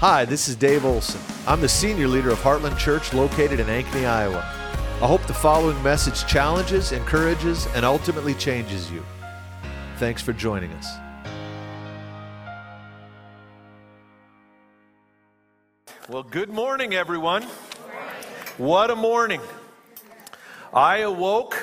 Hi, 0.00 0.26
this 0.26 0.46
is 0.46 0.56
Dave 0.56 0.84
Olson. 0.84 1.22
I'm 1.46 1.62
the 1.62 1.68
senior 1.70 2.06
leader 2.06 2.28
of 2.28 2.38
Heartland 2.40 2.76
Church 2.76 3.14
located 3.14 3.60
in 3.60 3.66
Ankeny, 3.66 4.06
Iowa. 4.06 4.40
I 5.00 5.06
hope 5.06 5.26
the 5.26 5.32
following 5.32 5.82
message 5.82 6.26
challenges, 6.26 6.92
encourages, 6.92 7.66
and 7.68 7.82
ultimately 7.82 8.34
changes 8.34 8.90
you. 8.90 9.02
Thanks 9.96 10.20
for 10.20 10.34
joining 10.34 10.70
us. 10.74 10.86
Well, 16.10 16.24
good 16.24 16.50
morning, 16.50 16.92
everyone. 16.92 17.44
What 18.58 18.90
a 18.90 18.96
morning. 18.96 19.40
I 20.74 20.98
awoke 20.98 21.56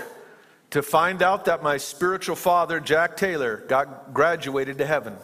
to 0.72 0.82
find 0.82 1.22
out 1.22 1.46
that 1.46 1.62
my 1.62 1.78
spiritual 1.78 2.36
father, 2.36 2.80
Jack 2.80 3.16
Taylor, 3.16 3.58
got 3.68 4.12
graduated 4.12 4.80
to 4.80 4.88
heaven. 4.88 5.18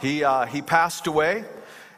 He, 0.00 0.22
uh, 0.22 0.46
he 0.46 0.62
passed 0.62 1.08
away, 1.08 1.44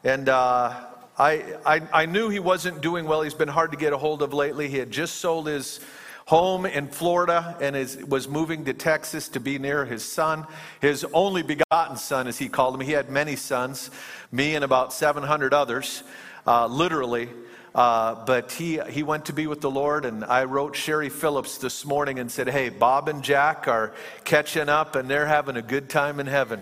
and 0.04 0.28
uh, 0.28 0.84
I, 1.18 1.56
I, 1.64 1.80
I 1.92 2.06
knew 2.06 2.28
he 2.28 2.38
wasn't 2.38 2.82
doing 2.82 3.06
well. 3.06 3.22
He's 3.22 3.32
been 3.32 3.48
hard 3.48 3.70
to 3.70 3.78
get 3.78 3.94
a 3.94 3.96
hold 3.96 4.20
of 4.20 4.34
lately. 4.34 4.68
He 4.68 4.76
had 4.76 4.90
just 4.90 5.16
sold 5.16 5.46
his 5.46 5.80
home 6.26 6.66
in 6.66 6.88
Florida 6.88 7.56
and 7.60 7.74
is, 7.74 7.96
was 8.04 8.28
moving 8.28 8.66
to 8.66 8.74
Texas 8.74 9.28
to 9.28 9.40
be 9.40 9.58
near 9.58 9.86
his 9.86 10.04
son, 10.04 10.46
his 10.80 11.04
only 11.14 11.42
begotten 11.42 11.96
son, 11.96 12.26
as 12.26 12.38
he 12.38 12.50
called 12.50 12.74
him. 12.74 12.80
He 12.80 12.92
had 12.92 13.08
many 13.08 13.34
sons, 13.34 13.90
me 14.30 14.54
and 14.54 14.62
about 14.62 14.92
700 14.92 15.54
others, 15.54 16.02
uh, 16.46 16.66
literally. 16.66 17.30
Uh, 17.74 18.24
but 18.26 18.52
he, 18.52 18.78
he 18.90 19.02
went 19.02 19.24
to 19.24 19.32
be 19.32 19.46
with 19.46 19.62
the 19.62 19.70
Lord, 19.70 20.04
and 20.04 20.22
I 20.22 20.44
wrote 20.44 20.76
Sherry 20.76 21.08
Phillips 21.08 21.58
this 21.58 21.84
morning 21.84 22.18
and 22.18 22.30
said, 22.30 22.48
Hey, 22.48 22.68
Bob 22.68 23.08
and 23.08 23.22
Jack 23.22 23.66
are 23.68 23.92
catching 24.24 24.68
up, 24.68 24.96
and 24.96 25.10
they're 25.10 25.26
having 25.26 25.56
a 25.56 25.62
good 25.62 25.88
time 25.88 26.20
in 26.20 26.26
heaven. 26.26 26.60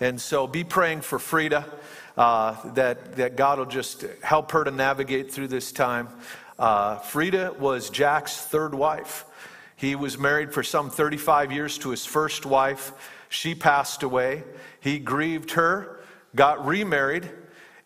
And 0.00 0.20
so 0.20 0.46
be 0.46 0.64
praying 0.64 1.02
for 1.02 1.18
Frida, 1.18 1.66
uh, 2.16 2.70
that, 2.72 3.16
that 3.16 3.36
God 3.36 3.58
will 3.58 3.66
just 3.66 4.04
help 4.22 4.52
her 4.52 4.64
to 4.64 4.70
navigate 4.70 5.32
through 5.32 5.48
this 5.48 5.72
time. 5.72 6.08
Uh, 6.58 6.96
Frida 6.96 7.54
was 7.58 7.90
Jack's 7.90 8.36
third 8.36 8.74
wife. 8.74 9.24
He 9.76 9.94
was 9.96 10.18
married 10.18 10.52
for 10.52 10.62
some 10.62 10.90
35 10.90 11.52
years 11.52 11.78
to 11.78 11.90
his 11.90 12.04
first 12.04 12.44
wife. 12.44 12.92
She 13.30 13.54
passed 13.54 14.02
away. 14.02 14.44
He 14.80 14.98
grieved 14.98 15.52
her, 15.52 16.00
got 16.34 16.66
remarried, 16.66 17.30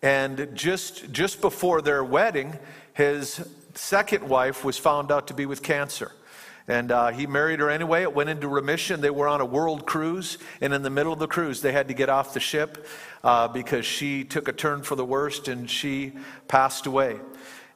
and 0.02 0.50
just, 0.54 1.12
just 1.12 1.40
before 1.40 1.82
their 1.82 2.02
wedding, 2.02 2.58
his 2.94 3.46
second 3.74 4.28
wife 4.28 4.64
was 4.64 4.76
found 4.76 5.12
out 5.12 5.28
to 5.28 5.34
be 5.34 5.46
with 5.46 5.62
cancer. 5.62 6.12
And 6.66 6.90
uh, 6.90 7.08
he 7.08 7.26
married 7.26 7.60
her 7.60 7.68
anyway. 7.68 8.02
It 8.02 8.14
went 8.14 8.30
into 8.30 8.48
remission. 8.48 9.02
They 9.02 9.10
were 9.10 9.28
on 9.28 9.42
a 9.42 9.44
world 9.44 9.84
cruise, 9.84 10.38
and 10.62 10.72
in 10.72 10.82
the 10.82 10.90
middle 10.90 11.12
of 11.12 11.18
the 11.18 11.28
cruise, 11.28 11.60
they 11.60 11.72
had 11.72 11.88
to 11.88 11.94
get 11.94 12.08
off 12.08 12.32
the 12.32 12.40
ship 12.40 12.86
uh, 13.22 13.48
because 13.48 13.84
she 13.84 14.24
took 14.24 14.48
a 14.48 14.52
turn 14.52 14.82
for 14.82 14.96
the 14.96 15.04
worst 15.04 15.48
and 15.48 15.68
she 15.68 16.12
passed 16.48 16.86
away. 16.86 17.20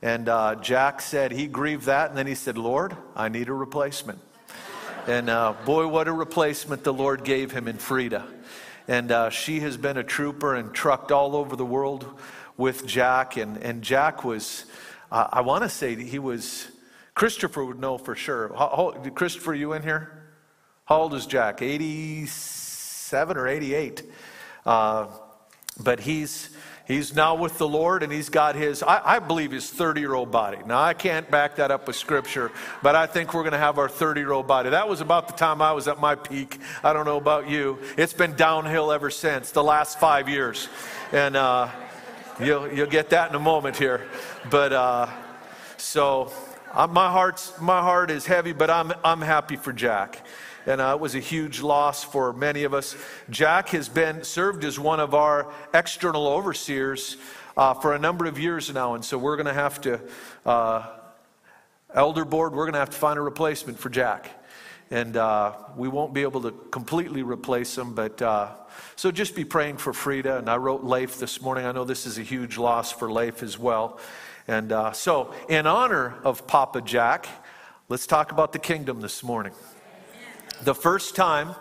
And 0.01 0.29
uh, 0.29 0.55
Jack 0.55 1.01
said 1.03 1.33
he 1.33 1.47
grieved 1.49 1.85
that, 1.87 2.09
and 2.09 2.19
then 2.19 2.27
he 2.27 2.35
said, 2.35 2.57
Lord, 2.57 2.97
I 3.15 3.29
need 3.29 3.49
a 3.49 3.53
replacement. 3.53 4.21
And 5.07 5.29
uh, 5.29 5.55
boy, 5.65 5.89
what 5.89 6.09
a 6.09 6.13
replacement 6.13 6.85
the 6.85 6.93
Lord 6.93 7.25
gave 7.25 7.51
him 7.51 7.69
in 7.69 7.77
Frida. 7.77 8.27
And 8.87 9.13
uh, 9.13 9.31
she 9.31 9.61
has 9.61 9.77
been 9.77 9.97
a 9.99 10.05
trooper 10.05 10.55
and 10.55 10.73
trucked 10.73 11.13
all 11.13 11.37
over 11.37 11.57
the 11.57 11.65
world 11.65 12.07
with 12.57 12.87
Jack. 12.87 13.37
And, 13.37 13.59
and 13.59 13.83
Jack 13.83 14.25
was, 14.25 14.65
uh, 15.11 15.29
I 15.31 15.41
want 15.43 15.65
to 15.65 15.69
say 15.69 15.95
he 15.95 16.19
was, 16.19 16.69
Christopher 17.19 17.65
would 17.65 17.81
know 17.81 17.99
for 17.99 18.15
sure. 18.15 18.53
How, 18.57 18.93
how, 18.95 19.11
Christopher, 19.11 19.53
you 19.53 19.73
in 19.73 19.83
here? 19.83 20.23
How 20.85 20.99
old 20.99 21.15
is 21.15 21.27
Jack? 21.27 21.63
87 21.63 23.37
or 23.37 23.49
88? 23.49 24.05
Uh, 24.65 25.09
but 25.83 25.99
he's, 25.99 26.51
He's 26.87 27.15
now 27.15 27.35
with 27.35 27.59
the 27.59 27.69
Lord 27.69 28.05
and 28.05 28.11
he's 28.11 28.31
got 28.31 28.55
his, 28.55 28.83
I, 28.83 29.17
I 29.17 29.19
believe, 29.19 29.51
his 29.51 29.69
30 29.69 30.01
year 30.01 30.15
old 30.15 30.31
body. 30.31 30.59
Now, 30.65 30.81
I 30.81 30.95
can't 30.95 31.29
back 31.29 31.57
that 31.57 31.71
up 31.73 31.89
with 31.89 31.97
scripture, 31.97 32.53
but 32.83 32.95
I 32.95 33.07
think 33.07 33.35
we're 33.35 33.43
going 33.43 33.53
to 33.53 33.59
have 33.59 33.79
our 33.79 33.89
30 33.89 34.21
year 34.21 34.33
old 34.33 34.47
body. 34.47 34.71
That 34.71 34.89
was 34.89 35.01
about 35.01 35.27
the 35.27 35.35
time 35.35 35.61
I 35.61 35.73
was 35.73 35.87
at 35.89 36.01
my 36.01 36.15
peak. 36.15 36.59
I 36.83 36.93
don't 36.95 37.05
know 37.05 37.19
about 37.19 37.51
you. 37.51 37.79
It's 37.99 38.15
been 38.15 38.37
downhill 38.37 38.91
ever 38.93 39.11
since, 39.11 39.51
the 39.51 39.63
last 39.63 40.01
five 40.01 40.29
years. 40.31 40.69
And 41.13 41.37
uh, 41.37 41.69
you'll, 42.41 42.73
you'll 42.73 42.87
get 42.87 43.11
that 43.11 43.29
in 43.29 43.35
a 43.35 43.41
moment 43.41 43.77
here. 43.77 44.09
But 44.49 44.73
uh, 44.73 45.09
so 45.77 46.33
my, 46.91 47.11
heart's, 47.11 47.59
my 47.61 47.81
heart 47.81 48.11
is 48.11 48.27
heavy, 48.27 48.53
but 48.53 48.71
I'm, 48.71 48.93
I'm 49.05 49.21
happy 49.21 49.57
for 49.57 49.73
Jack 49.73 50.25
and 50.69 50.83
uh, 50.83 50.93
it 50.95 51.01
was 51.01 51.15
a 51.15 51.21
huge 51.21 51.63
loss 51.63 52.05
for 52.05 52.35
many 52.35 52.65
of 52.65 52.75
us. 52.75 52.95
Jack 53.31 53.71
has 53.71 53.89
been 53.89 54.23
served 54.23 54.65
as 54.65 54.79
one 54.79 55.01
of 55.01 55.15
our 55.15 55.51
external 55.73 56.29
overseers 56.29 57.17
uh, 57.57 57.73
for 57.73 57.95
a 57.95 57.99
number 57.99 58.27
of 58.27 58.39
years 58.39 58.73
now, 58.73 58.95
and 58.95 59.03
so 59.03 59.17
we're 59.17 59.37
going 59.37 59.47
to 59.47 59.55
have 59.55 59.81
to, 59.81 59.99
uh, 60.45 60.87
elder 61.95 62.27
board, 62.27 62.53
we're 62.53 62.67
going 62.67 62.75
to 62.75 62.81
have 62.81 62.91
to 62.91 62.99
find 62.99 63.19
a 63.19 63.23
replacement 63.23 63.79
for 63.79 63.89
Jack. 63.89 64.31
And 64.91 65.17
uh, 65.17 65.55
we 65.77 65.89
won't 65.89 66.13
be 66.13 66.23
able 66.23 66.43
to 66.43 66.51
completely 66.71 67.23
replace 67.23 67.77
him, 67.77 67.95
but 67.95 68.21
uh, 68.21 68.53
so 68.97 69.11
just 69.11 69.35
be 69.35 69.45
praying 69.45 69.79
for 69.79 69.93
Frida. 69.93 70.39
And 70.39 70.49
I 70.49 70.57
wrote 70.57 70.85
Leif 70.85 71.19
this 71.19 71.41
morning. 71.43 71.67
I 71.67 71.73
know 71.73 71.85
this 71.85 72.07
is 72.07 72.19
a 72.19 72.23
huge 72.23 72.59
loss 72.59 72.93
for 72.93 73.11
Leif 73.11 73.43
as 73.43 73.59
well. 73.59 74.01
And 74.49 74.73
uh, 74.73 74.93
so, 74.93 75.35
in 75.51 75.67
honor 75.67 76.15
of 76.25 76.47
Papa 76.47 76.81
Jack, 76.81 77.29
let's 77.91 78.07
talk 78.07 78.33
about 78.33 78.55
the 78.55 78.59
kingdom 78.59 79.03
this 79.03 79.23
morning 79.23 79.53
the 80.63 80.75
first 80.75 81.15
time 81.15 81.55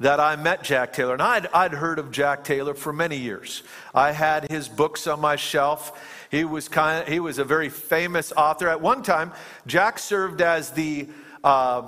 that 0.00 0.18
I 0.18 0.34
met 0.36 0.64
Jack 0.64 0.94
Taylor, 0.94 1.12
and 1.12 1.20
I'd, 1.20 1.46
I'd 1.48 1.72
heard 1.72 1.98
of 1.98 2.10
Jack 2.10 2.42
Taylor 2.42 2.72
for 2.72 2.92
many 2.92 3.16
years. 3.16 3.62
I 3.94 4.12
had 4.12 4.50
his 4.50 4.68
books 4.68 5.06
on 5.06 5.20
my 5.20 5.36
shelf. 5.36 6.26
He 6.30 6.44
was, 6.44 6.68
kind 6.68 7.02
of, 7.02 7.08
he 7.12 7.20
was 7.20 7.38
a 7.38 7.44
very 7.44 7.68
famous 7.68 8.32
author. 8.32 8.68
At 8.68 8.80
one 8.80 9.02
time, 9.02 9.32
Jack 9.66 9.98
served 9.98 10.40
as 10.40 10.70
the 10.70 11.08
uh, 11.44 11.82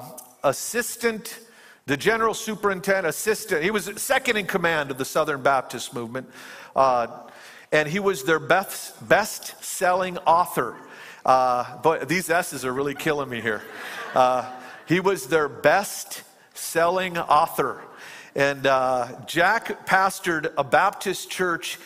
assistant, 0.45 1.39
the 1.87 1.97
general 1.97 2.35
superintendent, 2.35 3.07
assistant. 3.07 3.63
He 3.63 3.71
was 3.71 3.91
second 3.97 4.37
in 4.37 4.47
command 4.47 4.91
of 4.91 4.99
the 4.99 5.07
Southern 5.07 5.43
Baptist 5.43 5.95
movement. 5.95 6.29
Uh, 6.77 7.07
and 7.73 7.89
he 7.89 7.99
was 7.99 8.25
their 8.25 8.39
best, 8.39 9.09
best 9.09 9.65
selling 9.65 10.19
author. 10.19 10.77
Uh, 11.25 11.79
but 11.79 12.09
these 12.09 12.29
S's 12.29 12.65
are 12.65 12.73
really 12.73 12.95
killing 12.95 13.31
me 13.31 13.41
here. 13.41 13.63
Uh, 14.15 14.51
he 14.87 15.01
was 15.01 15.27
their 15.29 15.49
best 15.49 16.23
selling 16.55 17.17
author. 17.17 17.81
And 18.35 18.67
uh, 18.67 19.09
Jack 19.27 19.87
pastored 19.87 20.53
a 20.57 20.65
Baptist 20.65 21.31
church 21.31 21.79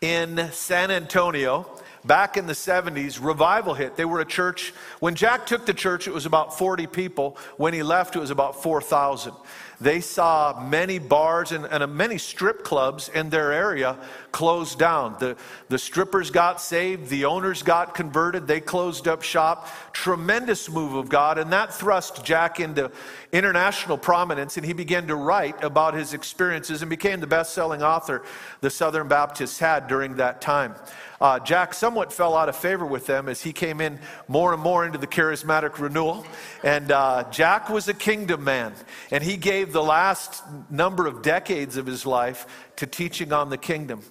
in 0.00 0.50
San 0.52 0.90
Antonio 0.90 1.70
back 2.04 2.36
in 2.36 2.46
the 2.46 2.52
70s. 2.52 3.22
Revival 3.22 3.74
hit. 3.74 3.96
They 3.96 4.04
were 4.04 4.20
a 4.20 4.26
church. 4.26 4.72
When 5.00 5.14
Jack 5.14 5.46
took 5.46 5.66
the 5.66 5.74
church, 5.74 6.06
it 6.06 6.12
was 6.12 6.26
about 6.26 6.56
40 6.56 6.86
people. 6.86 7.36
When 7.56 7.74
he 7.74 7.82
left, 7.82 8.16
it 8.16 8.20
was 8.20 8.30
about 8.30 8.62
4,000 8.62 9.34
they 9.80 10.00
saw 10.00 10.60
many 10.68 10.98
bars 10.98 11.52
and, 11.52 11.66
and 11.66 11.94
many 11.94 12.18
strip 12.18 12.64
clubs 12.64 13.08
in 13.08 13.30
their 13.30 13.52
area 13.52 13.96
closed 14.34 14.80
down. 14.80 15.14
The, 15.20 15.36
the 15.68 15.78
strippers 15.78 16.32
got 16.32 16.60
saved, 16.60 17.08
the 17.08 17.26
owners 17.26 17.62
got 17.62 17.94
converted, 17.94 18.48
they 18.48 18.60
closed 18.60 19.06
up 19.06 19.22
shop. 19.22 19.68
Tremendous 19.92 20.68
move 20.68 20.94
of 20.94 21.08
God, 21.08 21.38
and 21.38 21.52
that 21.52 21.72
thrust 21.72 22.24
Jack 22.24 22.58
into 22.58 22.90
international 23.30 23.96
prominence, 23.96 24.56
and 24.56 24.66
he 24.66 24.72
began 24.72 25.06
to 25.06 25.14
write 25.14 25.62
about 25.62 25.94
his 25.94 26.14
experiences 26.14 26.82
and 26.82 26.90
became 26.90 27.20
the 27.20 27.28
best 27.28 27.54
selling 27.54 27.80
author 27.80 28.24
the 28.60 28.70
Southern 28.70 29.06
Baptists 29.06 29.60
had 29.60 29.86
during 29.86 30.16
that 30.16 30.40
time. 30.40 30.74
Uh, 31.20 31.38
Jack 31.38 31.72
somewhat 31.72 32.12
fell 32.12 32.36
out 32.36 32.48
of 32.48 32.56
favor 32.56 32.84
with 32.84 33.06
them 33.06 33.28
as 33.28 33.40
he 33.40 33.52
came 33.52 33.80
in 33.80 33.98
more 34.28 34.52
and 34.52 34.60
more 34.60 34.84
into 34.84 34.98
the 34.98 35.06
charismatic 35.06 35.78
renewal. 35.78 36.26
And 36.62 36.90
uh, 36.90 37.24
Jack 37.30 37.70
was 37.70 37.88
a 37.88 37.94
kingdom 37.94 38.44
man, 38.44 38.74
and 39.10 39.22
he 39.22 39.36
gave 39.36 39.72
the 39.72 39.82
last 39.82 40.42
number 40.70 41.06
of 41.06 41.22
decades 41.22 41.76
of 41.76 41.86
his 41.86 42.04
life 42.04 42.46
to 42.76 42.86
teaching 42.86 43.32
on 43.32 43.50
the 43.50 43.58
kingdom. 43.58 44.02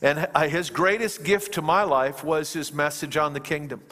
And 0.00 0.28
uh, 0.34 0.48
his 0.48 0.70
greatest 0.70 1.24
gift 1.24 1.54
to 1.54 1.62
my 1.62 1.82
life 1.82 2.24
was 2.24 2.52
his 2.52 2.72
message 2.72 3.16
on 3.16 3.32
the 3.32 3.40
kingdom. 3.40 3.82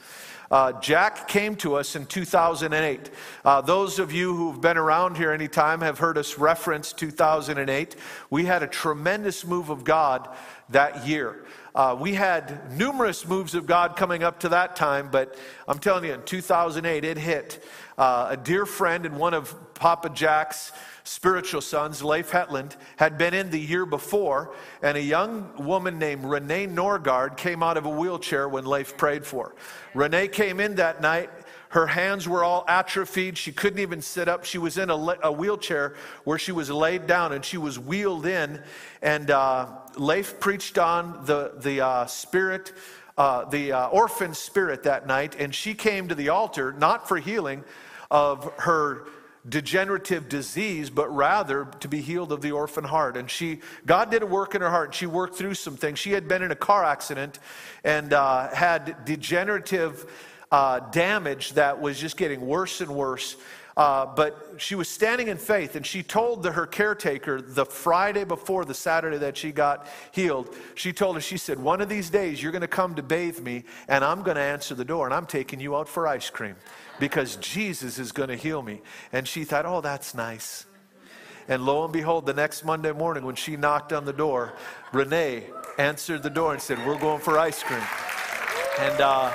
Uh, 0.51 0.73
Jack 0.81 1.29
came 1.29 1.55
to 1.55 1.77
us 1.77 1.95
in 1.95 2.07
2008. 2.07 3.11
Uh, 3.45 3.61
those 3.61 4.01
of 4.01 4.11
you 4.13 4.35
who've 4.35 4.61
been 4.61 4.77
around 4.77 5.17
here 5.17 5.31
any 5.31 5.47
time 5.47 5.81
have 5.81 5.99
heard 6.01 6.19
us 6.19 6.39
reference 6.39 6.93
2008. 6.93 7.95
We 8.31 8.47
had 8.47 8.65
a 8.65 8.67
tremendous 8.67 9.47
move 9.47 9.71
of 9.71 9.85
God 9.85 10.29
that 10.71 11.07
year. 11.07 11.45
Uh, 11.73 11.97
we 11.99 12.15
had 12.15 12.77
numerous 12.77 13.29
moves 13.29 13.55
of 13.55 13.67
God 13.67 13.95
coming 13.95 14.25
up 14.25 14.41
to 14.41 14.49
that 14.49 14.75
time, 14.75 15.09
but 15.13 15.37
I'm 15.69 15.79
telling 15.79 16.05
you, 16.05 16.15
in 16.15 16.23
2008, 16.25 17.05
it 17.05 17.17
hit. 17.17 17.65
Uh, 17.97 18.29
a 18.31 18.37
dear 18.37 18.67
friend 18.67 19.07
and 19.07 19.19
one 19.19 19.35
of 19.35 19.55
Papa 19.75 20.11
Jack's 20.11 20.73
spiritual 21.11 21.61
sons, 21.61 22.05
Leif 22.05 22.31
Hetland, 22.31 22.77
had 22.97 23.19
been 23.19 23.35
in 23.35 23.51
the 23.51 23.59
year 23.59 23.85
before, 23.85 24.55
and 24.81 24.97
a 24.97 25.03
young 25.03 25.51
woman 25.59 25.99
named 25.99 26.25
Renee 26.25 26.69
Norgard 26.69 27.37
came 27.37 27.65
out 27.65 27.77
of 27.77 27.85
a 27.85 27.91
wheelchair 27.91 28.49
when 28.49 28.65
Leif 28.65 28.97
prayed 28.97 29.27
for 29.27 29.47
her. 29.47 29.55
Renee 29.93 30.29
came 30.29 30.61
in 30.61 30.77
that 30.77 31.01
night. 31.01 31.29
Her 31.71 31.89
hands 31.89 32.29
were 32.29 32.45
all 32.45 32.65
atrophied. 32.69 33.37
She 33.37 33.51
couldn't 33.51 33.81
even 33.81 34.01
sit 34.01 34.29
up. 34.29 34.45
She 34.45 34.59
was 34.59 34.79
in 34.79 34.89
a, 34.89 35.17
a 35.25 35.33
wheelchair 35.33 35.97
where 36.23 36.39
she 36.39 36.53
was 36.53 36.71
laid 36.71 37.09
down 37.09 37.33
and 37.33 37.45
she 37.45 37.59
was 37.59 37.77
wheeled 37.77 38.25
in. 38.25 38.63
And 39.03 39.33
uh, 39.33 39.67
Leif 39.97 40.39
preached 40.39 40.79
on 40.79 41.25
the, 41.25 41.55
the 41.57 41.81
uh, 41.81 42.07
spirit, 42.07 42.73
uh, 43.19 43.47
the 43.47 43.73
uh, 43.73 43.89
orphan 43.89 44.33
spirit 44.33 44.85
that 44.85 45.09
night. 45.09 45.35
And 45.41 45.53
she 45.53 45.75
came 45.75 46.07
to 46.07 46.15
the 46.15 46.29
altar, 46.29 46.73
not 46.73 47.09
for 47.09 47.19
healing 47.19 47.65
of 48.13 48.45
her 48.59 49.07
degenerative 49.49 50.29
disease, 50.29 50.91
but 50.91 51.09
rather 51.15 51.67
to 51.81 51.89
be 51.89 52.01
healed 52.01 52.33
of 52.33 52.43
the 52.43 52.53
orphan 52.53 52.85
heart. 52.85 53.17
And 53.17 53.31
she, 53.31 53.61
God 53.87 54.11
did 54.11 54.23
a 54.23 54.27
work 54.27 54.55
in 54.55 54.61
her 54.61 54.71
heart. 54.71 54.89
And 54.89 54.95
she 54.95 55.07
worked 55.07 55.37
through 55.37 55.55
some 55.55 55.77
things. 55.77 55.99
She 55.99 56.13
had 56.13 56.29
been 56.29 56.43
in 56.43 56.51
a 56.51 56.57
car 56.57 56.85
accident 56.85 57.39
and 57.83 58.13
uh, 58.13 58.49
had 58.49 59.05
degenerative 59.05 60.11
uh, 60.51 60.81
damage 60.91 61.53
that 61.53 61.81
was 61.81 61.99
just 61.99 62.17
getting 62.17 62.47
worse 62.47 62.81
and 62.81 62.91
worse. 62.91 63.37
Uh, 63.77 64.07
but 64.07 64.55
she 64.59 64.75
was 64.75 64.89
standing 64.89 65.29
in 65.29 65.37
faith, 65.37 65.77
and 65.77 65.87
she 65.87 66.03
told 66.03 66.43
the, 66.43 66.53
her 66.53 66.67
caretaker 66.67 67.41
the 67.41 67.65
Friday 67.65 68.25
before 68.25 68.65
the 68.65 68.75
Saturday 68.75 69.19
that 69.19 69.37
she 69.37 69.53
got 69.53 69.87
healed, 70.13 70.55
she 70.75 70.93
told 70.93 71.15
her, 71.15 71.21
she 71.21 71.39
said, 71.39 71.59
One 71.59 71.81
of 71.81 71.89
these 71.89 72.11
days 72.11 72.43
you're 72.43 72.53
going 72.53 72.63
to 72.63 72.69
come 72.69 72.95
to 72.97 73.03
bathe 73.03 73.41
me, 73.41 73.65
and 73.89 74.05
I'm 74.05 74.23
going 74.23 74.37
to 74.37 74.43
answer 74.43 74.75
the 74.75 74.85
door, 74.85 75.07
and 75.07 75.15
I'm 75.15 75.27
taking 75.27 75.61
you 75.61 75.77
out 75.77 75.89
for 75.89 76.07
ice 76.07 76.31
cream 76.31 76.57
because 76.99 77.37
Jesus 77.37 77.99
is 77.99 78.13
going 78.13 78.29
to 78.29 78.37
heal 78.37 78.63
me. 78.63 78.81
And 79.13 79.27
she 79.27 79.45
thought, 79.45 79.67
Oh, 79.67 79.81
that's 79.81 80.15
nice. 80.15 80.67
And 81.49 81.65
lo 81.65 81.85
and 81.85 81.93
behold, 81.93 82.27
the 82.27 82.35
next 82.35 82.65
Monday 82.65 82.93
morning 82.93 83.25
when 83.25 83.35
she 83.35 83.57
knocked 83.57 83.93
on 83.93 84.05
the 84.05 84.13
door, 84.13 84.53
Renee 84.93 85.45
answered 85.79 86.23
the 86.23 86.31
door 86.31 86.53
and 86.53 86.61
said, 86.61 86.85
We're 86.87 86.99
going 86.99 87.21
for 87.21 87.39
ice 87.39 87.63
cream. 87.63 87.83
And, 88.79 89.01
uh, 89.01 89.33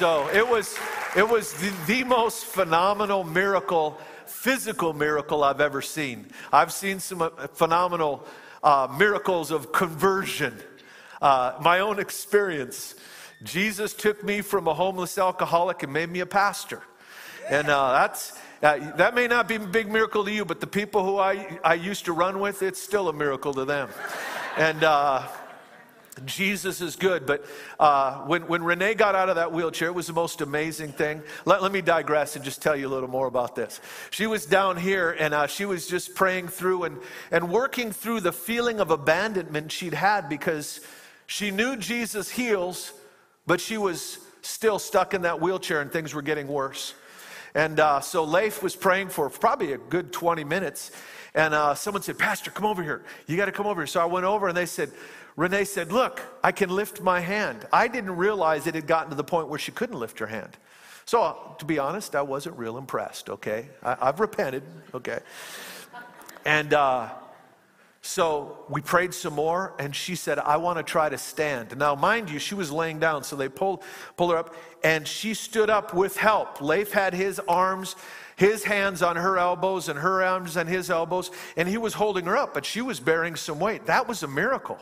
so 0.00 0.30
it 0.30 0.48
was, 0.48 0.78
it 1.16 1.28
was 1.28 1.52
the, 1.54 1.72
the 1.86 2.04
most 2.04 2.44
phenomenal 2.44 3.24
miracle, 3.24 3.98
physical 4.26 4.92
miracle 4.92 5.42
I've 5.42 5.60
ever 5.60 5.82
seen. 5.82 6.28
I've 6.52 6.72
seen 6.72 7.00
some 7.00 7.22
uh, 7.22 7.30
phenomenal 7.54 8.24
uh, 8.62 8.88
miracles 8.96 9.50
of 9.50 9.72
conversion. 9.72 10.56
Uh, 11.20 11.54
my 11.60 11.80
own 11.80 11.98
experience. 11.98 12.94
Jesus 13.42 13.92
took 13.92 14.22
me 14.22 14.40
from 14.40 14.68
a 14.68 14.74
homeless 14.74 15.18
alcoholic 15.18 15.82
and 15.82 15.92
made 15.92 16.10
me 16.10 16.20
a 16.20 16.26
pastor. 16.26 16.82
And 17.48 17.68
uh, 17.68 17.92
that's, 17.92 18.38
that 18.60 19.14
may 19.14 19.26
not 19.26 19.48
be 19.48 19.56
a 19.56 19.60
big 19.60 19.90
miracle 19.90 20.24
to 20.24 20.30
you, 20.30 20.44
but 20.44 20.60
the 20.60 20.66
people 20.66 21.04
who 21.04 21.18
I, 21.18 21.58
I 21.64 21.74
used 21.74 22.04
to 22.04 22.12
run 22.12 22.38
with, 22.38 22.62
it's 22.62 22.80
still 22.80 23.08
a 23.08 23.12
miracle 23.12 23.52
to 23.54 23.64
them. 23.64 23.88
And 24.56 24.84
uh, 24.84 25.26
Jesus 26.24 26.80
is 26.80 26.96
good. 26.96 27.26
But 27.26 27.44
uh, 27.78 28.18
when, 28.26 28.46
when 28.46 28.62
Renee 28.62 28.94
got 28.94 29.14
out 29.14 29.28
of 29.28 29.36
that 29.36 29.52
wheelchair, 29.52 29.88
it 29.88 29.94
was 29.94 30.06
the 30.06 30.12
most 30.12 30.40
amazing 30.40 30.92
thing. 30.92 31.22
Let, 31.44 31.62
let 31.62 31.72
me 31.72 31.80
digress 31.80 32.36
and 32.36 32.44
just 32.44 32.62
tell 32.62 32.76
you 32.76 32.88
a 32.88 32.90
little 32.90 33.08
more 33.08 33.26
about 33.26 33.54
this. 33.54 33.80
She 34.10 34.26
was 34.26 34.46
down 34.46 34.76
here 34.76 35.16
and 35.18 35.32
uh, 35.32 35.46
she 35.46 35.64
was 35.64 35.86
just 35.86 36.14
praying 36.14 36.48
through 36.48 36.84
and, 36.84 36.98
and 37.30 37.50
working 37.50 37.92
through 37.92 38.20
the 38.20 38.32
feeling 38.32 38.80
of 38.80 38.90
abandonment 38.90 39.72
she'd 39.72 39.94
had 39.94 40.28
because 40.28 40.80
she 41.26 41.50
knew 41.50 41.76
Jesus 41.76 42.30
heals, 42.30 42.92
but 43.46 43.60
she 43.60 43.78
was 43.78 44.18
still 44.42 44.78
stuck 44.78 45.14
in 45.14 45.22
that 45.22 45.40
wheelchair 45.40 45.80
and 45.80 45.92
things 45.92 46.14
were 46.14 46.22
getting 46.22 46.48
worse. 46.48 46.94
And 47.54 47.80
uh, 47.80 48.00
so 48.00 48.24
Leif 48.24 48.62
was 48.62 48.76
praying 48.76 49.08
for 49.08 49.28
probably 49.28 49.72
a 49.72 49.78
good 49.78 50.12
20 50.12 50.44
minutes. 50.44 50.92
And 51.34 51.54
uh, 51.54 51.74
someone 51.74 52.02
said, 52.02 52.18
Pastor, 52.18 52.50
come 52.50 52.66
over 52.66 52.82
here. 52.82 53.04
You 53.26 53.36
got 53.36 53.46
to 53.46 53.52
come 53.52 53.66
over 53.66 53.82
here. 53.82 53.86
So 53.86 54.00
I 54.00 54.04
went 54.04 54.26
over 54.26 54.48
and 54.48 54.56
they 54.56 54.66
said, 54.66 54.90
Renee 55.40 55.64
said, 55.64 55.90
Look, 55.90 56.20
I 56.44 56.52
can 56.52 56.68
lift 56.68 57.00
my 57.00 57.20
hand. 57.20 57.66
I 57.72 57.88
didn't 57.88 58.16
realize 58.16 58.66
it 58.66 58.74
had 58.74 58.86
gotten 58.86 59.08
to 59.08 59.16
the 59.16 59.24
point 59.24 59.48
where 59.48 59.58
she 59.58 59.72
couldn't 59.72 59.98
lift 59.98 60.18
her 60.18 60.26
hand. 60.26 60.58
So, 61.06 61.56
to 61.58 61.64
be 61.64 61.78
honest, 61.78 62.14
I 62.14 62.20
wasn't 62.20 62.58
real 62.58 62.76
impressed, 62.76 63.30
okay? 63.30 63.70
I, 63.82 64.04
have 64.04 64.20
repented, 64.20 64.62
okay? 64.92 65.20
And 66.44 66.74
uh, 66.74 67.08
so 68.02 68.66
we 68.68 68.82
prayed 68.82 69.14
some 69.14 69.32
more, 69.32 69.72
and 69.78 69.96
she 69.96 70.14
said, 70.14 70.38
I 70.38 70.58
want 70.58 70.76
to 70.76 70.82
try 70.82 71.08
to 71.08 71.16
stand. 71.16 71.74
Now, 71.74 71.94
mind 71.94 72.28
you, 72.28 72.38
she 72.38 72.54
was 72.54 72.70
laying 72.70 72.98
down, 72.98 73.24
so 73.24 73.34
they 73.34 73.48
pulled, 73.48 73.82
pulled 74.18 74.32
her 74.32 74.36
up, 74.36 74.54
and 74.84 75.08
she 75.08 75.32
stood 75.32 75.70
up 75.70 75.94
with 75.94 76.18
help. 76.18 76.60
Leif 76.60 76.92
had 76.92 77.14
his 77.14 77.40
arms, 77.48 77.96
his 78.36 78.62
hands 78.64 79.00
on 79.00 79.16
her 79.16 79.38
elbows, 79.38 79.88
and 79.88 79.98
her 79.98 80.22
arms 80.22 80.58
on 80.58 80.66
his 80.66 80.90
elbows, 80.90 81.30
and 81.56 81.66
he 81.66 81.78
was 81.78 81.94
holding 81.94 82.26
her 82.26 82.36
up, 82.36 82.52
but 82.52 82.66
she 82.66 82.82
was 82.82 83.00
bearing 83.00 83.36
some 83.36 83.58
weight. 83.58 83.86
That 83.86 84.06
was 84.06 84.22
a 84.22 84.28
miracle. 84.28 84.78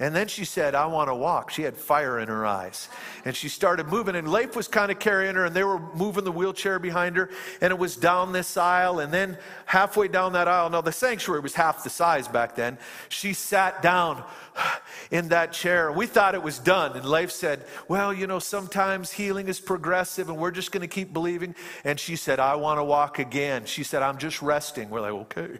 And 0.00 0.14
then 0.14 0.26
she 0.26 0.44
said, 0.44 0.74
I 0.74 0.86
want 0.86 1.08
to 1.08 1.14
walk. 1.14 1.50
She 1.50 1.62
had 1.62 1.76
fire 1.76 2.18
in 2.18 2.26
her 2.26 2.44
eyes. 2.44 2.88
And 3.24 3.36
she 3.36 3.48
started 3.48 3.86
moving, 3.86 4.16
and 4.16 4.30
Leif 4.30 4.56
was 4.56 4.66
kind 4.66 4.90
of 4.90 4.98
carrying 4.98 5.36
her, 5.36 5.44
and 5.44 5.54
they 5.54 5.62
were 5.62 5.78
moving 5.94 6.24
the 6.24 6.32
wheelchair 6.32 6.80
behind 6.80 7.16
her, 7.16 7.30
and 7.60 7.70
it 7.70 7.78
was 7.78 7.94
down 7.94 8.32
this 8.32 8.56
aisle. 8.56 8.98
And 8.98 9.12
then 9.12 9.38
halfway 9.66 10.08
down 10.08 10.32
that 10.32 10.48
aisle, 10.48 10.70
now 10.70 10.80
the 10.80 10.90
sanctuary 10.90 11.40
was 11.40 11.54
half 11.54 11.84
the 11.84 11.90
size 11.90 12.26
back 12.26 12.56
then, 12.56 12.76
she 13.08 13.32
sat 13.32 13.82
down 13.82 14.24
in 15.12 15.28
that 15.28 15.52
chair. 15.52 15.92
We 15.92 16.06
thought 16.06 16.34
it 16.34 16.42
was 16.42 16.58
done. 16.58 16.96
And 16.96 17.04
Leif 17.04 17.30
said, 17.30 17.64
Well, 17.86 18.12
you 18.12 18.26
know, 18.26 18.40
sometimes 18.40 19.12
healing 19.12 19.46
is 19.46 19.60
progressive, 19.60 20.28
and 20.28 20.38
we're 20.38 20.50
just 20.50 20.72
going 20.72 20.80
to 20.80 20.88
keep 20.88 21.12
believing. 21.12 21.54
And 21.84 22.00
she 22.00 22.16
said, 22.16 22.40
I 22.40 22.56
want 22.56 22.78
to 22.78 22.84
walk 22.84 23.20
again. 23.20 23.64
She 23.64 23.84
said, 23.84 24.02
I'm 24.02 24.18
just 24.18 24.42
resting. 24.42 24.90
We're 24.90 25.02
like, 25.02 25.12
Okay. 25.12 25.58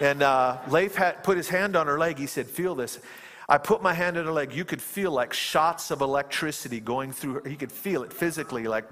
And 0.00 0.22
uh, 0.22 0.58
Leif 0.68 0.96
had 0.96 1.22
put 1.22 1.36
his 1.36 1.48
hand 1.48 1.76
on 1.76 1.86
her 1.86 1.98
leg. 1.98 2.18
He 2.18 2.26
said, 2.26 2.48
Feel 2.48 2.74
this. 2.74 2.98
I 3.50 3.56
put 3.56 3.82
my 3.82 3.94
hand 3.94 4.18
on 4.18 4.26
her 4.26 4.32
leg. 4.32 4.52
You 4.52 4.66
could 4.66 4.82
feel 4.82 5.10
like 5.10 5.32
shots 5.32 5.90
of 5.90 6.02
electricity 6.02 6.80
going 6.80 7.12
through 7.12 7.34
her. 7.34 7.48
He 7.48 7.56
could 7.56 7.72
feel 7.72 8.02
it 8.02 8.12
physically, 8.12 8.64
like, 8.64 8.84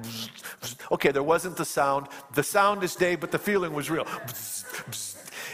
okay, 0.91 1.11
there 1.11 1.23
wasn't 1.23 1.57
the 1.57 1.65
sound. 1.65 2.09
The 2.33 2.43
sound 2.43 2.83
is 2.83 2.97
Dave, 2.97 3.21
but 3.21 3.33
the 3.33 3.39
feeling 3.39 3.75
was 3.75 3.91
real. 3.91 4.07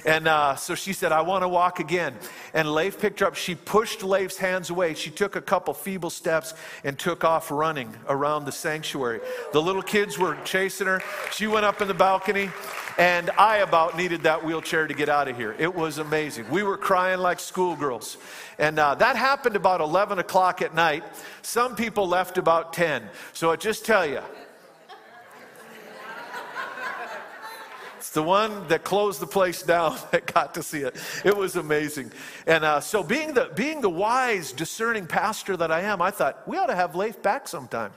And 0.05 0.29
uh, 0.29 0.57
so 0.57 0.75
she 0.75 0.93
said, 0.93 1.13
I 1.13 1.21
want 1.23 1.43
to 1.43 1.49
walk 1.49 1.81
again. 1.81 2.15
And 2.55 2.73
Leif 2.73 3.01
picked 3.01 3.21
her 3.21 3.27
up. 3.27 3.35
She 3.35 3.55
pushed 3.55 4.03
Leif's 4.03 4.37
hands 4.37 4.71
away. 4.71 4.95
She 4.95 5.11
took 5.11 5.37
a 5.37 5.41
couple 5.43 5.75
feeble 5.75 6.11
steps 6.11 6.55
and 6.85 6.99
took 6.99 7.25
off 7.25 7.51
running 7.51 7.95
around 8.09 8.45
the 8.45 8.53
sanctuary. 8.53 9.21
The 9.53 9.63
little 9.63 9.83
kids 9.83 10.19
were 10.19 10.37
chasing 10.45 10.87
her. 10.87 11.03
She 11.33 11.47
went 11.47 11.65
up 11.65 11.81
in 11.81 11.89
the 11.89 11.95
balcony. 11.95 12.51
And 12.99 13.31
I 13.31 13.59
about 13.59 13.97
needed 13.97 14.23
that 14.25 14.45
wheelchair 14.45 14.87
to 14.87 14.95
get 14.95 15.09
out 15.09 15.27
of 15.27 15.37
here. 15.37 15.57
It 15.59 15.75
was 15.75 15.99
amazing. 15.99 16.51
We 16.51 16.63
were 16.63 16.77
crying 16.77 17.21
like 17.21 17.41
schoolgirls. 17.41 18.19
And 18.59 18.79
uh, 18.79 18.95
that 18.97 19.17
happened 19.17 19.57
about 19.57 19.81
11 19.81 20.19
o'clock 20.19 20.61
at 20.61 20.75
night. 20.75 21.03
Some 21.41 21.75
people 21.75 22.07
left 22.07 22.37
about 22.37 22.73
10. 22.73 23.09
So 23.33 23.51
I 23.51 23.57
just 23.57 23.87
tell 23.87 24.05
you, 24.05 24.21
the 28.13 28.23
one 28.23 28.69
that 28.69 28.85
closed 28.85 29.21
the 29.21 29.27
place 29.27 29.63
down 29.63 29.97
that 30.11 30.33
got 30.33 30.55
to 30.55 30.63
see 30.63 30.81
it. 30.81 30.97
It 31.25 31.37
was 31.37 31.57
amazing. 31.57 32.13
And 32.47 32.65
uh, 32.65 32.81
so, 32.81 33.03
being 33.03 33.35
the, 33.35 33.51
being 33.55 33.81
the 33.81 33.91
wise, 33.91 34.53
discerning 34.53 35.07
pastor 35.07 35.57
that 35.57 35.73
I 35.73 35.83
am, 35.83 36.03
I 36.03 36.11
thought 36.11 36.47
we 36.47 36.57
ought 36.57 36.67
to 36.67 36.75
have 36.75 36.95
Leif 36.95 37.23
back 37.23 37.49
sometime. 37.49 37.93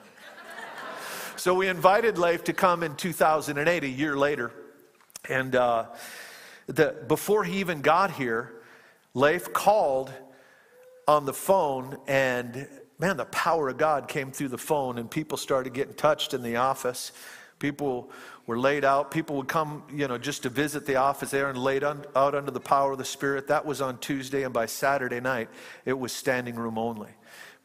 so 1.35 1.53
we 1.53 1.67
invited 1.67 2.17
Leif 2.17 2.43
to 2.45 2.53
come 2.53 2.83
in 2.83 2.95
2008, 2.95 3.83
a 3.83 3.87
year 3.87 4.17
later. 4.17 4.51
And 5.29 5.55
uh, 5.55 5.87
the, 6.67 6.95
before 7.07 7.43
he 7.43 7.59
even 7.59 7.81
got 7.81 8.11
here, 8.11 8.53
Leif 9.13 9.53
called 9.53 10.11
on 11.07 11.25
the 11.25 11.33
phone, 11.33 11.97
and 12.07 12.67
man, 12.99 13.17
the 13.17 13.25
power 13.25 13.69
of 13.69 13.77
God 13.77 14.07
came 14.07 14.31
through 14.31 14.49
the 14.49 14.57
phone, 14.57 14.97
and 14.97 15.09
people 15.09 15.37
started 15.37 15.73
getting 15.73 15.93
touched 15.93 16.33
in 16.33 16.41
the 16.41 16.55
office. 16.55 17.11
People 17.65 18.11
were 18.45 18.59
laid 18.59 18.85
out. 18.85 19.09
People 19.09 19.37
would 19.37 19.47
come, 19.47 19.81
you 19.91 20.07
know, 20.07 20.19
just 20.19 20.43
to 20.43 20.49
visit 20.49 20.85
the 20.85 20.97
office 20.97 21.31
there 21.31 21.49
and 21.49 21.57
laid 21.57 21.83
un, 21.83 22.05
out 22.15 22.35
under 22.35 22.51
the 22.51 22.59
power 22.59 22.91
of 22.91 22.99
the 22.99 23.03
Spirit. 23.03 23.47
That 23.47 23.65
was 23.65 23.81
on 23.81 23.97
Tuesday, 23.97 24.43
and 24.43 24.53
by 24.53 24.67
Saturday 24.67 25.19
night, 25.19 25.49
it 25.83 25.97
was 25.97 26.11
standing 26.11 26.57
room 26.57 26.77
only. 26.77 27.09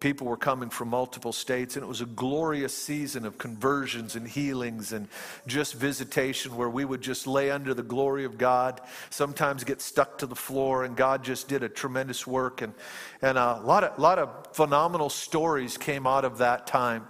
People 0.00 0.26
were 0.26 0.38
coming 0.38 0.70
from 0.70 0.88
multiple 0.88 1.34
states, 1.34 1.76
and 1.76 1.84
it 1.84 1.86
was 1.86 2.00
a 2.00 2.06
glorious 2.06 2.74
season 2.74 3.26
of 3.26 3.36
conversions 3.36 4.16
and 4.16 4.26
healings 4.26 4.94
and 4.94 5.06
just 5.46 5.74
visitation 5.74 6.56
where 6.56 6.70
we 6.70 6.86
would 6.86 7.02
just 7.02 7.26
lay 7.26 7.50
under 7.50 7.74
the 7.74 7.82
glory 7.82 8.24
of 8.24 8.38
God, 8.38 8.80
sometimes 9.10 9.64
get 9.64 9.82
stuck 9.82 10.16
to 10.16 10.26
the 10.26 10.34
floor, 10.34 10.84
and 10.84 10.96
God 10.96 11.22
just 11.22 11.46
did 11.46 11.62
a 11.62 11.68
tremendous 11.68 12.26
work. 12.26 12.62
And, 12.62 12.72
and 13.20 13.36
a 13.36 13.60
lot 13.62 13.84
of, 13.84 13.98
lot 13.98 14.18
of 14.18 14.56
phenomenal 14.56 15.10
stories 15.10 15.76
came 15.76 16.06
out 16.06 16.24
of 16.24 16.38
that 16.38 16.66
time. 16.66 17.06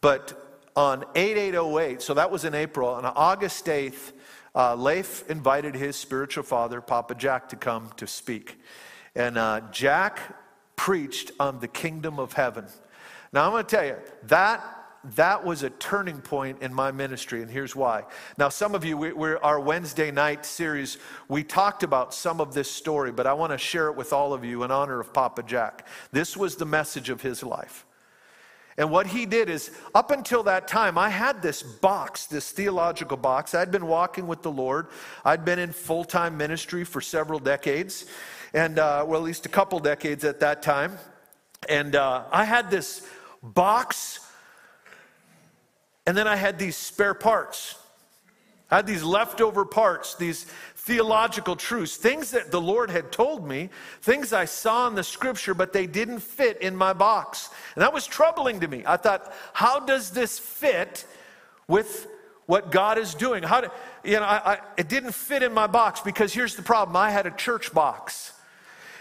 But 0.00 0.44
on 0.78 1.04
8808, 1.16 2.00
so 2.00 2.14
that 2.14 2.30
was 2.30 2.44
in 2.44 2.54
April, 2.54 2.88
on 2.88 3.04
August 3.04 3.66
8th, 3.66 4.12
uh, 4.54 4.76
Leif 4.76 5.28
invited 5.28 5.74
his 5.74 5.96
spiritual 5.96 6.44
father, 6.44 6.80
Papa 6.80 7.16
Jack, 7.16 7.48
to 7.48 7.56
come 7.56 7.90
to 7.96 8.06
speak. 8.06 8.60
And 9.16 9.36
uh, 9.36 9.62
Jack 9.72 10.20
preached 10.76 11.32
on 11.40 11.58
the 11.58 11.66
kingdom 11.66 12.20
of 12.20 12.34
heaven. 12.34 12.66
Now, 13.32 13.44
I'm 13.44 13.50
going 13.50 13.64
to 13.64 13.76
tell 13.76 13.84
you, 13.84 13.96
that, 14.28 14.64
that 15.16 15.44
was 15.44 15.64
a 15.64 15.70
turning 15.70 16.20
point 16.20 16.62
in 16.62 16.72
my 16.72 16.92
ministry, 16.92 17.42
and 17.42 17.50
here's 17.50 17.74
why. 17.74 18.04
Now, 18.36 18.48
some 18.48 18.76
of 18.76 18.84
you, 18.84 18.96
we, 18.96 19.12
we're, 19.12 19.38
our 19.38 19.58
Wednesday 19.58 20.12
night 20.12 20.46
series, 20.46 20.98
we 21.28 21.42
talked 21.42 21.82
about 21.82 22.14
some 22.14 22.40
of 22.40 22.54
this 22.54 22.70
story, 22.70 23.10
but 23.10 23.26
I 23.26 23.32
want 23.32 23.50
to 23.50 23.58
share 23.58 23.88
it 23.88 23.96
with 23.96 24.12
all 24.12 24.32
of 24.32 24.44
you 24.44 24.62
in 24.62 24.70
honor 24.70 25.00
of 25.00 25.12
Papa 25.12 25.42
Jack. 25.42 25.88
This 26.12 26.36
was 26.36 26.54
the 26.54 26.66
message 26.66 27.10
of 27.10 27.20
his 27.20 27.42
life. 27.42 27.84
And 28.78 28.92
what 28.92 29.08
he 29.08 29.26
did 29.26 29.50
is, 29.50 29.72
up 29.92 30.12
until 30.12 30.44
that 30.44 30.68
time, 30.68 30.96
I 30.96 31.08
had 31.08 31.42
this 31.42 31.64
box, 31.64 32.26
this 32.26 32.52
theological 32.52 33.16
box. 33.16 33.52
I'd 33.52 33.72
been 33.72 33.88
walking 33.88 34.28
with 34.28 34.42
the 34.42 34.52
Lord. 34.52 34.86
I'd 35.24 35.44
been 35.44 35.58
in 35.58 35.72
full 35.72 36.04
time 36.04 36.36
ministry 36.36 36.84
for 36.84 37.00
several 37.00 37.40
decades, 37.40 38.06
and 38.54 38.78
uh, 38.78 39.04
well, 39.06 39.20
at 39.20 39.24
least 39.24 39.46
a 39.46 39.48
couple 39.48 39.80
decades 39.80 40.22
at 40.24 40.38
that 40.40 40.62
time. 40.62 40.96
And 41.68 41.96
uh, 41.96 42.22
I 42.30 42.44
had 42.44 42.70
this 42.70 43.04
box, 43.42 44.20
and 46.06 46.16
then 46.16 46.28
I 46.28 46.36
had 46.36 46.56
these 46.56 46.76
spare 46.76 47.14
parts. 47.14 47.74
I 48.70 48.76
had 48.76 48.86
these 48.86 49.02
leftover 49.02 49.64
parts, 49.64 50.14
these 50.14 50.46
theological 50.88 51.54
truths, 51.54 51.98
things 51.98 52.30
that 52.30 52.50
the 52.50 52.60
Lord 52.60 52.88
had 52.88 53.12
told 53.12 53.46
me, 53.46 53.68
things 54.00 54.32
I 54.32 54.46
saw 54.46 54.88
in 54.88 54.94
the 54.94 55.04
scripture, 55.04 55.52
but 55.52 55.74
they 55.74 55.86
didn't 55.86 56.20
fit 56.20 56.62
in 56.62 56.74
my 56.74 56.94
box. 56.94 57.50
And 57.74 57.82
that 57.82 57.92
was 57.92 58.06
troubling 58.06 58.60
to 58.60 58.68
me. 58.68 58.84
I 58.86 58.96
thought, 58.96 59.30
how 59.52 59.80
does 59.80 60.12
this 60.12 60.38
fit 60.38 61.04
with 61.68 62.08
what 62.46 62.70
God 62.70 62.96
is 62.96 63.14
doing? 63.14 63.42
How 63.42 63.60
do, 63.60 63.68
you 64.02 64.14
know, 64.14 64.22
I, 64.22 64.54
I, 64.54 64.58
it 64.78 64.88
didn't 64.88 65.12
fit 65.12 65.42
in 65.42 65.52
my 65.52 65.66
box 65.66 66.00
because 66.00 66.32
here's 66.32 66.56
the 66.56 66.62
problem 66.62 66.96
I 66.96 67.10
had 67.10 67.26
a 67.26 67.32
church 67.32 67.74
box. 67.74 68.32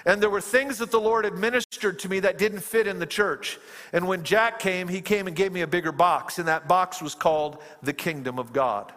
And 0.05 0.21
there 0.21 0.29
were 0.29 0.41
things 0.41 0.79
that 0.79 0.91
the 0.91 0.99
Lord 0.99 1.25
administered 1.25 1.99
to 1.99 2.09
me 2.09 2.19
that 2.19 2.37
didn't 2.37 2.63
fit 2.63 2.87
in 2.87 2.99
the 2.99 3.05
church. 3.05 3.59
And 3.93 4.09
when 4.09 4.23
Jack 4.23 4.59
came, 4.59 4.89
he 4.89 4.99
came 4.99 5.25
and 5.27 5.35
gave 5.37 5.53
me 5.53 5.61
a 5.61 5.67
bigger 5.67 5.93
box, 5.93 6.37
and 6.37 6.49
that 6.49 6.67
box 6.67 7.01
was 7.01 7.15
called 7.15 7.63
the 7.81 7.93
kingdom 7.93 8.39
of 8.39 8.51
God. 8.51 8.91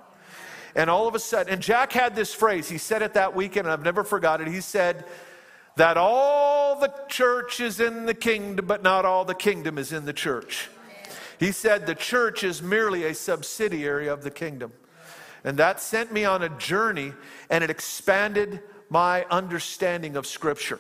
And 0.75 0.89
all 0.89 1.09
of 1.09 1.15
a 1.15 1.19
sudden, 1.19 1.53
and 1.53 1.63
Jack 1.63 1.93
had 1.93 2.15
this 2.15 2.33
phrase, 2.33 2.69
he 2.69 2.79
said 2.79 3.03
it 3.03 3.15
that 3.15 3.35
weekend, 3.35 3.67
and 3.67 3.73
I've 3.73 3.85
never 3.85 4.05
forgot 4.05 4.41
it. 4.41 4.49
He 4.49 4.61
said, 4.61 5.05
that 5.77 5.97
all 5.97 6.79
the 6.79 6.93
church 7.09 7.61
is 7.61 7.81
in 7.81 8.07
the 8.07 8.15
kingdom, 8.15 8.67
but 8.67 8.83
not 8.83 9.05
all 9.05 9.25
the 9.25 9.35
kingdom 9.35 9.79
is 9.79 9.93
in 9.93 10.05
the 10.05 10.13
church. 10.13 10.69
He 11.39 11.53
said 11.53 11.87
the 11.87 11.95
church 11.95 12.45
is 12.45 12.61
merely 12.61 13.05
a 13.05 13.15
subsidiary 13.15 14.09
of 14.09 14.23
the 14.23 14.31
kingdom. 14.31 14.73
And 15.43 15.57
that 15.57 15.81
sent 15.81 16.13
me 16.13 16.27
on 16.27 16.43
a 16.43 16.51
journey 16.51 17.15
and 17.49 17.65
it 17.65 17.71
expanded 17.71 18.61
my 18.91 19.25
understanding 19.31 20.17
of 20.17 20.27
Scripture. 20.27 20.79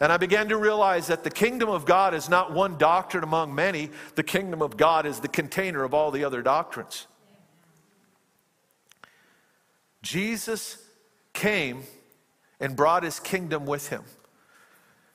And 0.00 0.10
I 0.10 0.16
began 0.16 0.48
to 0.48 0.56
realize 0.56 1.08
that 1.08 1.24
the 1.24 1.30
kingdom 1.30 1.68
of 1.68 1.84
God 1.84 2.14
is 2.14 2.30
not 2.30 2.54
one 2.54 2.78
doctrine 2.78 3.24
among 3.24 3.54
many, 3.54 3.90
the 4.14 4.22
kingdom 4.22 4.62
of 4.62 4.78
God 4.78 5.04
is 5.04 5.20
the 5.20 5.28
container 5.28 5.84
of 5.84 5.92
all 5.92 6.10
the 6.10 6.24
other 6.24 6.40
doctrines. 6.40 7.06
Jesus 10.02 10.78
came 11.32 11.82
and 12.60 12.76
brought 12.76 13.02
his 13.02 13.20
kingdom 13.20 13.66
with 13.66 13.88
him. 13.88 14.02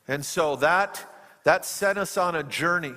And 0.08 0.26
so 0.26 0.56
that, 0.58 1.06
that 1.44 1.66
set 1.66 1.98
us 1.98 2.18
on 2.18 2.36
a 2.36 2.44
journey. 2.44 2.94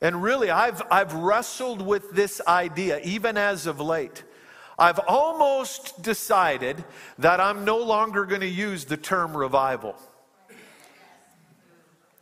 And 0.00 0.22
really, 0.22 0.50
I've, 0.50 0.82
I've 0.90 1.12
wrestled 1.12 1.82
with 1.82 2.12
this 2.12 2.40
idea 2.46 3.00
even 3.00 3.36
as 3.36 3.66
of 3.66 3.80
late. 3.80 4.22
I've 4.78 5.00
almost 5.06 6.02
decided 6.02 6.82
that 7.18 7.38
I'm 7.38 7.64
no 7.64 7.78
longer 7.78 8.24
going 8.24 8.40
to 8.40 8.48
use 8.48 8.86
the 8.86 8.96
term 8.96 9.36
revival. 9.36 9.94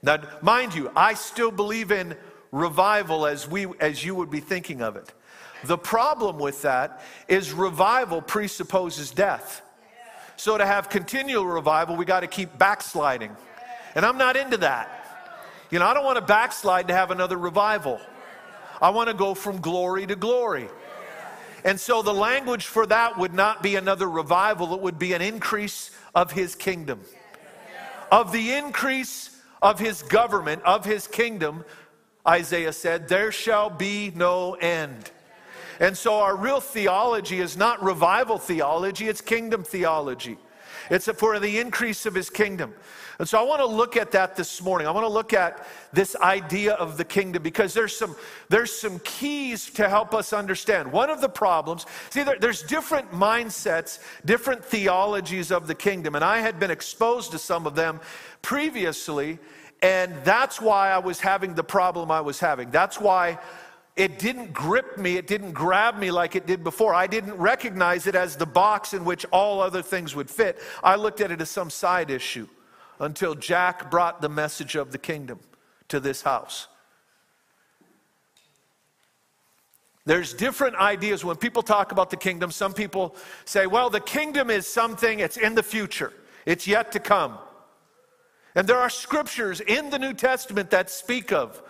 Now, 0.02 0.23
mind 0.42 0.75
you, 0.75 0.90
I 0.97 1.14
still 1.14 1.52
believe 1.52 1.92
in 1.92 2.16
revival 2.50 3.26
as, 3.26 3.49
we, 3.49 3.66
as 3.80 4.04
you 4.04 4.14
would 4.14 4.30
be 4.30 4.40
thinking 4.40 4.83
of 4.83 4.97
it. 4.97 5.12
The 5.64 5.78
problem 5.78 6.38
with 6.38 6.62
that 6.62 7.02
is 7.26 7.52
revival 7.52 8.22
presupposes 8.22 9.10
death. 9.10 9.62
So 10.36 10.56
to 10.56 10.64
have 10.64 10.88
continual 10.88 11.44
revival, 11.44 11.96
we 11.96 12.04
got 12.04 12.20
to 12.20 12.28
keep 12.28 12.56
backsliding. 12.58 13.36
And 13.94 14.06
I'm 14.06 14.18
not 14.18 14.36
into 14.36 14.58
that. 14.58 14.94
You 15.70 15.80
know, 15.80 15.86
I 15.86 15.94
don't 15.94 16.04
want 16.04 16.16
to 16.16 16.24
backslide 16.24 16.88
to 16.88 16.94
have 16.94 17.10
another 17.10 17.36
revival. 17.36 18.00
I 18.80 18.90
want 18.90 19.08
to 19.08 19.14
go 19.14 19.34
from 19.34 19.60
glory 19.60 20.06
to 20.06 20.14
glory. 20.14 20.68
And 21.64 21.78
so 21.78 22.02
the 22.02 22.14
language 22.14 22.66
for 22.66 22.86
that 22.86 23.18
would 23.18 23.34
not 23.34 23.62
be 23.62 23.74
another 23.74 24.08
revival, 24.08 24.74
it 24.74 24.80
would 24.80 24.98
be 24.98 25.12
an 25.12 25.22
increase 25.22 25.90
of 26.14 26.30
his 26.30 26.54
kingdom. 26.54 27.00
Of 28.12 28.30
the 28.32 28.52
increase 28.52 29.36
of 29.60 29.80
his 29.80 30.02
government, 30.02 30.62
of 30.62 30.84
his 30.84 31.08
kingdom, 31.08 31.64
Isaiah 32.26 32.72
said, 32.72 33.08
there 33.08 33.32
shall 33.32 33.70
be 33.70 34.12
no 34.14 34.54
end. 34.54 35.10
And 35.80 35.97
so 35.97 36.14
our 36.16 36.37
real 36.37 36.61
theology 36.61 37.40
is 37.40 37.56
not 37.56 37.82
revival 37.82 38.38
theology, 38.38 39.08
it's 39.08 39.20
kingdom 39.20 39.62
theology. 39.62 40.38
It's 40.90 41.06
for 41.12 41.38
the 41.38 41.58
increase 41.58 42.06
of 42.06 42.14
his 42.14 42.30
kingdom. 42.30 42.75
And 43.18 43.28
so 43.28 43.38
I 43.38 43.42
want 43.42 43.61
to 43.61 43.66
look 43.66 43.97
at 43.97 44.12
that 44.12 44.37
this 44.37 44.62
morning. 44.62 44.87
I 44.87 44.92
want 44.92 45.04
to 45.04 45.12
look 45.12 45.32
at 45.32 45.66
this 45.92 46.14
idea 46.16 46.75
of 46.75 46.97
the 46.97 47.04
kingdom 47.04 47.42
because 47.42 47.75
there's 47.75 47.97
some 47.97 48.14
there's 48.49 48.73
some 48.73 49.00
keys 49.00 49.70
to 49.73 49.88
help 49.88 50.14
us 50.14 50.32
understand. 50.32 50.92
One 50.92 51.11
of 51.11 51.20
the 51.20 51.28
problems, 51.28 51.85
see 52.11 52.23
there, 52.23 52.38
there's 52.38 52.62
different 52.62 53.11
mindsets, 53.11 53.99
different 54.25 54.64
theologies 54.64 55.50
of 55.50 55.66
the 55.66 55.75
kingdom 55.75 56.14
and 56.14 56.25
I 56.25 56.38
had 56.38 56.61
been 56.61 56.70
exposed 56.70 57.32
to 57.32 57.38
some 57.38 57.66
of 57.66 57.75
them 57.75 58.00
previously 58.40 59.40
and 59.82 60.14
that's 60.25 60.61
why 60.61 60.90
I 60.90 60.99
was 60.99 61.20
having 61.20 61.54
the 61.54 61.64
problem 61.64 62.11
I 62.11 62.20
was 62.20 62.38
having. 62.38 62.70
That's 62.70 63.00
why 63.00 63.38
it 63.99 64.21
didn't 64.21 64.52
grip 64.52 64.97
me, 64.97 65.17
it 65.17 65.26
didn't 65.26 65.52
grab 65.52 65.99
me 65.99 66.12
like 66.12 66.37
it 66.37 66.47
did 66.47 66.62
before. 66.62 66.95
I 66.95 67.09
didn't 67.09 67.35
recognize 67.35 68.07
it 68.07 68.14
as 68.14 68.37
the 68.37 68.47
box 68.47 68.95
in 68.95 69.05
which 69.05 69.26
all 69.33 69.61
other 69.61 69.83
things 69.83 70.14
would 70.14 70.31
fit. 70.31 70.59
I 70.85 70.95
looked 70.95 71.21
at 71.21 71.33
it 71.33 71.40
as 71.40 71.50
some 71.50 71.69
side 71.69 72.09
issue 72.09 72.47
until 73.00 73.35
Jack 73.35 73.90
brought 73.90 74.21
the 74.21 74.28
message 74.28 74.76
of 74.76 74.93
the 74.93 74.99
kingdom 74.99 75.40
to 75.88 75.99
this 75.99 76.23
house. 76.23 76.69
There's 80.07 80.33
different 80.33 80.76
ideas 80.76 81.25
when 81.25 81.37
people 81.37 81.62
talk 81.62 81.90
about 81.90 82.11
the 82.11 82.17
kingdom. 82.17 82.52
Some 82.52 82.73
people 82.73 83.17
say, 83.45 83.67
well, 83.67 83.90
the 83.90 84.00
kingdom 84.00 84.49
is 84.49 84.67
something, 84.67 85.19
it's 85.19 85.37
in 85.37 85.57
the 85.57 85.62
future, 85.62 86.12
it's 86.47 86.69
yet 86.69 86.93
to 86.93 87.00
come. 87.00 87.37
And 88.55 88.69
there 88.69 88.78
are 88.78 88.90
scriptures 88.90 89.61
in 89.61 89.90
the 89.90 89.99
New 89.99 90.14
Testament 90.14 90.71
that 90.71 90.88
speak 90.88 91.33
of 91.33 91.61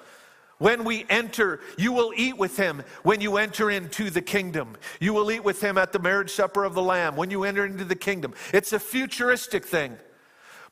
when 0.58 0.84
we 0.84 1.06
enter, 1.08 1.60
you 1.76 1.92
will 1.92 2.12
eat 2.16 2.36
with 2.36 2.56
him 2.56 2.82
when 3.02 3.20
you 3.20 3.36
enter 3.36 3.70
into 3.70 4.10
the 4.10 4.22
kingdom. 4.22 4.76
You 5.00 5.14
will 5.14 5.30
eat 5.30 5.44
with 5.44 5.62
him 5.62 5.78
at 5.78 5.92
the 5.92 5.98
marriage 5.98 6.30
supper 6.30 6.64
of 6.64 6.74
the 6.74 6.82
Lamb 6.82 7.16
when 7.16 7.30
you 7.30 7.44
enter 7.44 7.64
into 7.64 7.84
the 7.84 7.96
kingdom. 7.96 8.34
It's 8.52 8.72
a 8.72 8.78
futuristic 8.78 9.64
thing. 9.64 9.96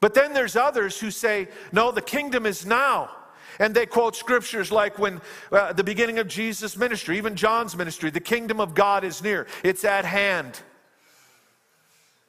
But 0.00 0.14
then 0.14 0.33
there's 0.33 0.57
others 0.57 1.00
who 1.00 1.11
say, 1.11 1.49
no, 1.73 1.90
the 1.90 2.02
kingdom 2.02 2.47
is 2.47 2.66
now. 2.66 3.11
And 3.59 3.75
they 3.75 3.87
quote 3.87 4.14
scriptures 4.14 4.71
like 4.71 4.99
when 4.99 5.21
uh, 5.50 5.73
the 5.73 5.85
beginning 5.85 6.19
of 6.19 6.28
Jesus' 6.28 6.76
ministry, 6.76 7.16
even 7.16 7.37
John's 7.37 7.75
ministry, 7.75 8.11
the 8.11 8.21
kingdom 8.21 8.61
of 8.61 8.75
God 8.75 9.05
is 9.05 9.23
near, 9.23 9.47
it's 9.62 9.85
at 9.85 10.05
hand 10.05 10.61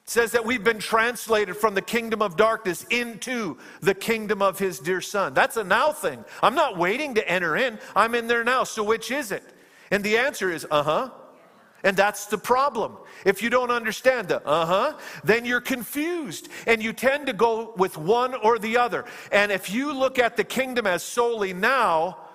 says 0.08 0.32
that 0.32 0.44
we've 0.44 0.64
been 0.64 0.78
translated 0.78 1.54
from 1.54 1.74
the 1.74 1.82
kingdom 1.82 2.22
of 2.22 2.34
darkness 2.34 2.84
into 2.84 3.58
the 3.80 3.94
kingdom 3.94 4.40
of 4.40 4.58
his 4.58 4.78
dear 4.78 5.02
son. 5.02 5.34
That's 5.34 5.58
a 5.58 5.64
now 5.64 5.92
thing. 5.92 6.24
I'm 6.42 6.54
not 6.54 6.78
waiting 6.78 7.14
to 7.16 7.28
enter 7.28 7.56
in, 7.56 7.78
I'm 7.94 8.14
in 8.14 8.26
there 8.26 8.42
now. 8.42 8.64
So 8.64 8.82
which 8.82 9.10
is 9.10 9.32
it? 9.32 9.44
And 9.90 10.02
the 10.02 10.16
answer 10.16 10.50
is, 10.50 10.66
uh 10.70 10.82
huh. 10.82 11.10
And 11.84 11.96
that's 11.96 12.26
the 12.26 12.38
problem. 12.38 12.96
If 13.24 13.42
you 13.42 13.50
don't 13.50 13.70
understand 13.70 14.28
the 14.28 14.44
uh 14.46 14.66
huh, 14.66 14.98
then 15.24 15.44
you're 15.44 15.60
confused 15.60 16.48
and 16.66 16.82
you 16.82 16.94
tend 16.94 17.26
to 17.26 17.34
go 17.34 17.74
with 17.76 17.98
one 17.98 18.34
or 18.34 18.58
the 18.58 18.78
other. 18.78 19.04
And 19.30 19.52
if 19.52 19.70
you 19.70 19.92
look 19.92 20.18
at 20.18 20.36
the 20.36 20.44
kingdom 20.44 20.86
as 20.86 21.02
solely 21.02 21.52
now, 21.52 22.27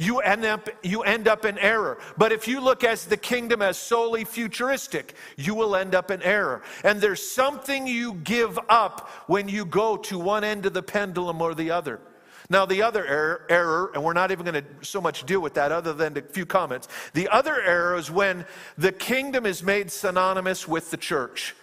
you 0.00 0.20
end 0.20 0.44
up 0.46 0.68
you 0.82 1.02
end 1.02 1.28
up 1.28 1.44
in 1.44 1.58
error. 1.58 1.98
But 2.16 2.32
if 2.32 2.48
you 2.48 2.60
look 2.60 2.82
as 2.82 3.04
the 3.04 3.18
kingdom 3.18 3.62
as 3.62 3.76
solely 3.76 4.24
futuristic 4.24 5.14
you 5.36 5.54
will 5.54 5.76
end 5.76 5.94
up 5.94 6.10
in 6.10 6.22
error. 6.22 6.62
And 6.82 7.00
there's 7.00 7.24
something 7.24 7.86
you 7.86 8.14
give 8.14 8.58
up 8.68 9.08
when 9.26 9.48
you 9.48 9.64
go 9.64 9.96
to 9.98 10.18
one 10.18 10.42
end 10.42 10.66
of 10.66 10.72
the 10.72 10.82
pendulum 10.82 11.40
or 11.42 11.54
the 11.54 11.70
other. 11.70 12.00
Now 12.48 12.66
the 12.66 12.82
other 12.82 13.06
error, 13.06 13.46
error 13.48 13.92
and 13.94 14.02
we're 14.02 14.14
not 14.14 14.32
even 14.32 14.46
going 14.46 14.64
to 14.64 14.84
so 14.84 15.00
much 15.00 15.24
deal 15.24 15.40
with 15.40 15.54
that 15.54 15.70
other 15.70 15.92
than 15.92 16.16
a 16.16 16.22
few 16.22 16.46
comments. 16.46 16.88
The 17.12 17.28
other 17.28 17.60
error 17.60 17.96
is 17.96 18.10
when 18.10 18.46
the 18.78 18.92
kingdom 18.92 19.44
is 19.44 19.62
made 19.62 19.92
synonymous 19.92 20.66
with 20.66 20.90
the 20.90 20.96
church. 20.96 21.54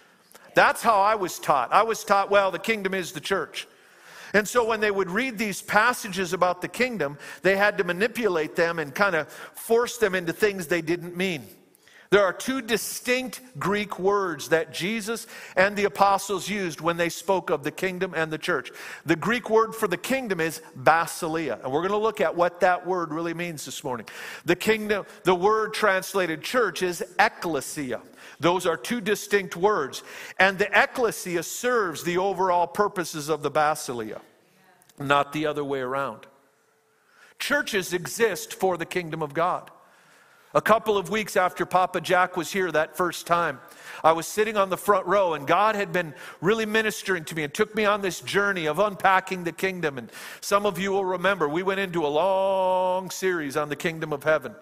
That's 0.54 0.82
how 0.82 1.02
i 1.02 1.16
was 1.16 1.40
taught. 1.40 1.74
I 1.74 1.84
was 1.84 2.04
taught 2.04 2.30
well 2.30 2.52
the 2.52 2.60
kingdom 2.60 2.94
is 2.94 3.12
the 3.12 3.20
church 3.20 3.68
and 4.38 4.48
so 4.48 4.64
when 4.64 4.82
they 4.82 4.92
would 4.92 5.10
read 5.10 5.40
these 5.40 5.64
passages 5.64 6.32
about 6.32 6.62
the 6.62 6.68
kingdom, 6.68 7.18
they 7.42 7.58
had 7.58 7.80
to 7.80 7.84
manipulate 7.84 8.56
them 8.56 8.78
and 8.78 8.94
kind 8.94 9.16
of 9.16 9.28
force 9.30 9.98
them 9.98 10.14
into 10.14 10.32
things 10.32 10.68
they 10.68 10.84
didn't 10.84 11.18
mean. 11.18 11.48
There 12.12 12.24
are 12.24 12.34
two 12.34 12.62
distinct 12.62 13.42
Greek 13.58 13.98
words 13.98 14.50
that 14.50 14.72
Jesus 14.72 15.26
and 15.56 15.76
the 15.76 15.86
apostles 15.86 16.48
used 16.48 16.82
when 16.82 16.98
they 16.98 17.10
spoke 17.10 17.50
of 17.50 17.64
the 17.64 17.72
kingdom 17.72 18.14
and 18.16 18.32
the 18.32 18.38
church. 18.38 18.72
The 19.08 19.16
Greek 19.16 19.50
word 19.50 19.74
for 19.74 19.88
the 19.88 19.98
kingdom 19.98 20.40
is 20.40 20.62
basileia, 20.78 21.60
and 21.64 21.74
we're 21.74 21.82
going 21.82 21.90
to 21.90 21.98
look 21.98 22.22
at 22.22 22.36
what 22.36 22.60
that 22.60 22.86
word 22.86 23.12
really 23.12 23.34
means 23.34 23.66
this 23.66 23.84
morning. 23.84 24.06
The 24.46 24.56
kingdom, 24.56 25.08
the 25.24 25.34
word 25.34 25.74
translated 25.74 26.44
church 26.44 26.84
is 26.84 27.04
ecclesia. 27.18 28.02
Those 28.40 28.66
are 28.66 28.78
two 28.78 29.02
distinct 29.02 29.56
words. 29.56 30.04
And 30.40 30.60
the 30.60 30.70
ecclesia 30.72 31.44
serves 31.44 32.04
the 32.04 32.18
overall 32.18 32.68
purposes 32.68 33.30
of 33.30 33.42
the 33.42 33.52
basileia, 33.52 34.22
not 35.00 35.34
the 35.34 35.46
other 35.46 35.64
way 35.64 35.80
around. 35.80 36.28
Churches 37.40 37.94
exist 37.94 38.54
for 38.54 38.78
the 38.78 38.86
kingdom 38.86 39.22
of 39.22 39.34
God. 39.34 39.72
A 40.54 40.62
couple 40.62 40.98
of 40.98 41.10
weeks 41.10 41.36
after 41.36 41.66
Papa 41.66 42.02
Jack 42.02 42.38
was 42.38 42.52
here 42.52 42.72
that 42.72 42.96
first 42.96 43.28
time, 43.28 43.60
I 44.04 44.14
was 44.14 44.26
sitting 44.26 44.58
on 44.58 44.70
the 44.70 44.78
front 44.78 45.06
row, 45.06 45.34
and 45.34 45.46
God 45.46 45.76
had 45.76 45.92
been 45.92 46.16
really 46.42 46.66
ministering 46.66 47.26
to 47.26 47.36
me 47.36 47.44
and 47.44 47.54
took 47.54 47.76
me 47.76 47.86
on 47.86 48.02
this 48.02 48.22
journey 48.22 48.66
of 48.66 48.80
unpacking 48.80 49.44
the 49.44 49.52
kingdom. 49.52 49.98
And 49.98 50.12
some 50.40 50.66
of 50.66 50.80
you 50.80 50.92
will 50.92 51.06
remember, 51.06 51.50
we 51.50 51.64
went 51.64 51.80
into 51.80 52.06
a 52.06 52.08
long 52.08 53.10
series 53.10 53.58
on 53.58 53.70
the 53.70 53.76
kingdom 53.76 54.14
of 54.14 54.24
heaven. 54.24 54.56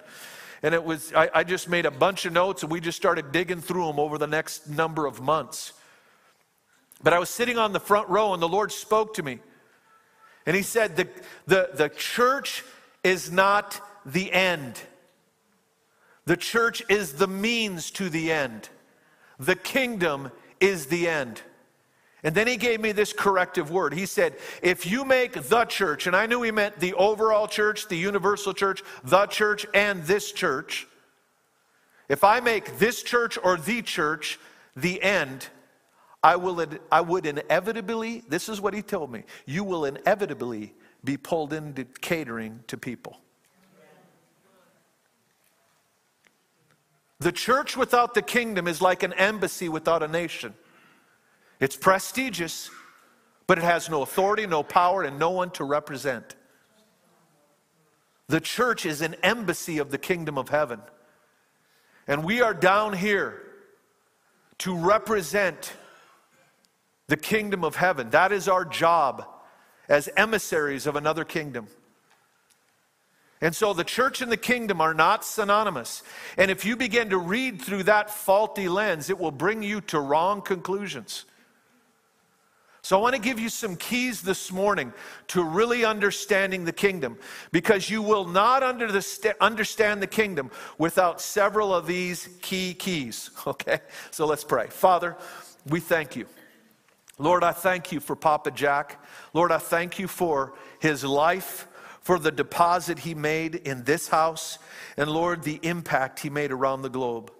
And 0.65 0.74
it 0.74 0.84
was, 0.84 1.13
I, 1.13 1.29
I 1.31 1.43
just 1.43 1.69
made 1.69 1.86
a 1.86 1.91
bunch 1.91 2.25
of 2.25 2.34
notes, 2.34 2.63
and 2.63 2.72
we 2.72 2.79
just 2.79 2.98
started 2.98 3.31
digging 3.31 3.62
through 3.62 3.86
them 3.86 4.00
over 4.00 4.17
the 4.17 4.25
next 4.25 4.67
number 4.67 5.05
of 5.05 5.22
months. 5.22 5.74
But 7.03 7.13
I 7.13 7.19
was 7.19 7.29
sitting 7.29 7.60
on 7.60 7.72
the 7.72 7.79
front 7.79 8.10
row, 8.10 8.34
and 8.34 8.41
the 8.41 8.48
Lord 8.48 8.72
spoke 8.72 9.13
to 9.13 9.22
me. 9.22 9.38
And 10.43 10.55
He 10.55 10.63
said, 10.63 10.95
The, 10.95 11.07
the, 11.45 11.69
the 11.72 11.89
church 11.89 12.63
is 13.03 13.31
not 13.31 13.79
the 14.07 14.34
end. 14.34 14.81
The 16.25 16.36
church 16.36 16.81
is 16.89 17.13
the 17.13 17.27
means 17.27 17.91
to 17.91 18.10
the 18.10 18.31
end. 18.31 18.69
The 19.38 19.55
kingdom 19.55 20.31
is 20.60 20.88
the 20.88 21.07
end. 21.07 21.43
And 22.25 22.34
then 22.34 22.48
he 22.48 22.58
gave 22.58 22.82
me 22.82 22.91
this 22.91 23.13
corrective 23.13 23.70
word. 23.70 23.94
He 23.94 24.08
said, 24.08 24.36
If 24.63 24.88
you 24.88 25.05
make 25.05 25.34
the 25.44 25.63
church, 25.65 26.08
and 26.08 26.15
I 26.15 26.25
knew 26.25 26.41
he 26.41 26.50
meant 26.50 26.79
the 26.79 26.96
overall 26.96 27.48
church, 27.48 27.88
the 27.88 27.96
universal 27.96 28.51
church, 28.51 28.82
the 29.03 29.27
church, 29.27 29.67
and 29.75 30.03
this 30.05 30.32
church. 30.32 30.88
If 32.10 32.24
I 32.24 32.39
make 32.39 32.79
this 32.79 33.03
church 33.03 33.38
or 33.44 33.58
the 33.58 33.84
church 33.84 34.39
the 34.75 35.03
end, 35.03 35.50
I, 36.24 36.38
will, 36.38 36.65
I 36.91 37.01
would 37.01 37.27
inevitably, 37.27 38.24
this 38.27 38.50
is 38.50 38.60
what 38.60 38.74
he 38.74 38.82
told 38.82 39.12
me, 39.12 39.25
you 39.46 39.63
will 39.63 39.86
inevitably 39.86 40.74
be 41.03 41.17
pulled 41.17 41.53
into 41.53 41.86
catering 41.86 42.62
to 42.65 42.75
people. 42.75 43.17
The 47.20 47.32
church 47.32 47.77
without 47.77 48.15
the 48.15 48.24
kingdom 48.24 48.67
is 48.67 48.82
like 48.82 49.03
an 49.03 49.13
embassy 49.13 49.70
without 49.70 50.01
a 50.01 50.08
nation. 50.08 50.55
It's 51.60 51.76
prestigious, 51.76 52.70
but 53.48 53.58
it 53.58 53.64
has 53.64 53.90
no 53.90 54.02
authority, 54.02 54.46
no 54.48 54.64
power, 54.64 55.04
and 55.04 55.18
no 55.18 55.32
one 55.32 55.52
to 55.52 55.64
represent. 55.64 56.36
The 58.28 58.42
church 58.42 58.86
is 58.86 59.02
an 59.02 59.16
embassy 59.24 59.78
of 59.78 59.92
the 59.92 59.98
kingdom 59.98 60.38
of 60.38 60.50
heaven. 60.50 60.82
And 62.08 62.24
we 62.24 62.42
are 62.42 62.54
down 62.54 62.94
here 62.94 63.42
to 64.60 64.76
represent 64.76 65.74
the 67.08 67.18
kingdom 67.18 67.64
of 67.64 67.76
heaven. 67.76 68.10
That 68.10 68.32
is 68.32 68.48
our 68.48 68.66
job 68.66 69.28
as 69.88 70.10
emissaries 70.18 70.88
of 70.88 70.96
another 70.96 71.24
kingdom. 71.24 71.68
And 73.42 73.56
so 73.56 73.74
the 73.74 73.84
church 73.84 74.22
and 74.22 74.32
the 74.32 74.38
kingdom 74.38 74.82
are 74.82 74.94
not 74.94 75.24
synonymous. 75.24 76.02
And 76.38 76.50
if 76.50 76.66
you 76.66 76.76
begin 76.76 77.10
to 77.10 77.18
read 77.18 77.62
through 77.62 77.84
that 77.84 78.10
faulty 78.10 78.68
lens, 78.68 79.10
it 79.10 79.20
will 79.20 79.32
bring 79.32 79.62
you 79.62 79.82
to 79.82 80.00
wrong 80.00 80.42
conclusions. 80.42 81.26
So 82.86 82.96
I 82.96 83.01
want 83.01 83.15
to 83.15 83.20
give 83.20 83.39
you 83.39 83.50
some 83.50 83.75
keys 83.77 84.22
this 84.22 84.51
morning 84.51 84.94
to 85.30 85.44
really 85.44 85.84
understanding 85.84 86.65
the 86.65 86.72
kingdom 86.72 87.18
because 87.51 87.89
you 87.89 88.04
will 88.04 88.25
not 88.25 88.62
understand 88.62 90.04
the 90.04 90.08
kingdom 90.08 90.51
without 90.77 91.20
several 91.20 91.74
of 91.74 91.88
these 91.88 92.30
key 92.44 92.75
keys. 92.75 93.32
Okay? 93.48 93.80
So 94.12 94.27
let's 94.27 94.44
pray. 94.44 94.68
Father, 94.68 95.15
we 95.68 95.80
thank 95.80 96.15
you. 96.15 96.27
Lord, 97.18 97.44
I 97.44 97.54
thank 97.54 97.92
you 97.92 98.00
for 98.00 98.15
Papa 98.15 98.51
Jack. 98.51 99.04
Lord, 99.34 99.51
I 99.51 99.58
thank 99.58 99.98
you 99.98 100.08
for 100.08 100.54
his 100.80 101.04
life 101.04 101.68
for 102.01 102.20
the 102.20 102.32
deposit 102.32 103.00
he 103.00 103.15
made 103.15 103.56
in 103.56 103.84
this 103.86 104.10
house, 104.10 104.60
and 104.96 105.10
Lord, 105.10 105.42
the 105.42 105.60
impact 105.63 106.20
he 106.20 106.30
made 106.30 106.51
around 106.51 106.84
the 106.84 106.89
globe. 106.89 107.32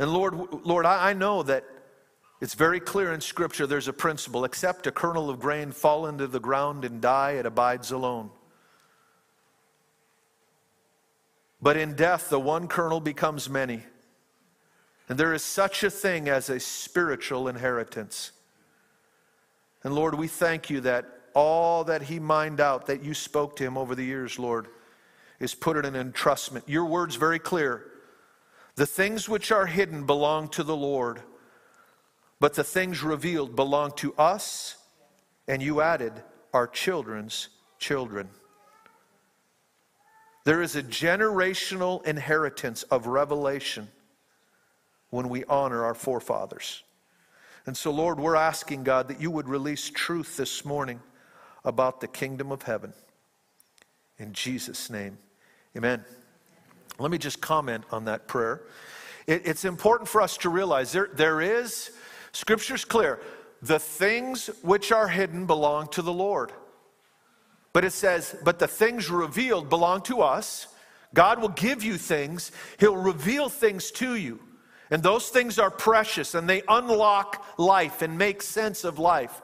And 0.00 0.12
Lord, 0.12 0.34
Lord, 0.64 0.84
I 0.84 1.12
know 1.12 1.44
that 1.44 1.64
it's 2.42 2.54
very 2.54 2.80
clear 2.80 3.12
in 3.12 3.20
Scripture 3.20 3.68
there's 3.68 3.86
a 3.86 3.92
principle 3.92 4.44
except 4.44 4.88
a 4.88 4.90
kernel 4.90 5.30
of 5.30 5.38
grain 5.38 5.70
fall 5.70 6.08
into 6.08 6.26
the 6.26 6.40
ground 6.40 6.84
and 6.84 7.00
die, 7.00 7.34
it 7.34 7.46
abides 7.46 7.92
alone. 7.92 8.30
But 11.60 11.76
in 11.76 11.94
death, 11.94 12.30
the 12.30 12.40
one 12.40 12.66
kernel 12.66 12.98
becomes 12.98 13.48
many. 13.48 13.84
And 15.08 15.16
there 15.16 15.32
is 15.32 15.44
such 15.44 15.84
a 15.84 15.90
thing 15.90 16.28
as 16.28 16.50
a 16.50 16.58
spiritual 16.58 17.46
inheritance. 17.46 18.32
And 19.84 19.94
Lord, 19.94 20.16
we 20.16 20.26
thank 20.26 20.68
you 20.68 20.80
that 20.80 21.06
all 21.34 21.84
that 21.84 22.02
he 22.02 22.18
mined 22.18 22.60
out 22.60 22.86
that 22.86 23.04
you 23.04 23.14
spoke 23.14 23.54
to 23.56 23.64
him 23.64 23.78
over 23.78 23.94
the 23.94 24.04
years, 24.04 24.36
Lord, 24.36 24.66
is 25.38 25.54
put 25.54 25.76
in 25.76 25.94
an 25.94 26.12
entrustment. 26.12 26.62
Your 26.66 26.86
word's 26.86 27.14
very 27.14 27.38
clear. 27.38 27.86
The 28.74 28.86
things 28.86 29.28
which 29.28 29.52
are 29.52 29.66
hidden 29.66 30.06
belong 30.06 30.48
to 30.48 30.64
the 30.64 30.74
Lord, 30.76 31.22
but 32.42 32.54
the 32.54 32.64
things 32.64 33.04
revealed 33.04 33.54
belong 33.54 33.92
to 33.92 34.12
us, 34.14 34.74
and 35.46 35.62
you 35.62 35.80
added, 35.80 36.12
our 36.52 36.66
children's 36.66 37.50
children. 37.78 38.28
There 40.42 40.60
is 40.60 40.74
a 40.74 40.82
generational 40.82 42.04
inheritance 42.04 42.82
of 42.82 43.06
revelation 43.06 43.86
when 45.10 45.28
we 45.28 45.44
honor 45.44 45.84
our 45.84 45.94
forefathers. 45.94 46.82
And 47.64 47.76
so, 47.76 47.92
Lord, 47.92 48.18
we're 48.18 48.34
asking, 48.34 48.82
God, 48.82 49.06
that 49.06 49.20
you 49.20 49.30
would 49.30 49.48
release 49.48 49.88
truth 49.88 50.36
this 50.36 50.64
morning 50.64 50.98
about 51.64 52.00
the 52.00 52.08
kingdom 52.08 52.50
of 52.50 52.62
heaven. 52.62 52.92
In 54.18 54.32
Jesus' 54.32 54.90
name, 54.90 55.16
amen. 55.76 56.04
Let 56.98 57.12
me 57.12 57.18
just 57.18 57.40
comment 57.40 57.84
on 57.92 58.06
that 58.06 58.26
prayer. 58.26 58.62
It, 59.28 59.42
it's 59.44 59.64
important 59.64 60.08
for 60.08 60.20
us 60.20 60.36
to 60.38 60.48
realize 60.48 60.90
there, 60.90 61.08
there 61.14 61.40
is, 61.40 61.92
Scripture's 62.32 62.84
clear, 62.84 63.20
the 63.60 63.78
things 63.78 64.48
which 64.62 64.90
are 64.90 65.08
hidden 65.08 65.46
belong 65.46 65.88
to 65.88 66.02
the 66.02 66.12
Lord. 66.12 66.52
But 67.72 67.84
it 67.84 67.92
says, 67.92 68.36
but 68.44 68.58
the 68.58 68.66
things 68.66 69.10
revealed 69.10 69.68
belong 69.68 70.02
to 70.02 70.20
us. 70.20 70.66
God 71.14 71.40
will 71.40 71.48
give 71.48 71.84
you 71.84 71.98
things, 71.98 72.52
He'll 72.78 72.96
reveal 72.96 73.48
things 73.48 73.90
to 73.92 74.14
you. 74.16 74.40
And 74.90 75.02
those 75.02 75.30
things 75.30 75.58
are 75.58 75.70
precious 75.70 76.34
and 76.34 76.48
they 76.48 76.62
unlock 76.68 77.46
life 77.58 78.02
and 78.02 78.18
make 78.18 78.42
sense 78.42 78.84
of 78.84 78.98
life. 78.98 79.40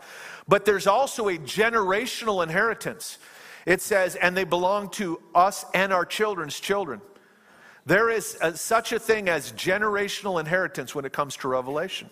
But 0.46 0.66
there's 0.66 0.86
also 0.86 1.28
a 1.28 1.38
generational 1.38 2.42
inheritance. 2.42 3.18
It 3.64 3.80
says, 3.80 4.14
and 4.14 4.36
they 4.36 4.44
belong 4.44 4.90
to 4.92 5.20
us 5.34 5.64
and 5.74 5.92
our 5.92 6.04
children's 6.04 6.60
children. 6.60 7.00
There 7.86 8.10
is 8.10 8.36
a, 8.42 8.56
such 8.56 8.92
a 8.92 8.98
thing 8.98 9.30
as 9.30 9.52
generational 9.52 10.38
inheritance 10.38 10.94
when 10.94 11.06
it 11.06 11.12
comes 11.12 11.36
to 11.38 11.48
revelation. 11.48 12.10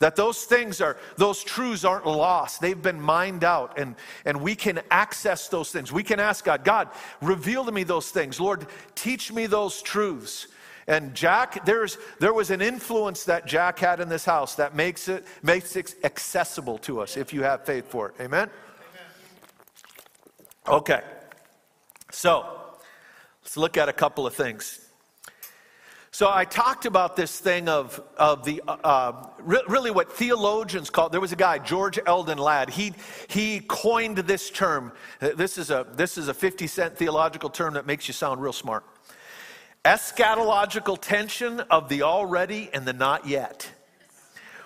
That 0.00 0.16
those 0.16 0.44
things 0.44 0.80
are, 0.80 0.96
those 1.16 1.44
truths 1.44 1.84
aren't 1.84 2.06
lost. 2.06 2.60
They've 2.60 2.80
been 2.80 3.00
mined 3.00 3.44
out, 3.44 3.78
and, 3.78 3.94
and 4.24 4.40
we 4.40 4.54
can 4.54 4.80
access 4.90 5.48
those 5.48 5.70
things. 5.70 5.92
We 5.92 6.02
can 6.02 6.18
ask 6.18 6.44
God, 6.44 6.64
God, 6.64 6.88
reveal 7.20 7.64
to 7.66 7.72
me 7.72 7.84
those 7.84 8.10
things. 8.10 8.40
Lord, 8.40 8.66
teach 8.94 9.30
me 9.30 9.46
those 9.46 9.82
truths. 9.82 10.48
And 10.86 11.14
Jack, 11.14 11.66
there's, 11.66 11.98
there 12.18 12.32
was 12.32 12.50
an 12.50 12.62
influence 12.62 13.24
that 13.24 13.46
Jack 13.46 13.78
had 13.78 14.00
in 14.00 14.08
this 14.08 14.24
house 14.24 14.54
that 14.56 14.74
makes 14.74 15.06
it, 15.06 15.24
makes 15.42 15.76
it 15.76 15.94
accessible 16.02 16.78
to 16.78 17.00
us 17.00 17.16
if 17.18 17.32
you 17.32 17.42
have 17.42 17.64
faith 17.66 17.88
for 17.88 18.08
it. 18.08 18.14
Amen? 18.20 18.48
Okay. 20.66 21.02
So, 22.10 22.44
let's 23.42 23.56
look 23.56 23.76
at 23.76 23.88
a 23.88 23.92
couple 23.92 24.26
of 24.26 24.34
things. 24.34 24.89
So 26.12 26.28
I 26.32 26.44
talked 26.44 26.86
about 26.86 27.14
this 27.14 27.38
thing 27.38 27.68
of, 27.68 28.02
of 28.16 28.44
the, 28.44 28.60
uh, 28.66 28.76
uh 28.82 29.26
really 29.38 29.92
what 29.92 30.12
theologians 30.12 30.90
call, 30.90 31.08
there 31.08 31.20
was 31.20 31.30
a 31.30 31.36
guy, 31.36 31.58
George 31.58 32.00
Eldon 32.04 32.38
Ladd, 32.38 32.68
he, 32.68 32.94
he 33.28 33.60
coined 33.60 34.18
this 34.18 34.50
term. 34.50 34.92
This 35.20 35.56
is, 35.56 35.70
a, 35.70 35.86
this 35.94 36.18
is 36.18 36.26
a 36.26 36.34
50 36.34 36.66
cent 36.66 36.96
theological 36.96 37.48
term 37.48 37.74
that 37.74 37.86
makes 37.86 38.08
you 38.08 38.14
sound 38.14 38.42
real 38.42 38.52
smart 38.52 38.84
eschatological 39.84 40.98
tension 41.00 41.60
of 41.70 41.88
the 41.88 42.02
already 42.02 42.68
and 42.74 42.84
the 42.84 42.92
not 42.92 43.26
yet. 43.26 43.70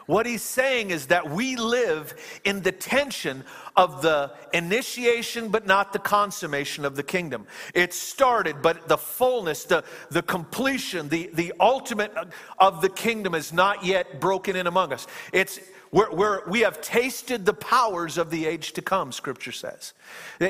What 0.07 0.27
he's 0.27 0.43
saying 0.43 0.91
is 0.91 1.07
that 1.07 1.31
we 1.31 1.57
live 1.57 2.15
in 2.45 2.63
the 2.63 2.73
tension 2.73 3.45
of 3.77 4.03
the 4.03 4.33
initiation 4.53 5.49
but 5.49 5.67
not 5.67 5.93
the 5.93 5.99
consummation 5.99 6.85
of 6.85 6.97
the 6.97 7.03
kingdom. 7.03 7.47
It 7.75 7.93
started, 7.93 8.63
but 8.63 8.89
the 8.89 8.99
fullness, 8.99 9.65
the, 9.65 9.85
the 10.11 10.23
completion, 10.23 11.09
the, 11.09 11.31
the 11.33 11.53
ultimate 11.59 12.13
of 12.59 12.81
the 12.81 12.89
kingdom 12.89 13.35
is 13.35 13.53
not 13.53 13.85
yet 13.85 14.21
broken 14.21 14.57
in 14.57 14.67
among 14.67 14.93
us. 14.93 15.07
It's 15.33 15.59
we're, 15.95 16.13
we're, 16.13 16.49
we 16.49 16.63
have 16.63 16.81
tasted 16.81 17.47
the 17.47 17.55
powers 17.55 18.19
of 18.19 18.29
the 18.29 18.47
age 18.47 18.73
to 18.73 18.83
come, 18.83 19.13
Scripture 19.13 19.53
says. 19.53 19.93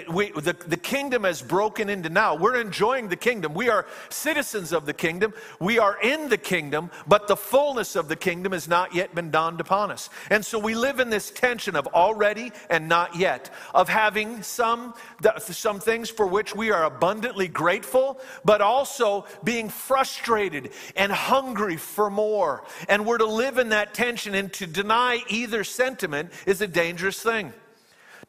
We, 0.08 0.30
the, 0.30 0.54
the 0.54 0.78
kingdom 0.78 1.24
has 1.24 1.42
broken 1.42 1.90
into 1.90 2.08
now. 2.08 2.34
We're 2.34 2.58
enjoying 2.58 3.08
the 3.08 3.16
kingdom. 3.16 3.52
We 3.52 3.68
are 3.68 3.84
citizens 4.08 4.72
of 4.72 4.86
the 4.86 4.94
kingdom. 4.94 5.34
We 5.60 5.78
are 5.78 6.00
in 6.00 6.30
the 6.30 6.38
kingdom, 6.38 6.90
but 7.06 7.28
the 7.28 7.36
fullness 7.36 7.94
of 7.94 8.08
the 8.08 8.16
kingdom 8.16 8.52
has 8.52 8.68
not 8.68 8.94
yet 8.94 9.14
been 9.14 9.30
dawned 9.30 9.60
upon 9.60 9.90
us. 9.90 10.08
And 10.30 10.42
so 10.42 10.58
we 10.58 10.74
live 10.74 10.98
in 10.98 11.10
this 11.10 11.30
tension 11.30 11.76
of 11.76 11.86
already 11.88 12.50
and 12.70 12.88
not 12.88 13.13
yet, 13.16 13.50
of 13.74 13.88
having 13.88 14.42
some, 14.42 14.94
some 15.38 15.80
things 15.80 16.10
for 16.10 16.26
which 16.26 16.54
we 16.54 16.70
are 16.70 16.84
abundantly 16.84 17.48
grateful, 17.48 18.20
but 18.44 18.60
also 18.60 19.26
being 19.42 19.68
frustrated 19.68 20.70
and 20.96 21.10
hungry 21.12 21.76
for 21.76 22.10
more. 22.10 22.64
And 22.88 23.06
we're 23.06 23.18
to 23.18 23.26
live 23.26 23.58
in 23.58 23.70
that 23.70 23.94
tension, 23.94 24.34
and 24.34 24.52
to 24.54 24.66
deny 24.66 25.20
either 25.28 25.64
sentiment 25.64 26.32
is 26.46 26.60
a 26.60 26.66
dangerous 26.66 27.22
thing. 27.22 27.52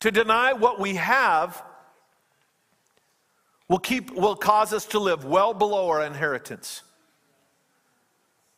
To 0.01 0.11
deny 0.11 0.53
what 0.53 0.79
we 0.79 0.95
have 0.95 1.63
will, 3.67 3.79
keep, 3.79 4.11
will 4.11 4.35
cause 4.35 4.73
us 4.73 4.85
to 4.87 4.99
live 4.99 5.25
well 5.25 5.53
below 5.53 5.89
our 5.89 6.03
inheritance. 6.03 6.83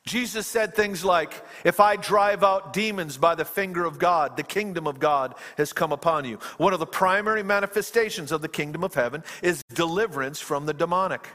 Jesus 0.08 0.48
said 0.48 0.74
things 0.74 1.06
like, 1.06 1.46
If 1.64 1.80
I 1.80 1.98
drive 1.98 2.44
out 2.44 2.74
demons 2.74 3.18
by 3.18 3.36
the 3.36 3.46
finger 3.46 3.86
of 3.86 4.00
God, 4.00 4.38
the 4.38 4.44
kingdom 4.44 4.88
of 4.88 5.00
God 5.00 5.36
has 5.58 5.74
come 5.74 5.92
upon 5.92 6.26
you. 6.26 6.40
One 6.58 6.74
of 6.74 6.80
the 6.80 6.88
primary 6.88 7.44
manifestations 7.44 8.32
of 8.32 8.42
the 8.42 8.48
kingdom 8.48 8.84
of 8.84 8.96
heaven 8.96 9.24
is 9.44 9.62
deliverance 9.74 10.40
from 10.40 10.66
the 10.66 10.74
demonic. 10.74 11.28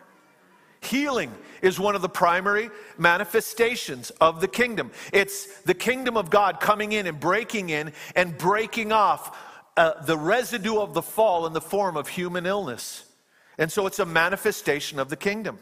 Healing 0.80 1.32
is 1.60 1.78
one 1.78 1.94
of 1.94 2.02
the 2.02 2.08
primary 2.08 2.70
manifestations 2.98 4.10
of 4.20 4.40
the 4.40 4.48
kingdom. 4.48 4.90
It's 5.12 5.60
the 5.60 5.74
kingdom 5.74 6.16
of 6.16 6.28
God 6.28 6.58
coming 6.58 6.90
in 6.90 7.06
and 7.06 7.20
breaking 7.20 7.70
in 7.70 7.92
and 8.16 8.36
breaking 8.36 8.90
off 8.90 9.38
uh, 9.76 10.02
the 10.02 10.18
residue 10.18 10.78
of 10.78 10.92
the 10.92 11.02
fall 11.02 11.46
in 11.46 11.52
the 11.52 11.60
form 11.60 11.96
of 11.96 12.08
human 12.08 12.46
illness. 12.46 13.04
And 13.58 13.70
so 13.70 13.86
it's 13.86 14.00
a 14.00 14.06
manifestation 14.06 14.98
of 14.98 15.08
the 15.08 15.16
kingdom. 15.16 15.58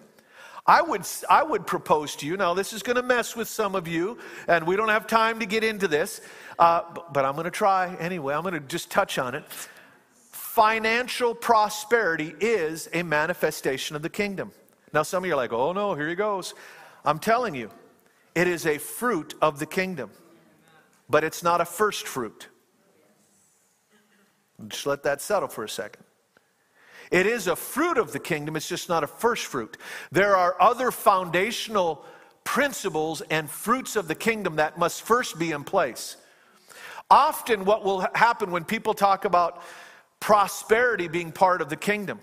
I 0.67 0.83
would, 0.83 1.07
I 1.29 1.43
would 1.43 1.67
propose 1.67 2.15
to 2.17 2.27
you, 2.27 2.37
now 2.37 2.55
this 2.55 2.73
is 2.73 2.83
going 2.83 2.97
to 2.97 3.03
mess 3.03 3.35
with 3.35 3.49
some 3.49 3.75
of 3.75 3.89
you, 3.89 4.19
and 4.47 4.67
we 4.67 4.77
don't 4.77 4.89
have 4.89 5.07
time 5.07 5.41
to 5.41 5.47
get 5.47 5.65
into 5.65 5.89
this, 5.89 6.21
uh, 6.59 6.83
but, 6.95 7.13
but 7.13 7.25
I'm 7.25 7.33
going 7.33 7.45
to 7.45 7.51
try 7.51 7.97
anyway. 7.97 8.35
I'm 8.35 8.43
going 8.43 8.55
to 8.55 8.61
just 8.61 8.91
touch 8.91 9.19
on 9.19 9.35
it. 9.35 9.45
Financial 10.31 11.35
prosperity 11.35 12.35
is 12.41 12.89
a 12.93 13.03
manifestation 13.03 13.97
of 13.97 14.03
the 14.03 14.11
kingdom. 14.11 14.53
Now, 14.93 15.03
some 15.03 15.23
of 15.23 15.29
you 15.29 15.35
are 15.35 15.37
like, 15.37 15.53
oh 15.53 15.73
no, 15.73 15.95
here 15.95 16.09
he 16.09 16.15
goes. 16.15 16.55
I'm 17.05 17.19
telling 17.19 17.55
you, 17.55 17.71
it 18.35 18.47
is 18.47 18.67
a 18.67 18.79
fruit 18.79 19.35
of 19.41 19.59
the 19.59 19.67
kingdom, 19.67 20.11
but 21.09 21.25
it's 21.25 21.43
not 21.43 21.61
a 21.61 21.65
first 21.65 22.07
fruit. 22.07 22.49
Just 24.69 24.87
let 24.87 25.03
that 25.05 25.23
settle 25.23 25.49
for 25.49 25.65
a 25.65 25.69
second. 25.69 26.05
It 27.11 27.27
is 27.27 27.47
a 27.47 27.57
fruit 27.57 27.99
of 27.99 28.13
the 28.13 28.21
kingdom, 28.21 28.57
it's 28.57 28.69
just 28.69 28.89
not 28.89 29.03
a 29.03 29.07
first 29.07 29.47
fruit. 29.47 29.77
There 30.13 30.37
are 30.37 30.57
other 30.61 30.91
foundational 30.91 32.05
principles 32.45 33.21
and 33.31 33.51
fruits 33.51 33.97
of 33.97 34.09
the 34.09 34.15
kingdom 34.15 34.57
that 34.57 34.79
must 34.79 35.03
first 35.03 35.39
be 35.39 35.51
in 35.51 35.65
place. 35.65 36.17
Often, 37.11 37.65
what 37.65 37.85
will 37.85 38.07
happen 38.15 38.53
when 38.53 38.65
people 38.65 38.95
talk 38.95 39.25
about 39.25 39.63
prosperity 40.21 41.09
being 41.09 41.33
part 41.33 41.61
of 41.61 41.69
the 41.69 41.77
kingdom, 41.77 42.21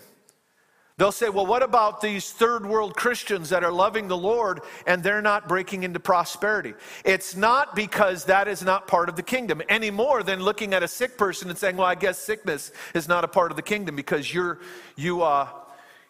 They'll 0.97 1.11
say, 1.11 1.29
well, 1.29 1.45
what 1.45 1.61
about 1.61 2.01
these 2.01 2.31
third 2.31 2.65
world 2.65 2.95
Christians 2.95 3.49
that 3.49 3.63
are 3.63 3.71
loving 3.71 4.07
the 4.07 4.17
Lord 4.17 4.61
and 4.87 5.03
they're 5.03 5.21
not 5.21 5.47
breaking 5.47 5.83
into 5.83 5.99
prosperity? 5.99 6.73
It's 7.05 7.35
not 7.35 7.75
because 7.75 8.25
that 8.25 8.47
is 8.47 8.63
not 8.63 8.87
part 8.87 9.07
of 9.07 9.15
the 9.15 9.21
kingdom 9.21 9.61
any 9.69 9.91
more 9.91 10.23
than 10.23 10.41
looking 10.41 10.73
at 10.73 10.81
a 10.81 10.87
sick 10.87 11.15
person 11.15 11.51
and 11.51 11.57
saying, 11.57 11.77
well, 11.77 11.85
I 11.85 11.93
guess 11.93 12.17
sickness 12.17 12.71
is 12.95 13.07
not 13.07 13.23
a 13.23 13.27
part 13.27 13.51
of 13.51 13.57
the 13.57 13.61
kingdom 13.61 13.95
because 13.95 14.33
you're, 14.33 14.57
you, 14.95 15.21
uh, 15.21 15.47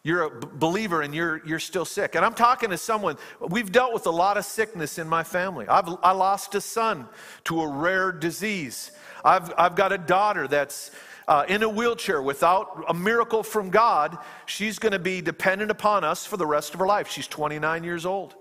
you're 0.03 0.23
a 0.23 0.29
believer 0.29 1.01
and 1.01 1.13
you're, 1.13 1.45
you're 1.45 1.59
still 1.59 1.83
sick. 1.83 2.15
And 2.15 2.23
I'm 2.23 2.33
talking 2.33 2.69
to 2.69 2.77
someone, 2.77 3.17
we've 3.41 3.73
dealt 3.73 3.93
with 3.93 4.07
a 4.07 4.11
lot 4.11 4.37
of 4.37 4.45
sickness 4.45 4.99
in 4.99 5.09
my 5.09 5.23
family. 5.23 5.67
I've, 5.67 5.89
I 6.01 6.13
lost 6.13 6.55
a 6.55 6.61
son 6.61 7.09
to 7.43 7.59
a 7.59 7.67
rare 7.67 8.13
disease. 8.13 8.91
I've, 9.25 9.53
I've 9.57 9.75
got 9.75 9.91
a 9.91 9.97
daughter 9.97 10.47
that's 10.47 10.91
uh, 11.27 11.45
in 11.47 11.63
a 11.63 11.69
wheelchair 11.69 12.21
without 12.21 12.85
a 12.87 12.93
miracle 12.93 13.43
from 13.43 13.69
God, 13.69 14.17
she's 14.45 14.79
going 14.79 14.93
to 14.93 14.99
be 14.99 15.21
dependent 15.21 15.71
upon 15.71 16.03
us 16.03 16.25
for 16.25 16.37
the 16.37 16.45
rest 16.45 16.73
of 16.73 16.79
her 16.79 16.87
life. 16.87 17.09
She's 17.09 17.27
29 17.27 17.83
years 17.83 18.05
old. 18.05 18.35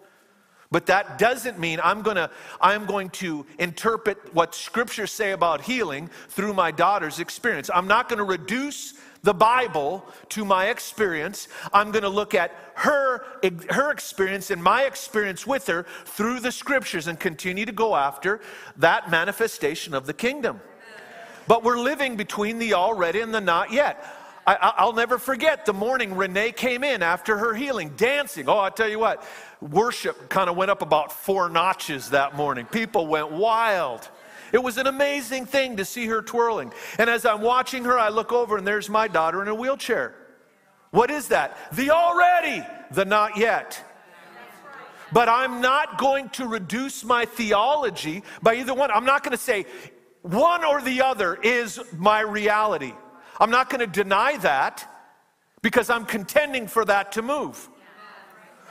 But 0.70 0.86
that 0.86 1.18
doesn't 1.18 1.58
mean 1.58 1.78
I'm 1.82 2.02
going 2.02 2.16
to 2.16 2.28
I'm 2.60 2.86
going 2.86 3.10
to 3.10 3.46
interpret 3.58 4.34
what 4.34 4.54
scriptures 4.54 5.12
say 5.12 5.30
about 5.30 5.60
healing 5.60 6.10
through 6.28 6.54
my 6.54 6.72
daughter's 6.72 7.20
experience. 7.20 7.70
I'm 7.72 7.86
not 7.86 8.08
going 8.08 8.18
to 8.18 8.24
reduce 8.24 8.94
the 9.22 9.34
Bible 9.34 10.04
to 10.30 10.44
my 10.44 10.66
experience. 10.66 11.48
I'm 11.72 11.92
going 11.92 12.02
to 12.02 12.08
look 12.08 12.34
at 12.34 12.52
her 12.74 13.24
her 13.70 13.92
experience 13.92 14.50
and 14.50 14.62
my 14.62 14.82
experience 14.82 15.46
with 15.46 15.68
her 15.68 15.86
through 16.04 16.40
the 16.40 16.52
scriptures 16.52 17.06
and 17.06 17.18
continue 17.18 17.64
to 17.64 17.72
go 17.72 17.94
after 17.94 18.40
that 18.76 19.08
manifestation 19.08 19.94
of 19.94 20.06
the 20.06 20.14
kingdom. 20.14 20.60
But 21.46 21.62
we're 21.62 21.78
living 21.78 22.16
between 22.16 22.58
the 22.58 22.74
already 22.74 23.20
and 23.20 23.34
the 23.34 23.40
not 23.40 23.72
yet. 23.72 24.04
I, 24.48 24.84
will 24.84 24.92
never 24.92 25.18
forget 25.18 25.66
the 25.66 25.72
morning 25.72 26.14
Renee 26.14 26.52
came 26.52 26.84
in 26.84 27.02
after 27.02 27.36
her 27.36 27.52
healing, 27.52 27.94
dancing. 27.96 28.48
Oh, 28.48 28.60
I 28.60 28.70
tell 28.70 28.88
you 28.88 29.00
what, 29.00 29.24
worship 29.60 30.28
kind 30.28 30.48
of 30.48 30.56
went 30.56 30.70
up 30.70 30.82
about 30.82 31.10
four 31.10 31.48
notches 31.48 32.10
that 32.10 32.36
morning. 32.36 32.64
People 32.64 33.08
went 33.08 33.32
wild. 33.32 34.08
It 34.52 34.62
was 34.62 34.78
an 34.78 34.86
amazing 34.86 35.46
thing 35.46 35.78
to 35.78 35.84
see 35.84 36.06
her 36.06 36.22
twirling. 36.22 36.72
And 36.98 37.10
as 37.10 37.26
I'm 37.26 37.40
watching 37.40 37.84
her, 37.84 37.98
I 37.98 38.08
look 38.10 38.32
over 38.32 38.56
and 38.56 38.64
there's 38.64 38.88
my 38.88 39.08
daughter 39.08 39.42
in 39.42 39.48
a 39.48 39.54
wheelchair. 39.54 40.14
What 40.92 41.10
is 41.10 41.28
that? 41.28 41.58
The 41.72 41.90
already, 41.90 42.64
the 42.92 43.04
not 43.04 43.36
yet. 43.36 43.82
But 45.12 45.28
I'm 45.28 45.60
not 45.60 45.98
going 45.98 46.28
to 46.30 46.46
reduce 46.46 47.04
my 47.04 47.24
theology 47.24 48.22
by 48.42 48.56
either 48.56 48.74
one. 48.74 48.90
I'm 48.92 49.04
not 49.04 49.24
going 49.24 49.36
to 49.36 49.42
say 49.42 49.66
one 50.26 50.64
or 50.64 50.80
the 50.82 51.02
other 51.02 51.36
is 51.36 51.80
my 51.96 52.20
reality. 52.20 52.92
I'm 53.40 53.50
not 53.50 53.70
going 53.70 53.80
to 53.80 53.86
deny 53.86 54.36
that 54.38 54.90
because 55.62 55.90
I'm 55.90 56.04
contending 56.04 56.66
for 56.66 56.84
that 56.84 57.12
to 57.12 57.22
move. 57.22 57.68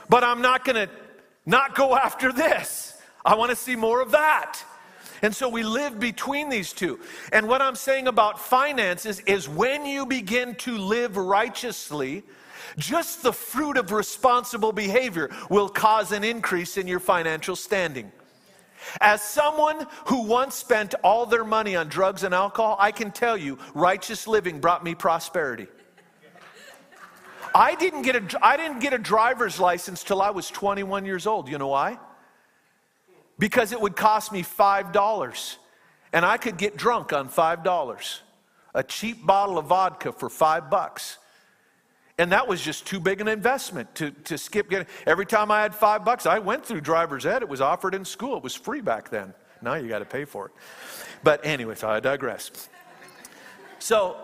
But 0.08 0.22
I'm 0.22 0.42
not 0.42 0.64
going 0.64 0.86
to 0.86 0.92
not 1.44 1.74
go 1.74 1.96
after 1.96 2.32
this. 2.32 3.00
I 3.24 3.34
want 3.34 3.50
to 3.50 3.56
see 3.56 3.76
more 3.76 4.00
of 4.00 4.12
that. 4.12 4.62
And 5.22 5.34
so 5.34 5.48
we 5.48 5.62
live 5.62 5.98
between 5.98 6.48
these 6.48 6.72
two. 6.72 7.00
And 7.32 7.48
what 7.48 7.62
I'm 7.62 7.74
saying 7.74 8.06
about 8.06 8.38
finances 8.38 9.20
is 9.20 9.48
when 9.48 9.86
you 9.86 10.04
begin 10.04 10.54
to 10.56 10.76
live 10.76 11.16
righteously, 11.16 12.22
just 12.76 13.22
the 13.22 13.32
fruit 13.32 13.78
of 13.78 13.92
responsible 13.92 14.72
behavior 14.72 15.30
will 15.48 15.68
cause 15.68 16.12
an 16.12 16.22
increase 16.22 16.76
in 16.76 16.86
your 16.86 17.00
financial 17.00 17.56
standing. 17.56 18.12
As 19.00 19.22
someone 19.22 19.86
who 20.06 20.22
once 20.22 20.54
spent 20.54 20.94
all 21.02 21.26
their 21.26 21.44
money 21.44 21.76
on 21.76 21.88
drugs 21.88 22.22
and 22.22 22.34
alcohol, 22.34 22.76
I 22.78 22.92
can 22.92 23.10
tell 23.10 23.36
you 23.36 23.58
righteous 23.74 24.26
living 24.26 24.60
brought 24.60 24.84
me 24.84 24.94
prosperity. 24.94 25.66
I 27.54 27.74
didn't 27.74 28.02
get 28.02 28.16
a, 28.16 28.44
I 28.44 28.56
didn't 28.56 28.80
get 28.80 28.92
a 28.92 28.98
driver's 28.98 29.58
license 29.58 30.04
till 30.04 30.20
I 30.20 30.30
was 30.30 30.50
21 30.50 31.06
years 31.06 31.26
old. 31.26 31.48
You 31.48 31.56
know 31.58 31.68
why? 31.68 31.98
Because 33.38 33.72
it 33.72 33.80
would 33.80 33.96
cost 33.96 34.30
me 34.30 34.42
$5 34.42 35.56
and 36.12 36.24
I 36.24 36.36
could 36.36 36.58
get 36.58 36.76
drunk 36.76 37.12
on 37.12 37.28
$5. 37.28 38.20
A 38.74 38.82
cheap 38.82 39.24
bottle 39.24 39.58
of 39.58 39.66
vodka 39.66 40.12
for 40.12 40.28
5 40.28 40.68
bucks. 40.68 41.18
And 42.18 42.32
that 42.32 42.48
was 42.48 42.62
just 42.62 42.86
too 42.86 42.98
big 42.98 43.20
an 43.20 43.28
investment 43.28 43.94
to, 43.96 44.10
to 44.10 44.38
skip 44.38 44.70
getting. 44.70 44.86
Every 45.06 45.26
time 45.26 45.50
I 45.50 45.60
had 45.60 45.74
five 45.74 46.04
bucks, 46.04 46.24
I 46.24 46.38
went 46.38 46.64
through 46.64 46.80
driver's 46.80 47.26
ed. 47.26 47.42
It 47.42 47.48
was 47.48 47.60
offered 47.60 47.94
in 47.94 48.04
school. 48.04 48.38
It 48.38 48.42
was 48.42 48.54
free 48.54 48.80
back 48.80 49.10
then. 49.10 49.34
Now 49.60 49.74
you 49.74 49.88
got 49.88 49.98
to 49.98 50.06
pay 50.06 50.24
for 50.24 50.46
it. 50.46 50.52
But 51.22 51.44
anyway, 51.44 51.74
so 51.74 51.88
I 51.88 52.00
digress. 52.00 52.50
So 53.78 54.16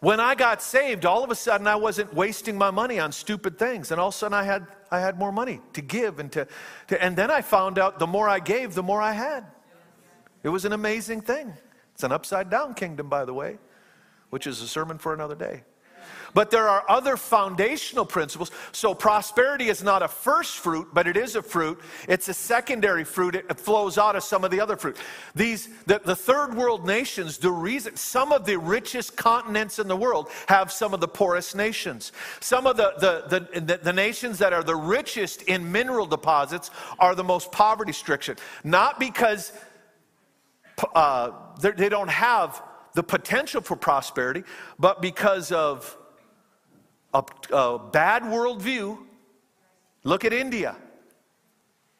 when 0.00 0.20
I 0.20 0.34
got 0.34 0.62
saved, 0.62 1.04
all 1.04 1.22
of 1.22 1.30
a 1.30 1.34
sudden 1.34 1.66
I 1.66 1.76
wasn't 1.76 2.14
wasting 2.14 2.56
my 2.56 2.70
money 2.70 2.98
on 2.98 3.12
stupid 3.12 3.58
things. 3.58 3.90
And 3.90 4.00
all 4.00 4.08
of 4.08 4.14
a 4.14 4.16
sudden 4.16 4.34
I 4.34 4.44
had, 4.44 4.66
I 4.90 5.00
had 5.00 5.18
more 5.18 5.32
money 5.32 5.60
to 5.74 5.82
give. 5.82 6.20
And, 6.20 6.32
to, 6.32 6.48
to, 6.88 7.02
and 7.02 7.14
then 7.14 7.30
I 7.30 7.42
found 7.42 7.78
out 7.78 7.98
the 7.98 8.06
more 8.06 8.26
I 8.26 8.38
gave, 8.38 8.74
the 8.74 8.82
more 8.82 9.02
I 9.02 9.12
had. 9.12 9.44
It 10.42 10.48
was 10.48 10.64
an 10.64 10.72
amazing 10.72 11.20
thing. 11.20 11.52
It's 11.92 12.04
an 12.04 12.12
upside 12.12 12.48
down 12.48 12.72
kingdom, 12.72 13.10
by 13.10 13.26
the 13.26 13.34
way, 13.34 13.58
which 14.30 14.46
is 14.46 14.62
a 14.62 14.66
sermon 14.66 14.96
for 14.96 15.12
another 15.12 15.34
day. 15.34 15.62
But 16.34 16.50
there 16.50 16.68
are 16.68 16.84
other 16.88 17.16
foundational 17.16 18.04
principles. 18.04 18.50
So 18.72 18.92
prosperity 18.92 19.68
is 19.68 19.82
not 19.82 20.02
a 20.02 20.08
first 20.08 20.58
fruit, 20.58 20.88
but 20.92 21.06
it 21.06 21.16
is 21.16 21.36
a 21.36 21.42
fruit. 21.42 21.80
It's 22.08 22.28
a 22.28 22.34
secondary 22.34 23.04
fruit. 23.04 23.36
It 23.36 23.58
flows 23.58 23.96
out 23.96 24.16
of 24.16 24.24
some 24.24 24.44
of 24.44 24.50
the 24.50 24.60
other 24.60 24.76
fruit. 24.76 24.96
These, 25.34 25.68
the, 25.86 26.00
the 26.04 26.16
third 26.16 26.54
world 26.54 26.86
nations, 26.86 27.38
the 27.38 27.52
reason, 27.52 27.96
some 27.96 28.32
of 28.32 28.44
the 28.44 28.58
richest 28.58 29.16
continents 29.16 29.78
in 29.78 29.86
the 29.86 29.96
world 29.96 30.28
have 30.48 30.72
some 30.72 30.92
of 30.92 31.00
the 31.00 31.08
poorest 31.08 31.54
nations. 31.54 32.10
Some 32.40 32.66
of 32.66 32.76
the, 32.76 32.94
the, 32.98 33.38
the, 33.38 33.60
the, 33.60 33.76
the 33.78 33.92
nations 33.92 34.38
that 34.38 34.52
are 34.52 34.64
the 34.64 34.76
richest 34.76 35.42
in 35.42 35.70
mineral 35.70 36.06
deposits 36.06 36.70
are 36.98 37.14
the 37.14 37.24
most 37.24 37.52
poverty 37.52 37.92
stricken. 37.92 38.36
Not 38.64 38.98
because 38.98 39.52
uh, 40.94 41.30
they 41.60 41.88
don't 41.88 42.10
have 42.10 42.60
the 42.94 43.02
potential 43.02 43.60
for 43.60 43.76
prosperity, 43.76 44.42
but 44.78 45.00
because 45.00 45.52
of 45.52 45.96
a, 47.14 47.24
a 47.52 47.78
bad 47.78 48.24
worldview, 48.24 48.98
look 50.02 50.24
at 50.24 50.32
India. 50.32 50.76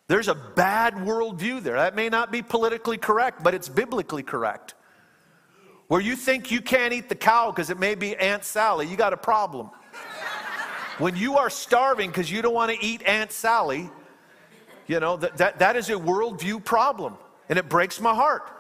There's 0.09 0.29
a 0.29 0.35
bad 0.35 0.95
worldview 0.95 1.63
there. 1.63 1.77
That 1.77 1.95
may 1.95 2.09
not 2.11 2.31
be 2.31 2.43
politically 2.43 2.99
correct, 2.99 3.43
but 3.43 3.55
it's 3.55 3.69
biblically 3.69 4.23
correct. 4.23 4.75
where 5.89 6.01
you 6.01 6.17
think 6.17 6.51
you 6.51 6.61
can't 6.61 6.93
eat 6.93 7.09
the 7.09 7.15
cow 7.15 7.51
because 7.51 7.71
it 7.71 7.79
may 7.79 7.95
be 7.95 8.17
Aunt 8.17 8.45
Sally, 8.45 8.87
you 8.87 8.97
got 8.97 9.13
a 9.13 9.17
problem. 9.17 9.71
when 10.99 11.17
you 11.17 11.39
are 11.39 11.51
starving 11.51 12.11
because 12.11 12.31
you 12.31 12.43
don't 12.43 12.55
want 12.55 12.71
to 12.73 12.85
eat 12.85 13.03
Aunt 13.03 13.33
Sally, 13.33 13.91
you 14.87 15.01
know, 15.01 15.17
that, 15.17 15.37
that, 15.39 15.59
that 15.61 15.77
is 15.77 15.89
a 15.89 15.95
worldview 15.95 16.63
problem. 16.65 17.17
And 17.49 17.59
it 17.59 17.69
breaks 17.69 18.01
my 18.01 18.15
heart. 18.15 18.51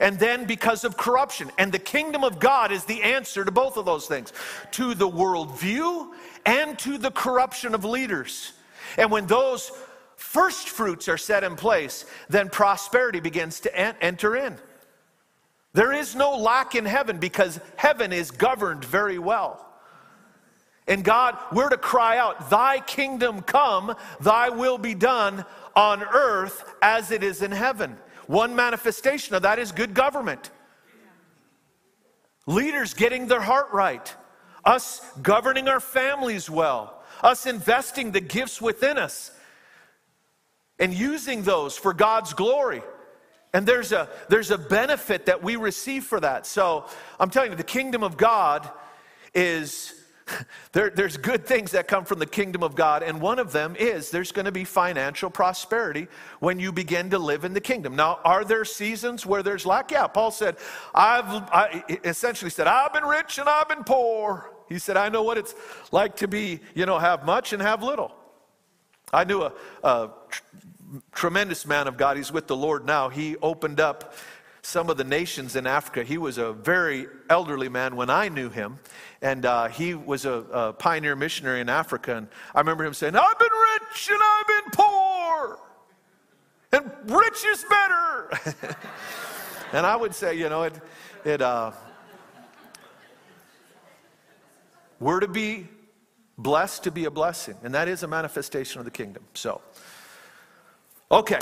And 0.00 0.18
then 0.18 0.44
because 0.44 0.84
of 0.84 0.96
corruption. 0.96 1.50
And 1.58 1.70
the 1.70 1.78
kingdom 1.78 2.24
of 2.24 2.38
God 2.38 2.72
is 2.72 2.84
the 2.84 3.02
answer 3.02 3.44
to 3.44 3.50
both 3.50 3.76
of 3.76 3.84
those 3.84 4.06
things 4.06 4.32
to 4.72 4.94
the 4.94 5.08
worldview 5.08 6.12
and 6.44 6.78
to 6.80 6.98
the 6.98 7.10
corruption 7.10 7.74
of 7.74 7.84
leaders. 7.84 8.52
And 8.98 9.10
when 9.10 9.26
those 9.26 9.70
first 10.16 10.68
fruits 10.68 11.08
are 11.08 11.18
set 11.18 11.44
in 11.44 11.56
place, 11.56 12.04
then 12.28 12.48
prosperity 12.48 13.20
begins 13.20 13.60
to 13.60 13.76
enter 13.76 14.36
in. 14.36 14.56
There 15.72 15.92
is 15.92 16.14
no 16.14 16.36
lack 16.36 16.74
in 16.74 16.84
heaven 16.84 17.18
because 17.18 17.60
heaven 17.76 18.12
is 18.12 18.30
governed 18.30 18.84
very 18.84 19.18
well. 19.18 19.60
And 20.86 21.02
God, 21.02 21.36
we're 21.52 21.70
to 21.70 21.78
cry 21.78 22.18
out, 22.18 22.50
Thy 22.50 22.80
kingdom 22.80 23.40
come, 23.40 23.96
Thy 24.20 24.50
will 24.50 24.78
be 24.78 24.94
done 24.94 25.44
on 25.74 26.02
earth 26.02 26.74
as 26.82 27.10
it 27.10 27.22
is 27.22 27.42
in 27.42 27.50
heaven. 27.50 27.96
One 28.26 28.56
manifestation 28.56 29.34
of 29.34 29.42
that 29.42 29.58
is 29.58 29.72
good 29.72 29.94
government. 29.94 30.50
Leaders 32.46 32.94
getting 32.94 33.26
their 33.26 33.40
heart 33.40 33.68
right, 33.72 34.14
us 34.64 35.00
governing 35.22 35.68
our 35.68 35.80
families 35.80 36.50
well, 36.50 37.02
us 37.22 37.46
investing 37.46 38.12
the 38.12 38.20
gifts 38.20 38.60
within 38.60 38.98
us 38.98 39.30
and 40.78 40.92
using 40.92 41.42
those 41.42 41.76
for 41.76 41.94
God's 41.94 42.34
glory. 42.34 42.82
And 43.52 43.66
there's 43.66 43.92
a, 43.92 44.08
there's 44.28 44.50
a 44.50 44.58
benefit 44.58 45.26
that 45.26 45.42
we 45.42 45.56
receive 45.56 46.04
for 46.04 46.18
that. 46.20 46.44
So 46.44 46.86
I'm 47.20 47.30
telling 47.30 47.52
you, 47.52 47.56
the 47.56 47.62
kingdom 47.62 48.02
of 48.02 48.16
God 48.16 48.68
is 49.32 49.94
there, 50.72 50.90
there's 50.90 51.16
good 51.16 51.46
things 51.46 51.72
that 51.72 51.88
come 51.88 52.04
from 52.04 52.18
the 52.18 52.26
kingdom 52.26 52.62
of 52.62 52.74
God, 52.74 53.02
and 53.02 53.20
one 53.20 53.38
of 53.38 53.52
them 53.52 53.76
is 53.78 54.10
there's 54.10 54.32
going 54.32 54.46
to 54.46 54.52
be 54.52 54.64
financial 54.64 55.30
prosperity 55.30 56.08
when 56.40 56.58
you 56.58 56.72
begin 56.72 57.10
to 57.10 57.18
live 57.18 57.44
in 57.44 57.52
the 57.52 57.60
kingdom. 57.60 57.96
Now, 57.96 58.20
are 58.24 58.44
there 58.44 58.64
seasons 58.64 59.26
where 59.26 59.42
there's 59.42 59.66
lack? 59.66 59.90
Yeah, 59.90 60.06
Paul 60.06 60.30
said, 60.30 60.56
I've 60.94 61.26
I 61.26 61.84
essentially 62.04 62.50
said, 62.50 62.66
I've 62.66 62.92
been 62.92 63.04
rich 63.04 63.38
and 63.38 63.48
I've 63.48 63.68
been 63.68 63.84
poor. 63.84 64.50
He 64.68 64.78
said, 64.78 64.96
I 64.96 65.08
know 65.08 65.22
what 65.22 65.36
it's 65.36 65.54
like 65.92 66.16
to 66.16 66.28
be, 66.28 66.60
you 66.74 66.86
know, 66.86 66.98
have 66.98 67.24
much 67.24 67.52
and 67.52 67.60
have 67.60 67.82
little. 67.82 68.14
I 69.12 69.24
knew 69.24 69.42
a, 69.42 69.52
a 69.82 70.10
tr- 70.28 70.42
tremendous 71.12 71.66
man 71.66 71.86
of 71.86 71.96
God. 71.96 72.16
He's 72.16 72.32
with 72.32 72.46
the 72.46 72.56
Lord 72.56 72.86
now. 72.86 73.08
He 73.08 73.36
opened 73.36 73.78
up 73.78 74.14
some 74.64 74.88
of 74.88 74.96
the 74.96 75.04
nations 75.04 75.56
in 75.56 75.66
Africa. 75.66 76.02
He 76.02 76.16
was 76.16 76.38
a 76.38 76.54
very 76.54 77.06
elderly 77.28 77.68
man 77.68 77.96
when 77.96 78.08
I 78.08 78.30
knew 78.30 78.48
him, 78.48 78.78
and 79.20 79.44
uh, 79.44 79.68
he 79.68 79.94
was 79.94 80.24
a, 80.24 80.32
a, 80.32 80.72
pioneer 80.72 81.14
missionary 81.14 81.60
in 81.60 81.68
Africa. 81.68 82.16
And 82.16 82.28
I 82.54 82.60
remember 82.60 82.82
him 82.82 82.94
saying, 82.94 83.14
I've 83.14 83.38
been 83.38 83.48
rich 83.82 84.08
and 84.10 84.20
I've 84.22 84.46
been 84.46 84.70
poor, 84.72 85.58
and 86.72 86.90
rich 87.10 87.44
is 87.44 87.64
better. 87.68 88.30
and 89.74 89.84
I 89.84 89.96
would 89.96 90.14
say, 90.14 90.38
you 90.38 90.48
know, 90.48 90.62
it, 90.62 90.80
it 91.26 91.42
uh, 91.42 91.72
we're 94.98 95.20
to 95.20 95.28
be 95.28 95.68
blessed 96.38 96.84
to 96.84 96.90
be 96.90 97.04
a 97.04 97.10
blessing, 97.10 97.56
and 97.62 97.74
that 97.74 97.86
is 97.86 98.02
a 98.02 98.08
manifestation 98.08 98.78
of 98.78 98.86
the 98.86 98.90
kingdom. 98.90 99.24
So, 99.34 99.60
okay. 101.10 101.40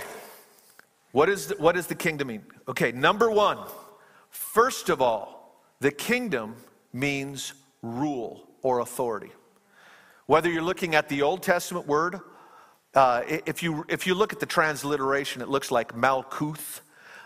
What, 1.12 1.28
is 1.28 1.48
the, 1.48 1.56
what 1.56 1.74
does 1.74 1.86
the 1.86 1.94
kingdom 1.94 2.28
mean? 2.28 2.42
Okay, 2.66 2.90
number 2.92 3.30
one, 3.30 3.58
first 4.30 4.88
of 4.88 5.00
all, 5.00 5.62
the 5.80 5.90
kingdom 5.90 6.56
means 6.92 7.52
rule 7.82 8.48
or 8.62 8.80
authority. 8.80 9.30
Whether 10.26 10.50
you're 10.50 10.62
looking 10.62 10.94
at 10.94 11.08
the 11.08 11.22
Old 11.22 11.42
Testament 11.42 11.86
word, 11.86 12.20
uh, 12.94 13.22
if, 13.26 13.62
you, 13.62 13.84
if 13.88 14.06
you 14.06 14.14
look 14.14 14.32
at 14.32 14.40
the 14.40 14.46
transliteration, 14.46 15.42
it 15.42 15.48
looks 15.48 15.70
like 15.70 15.94
Malkuth. 15.94 16.80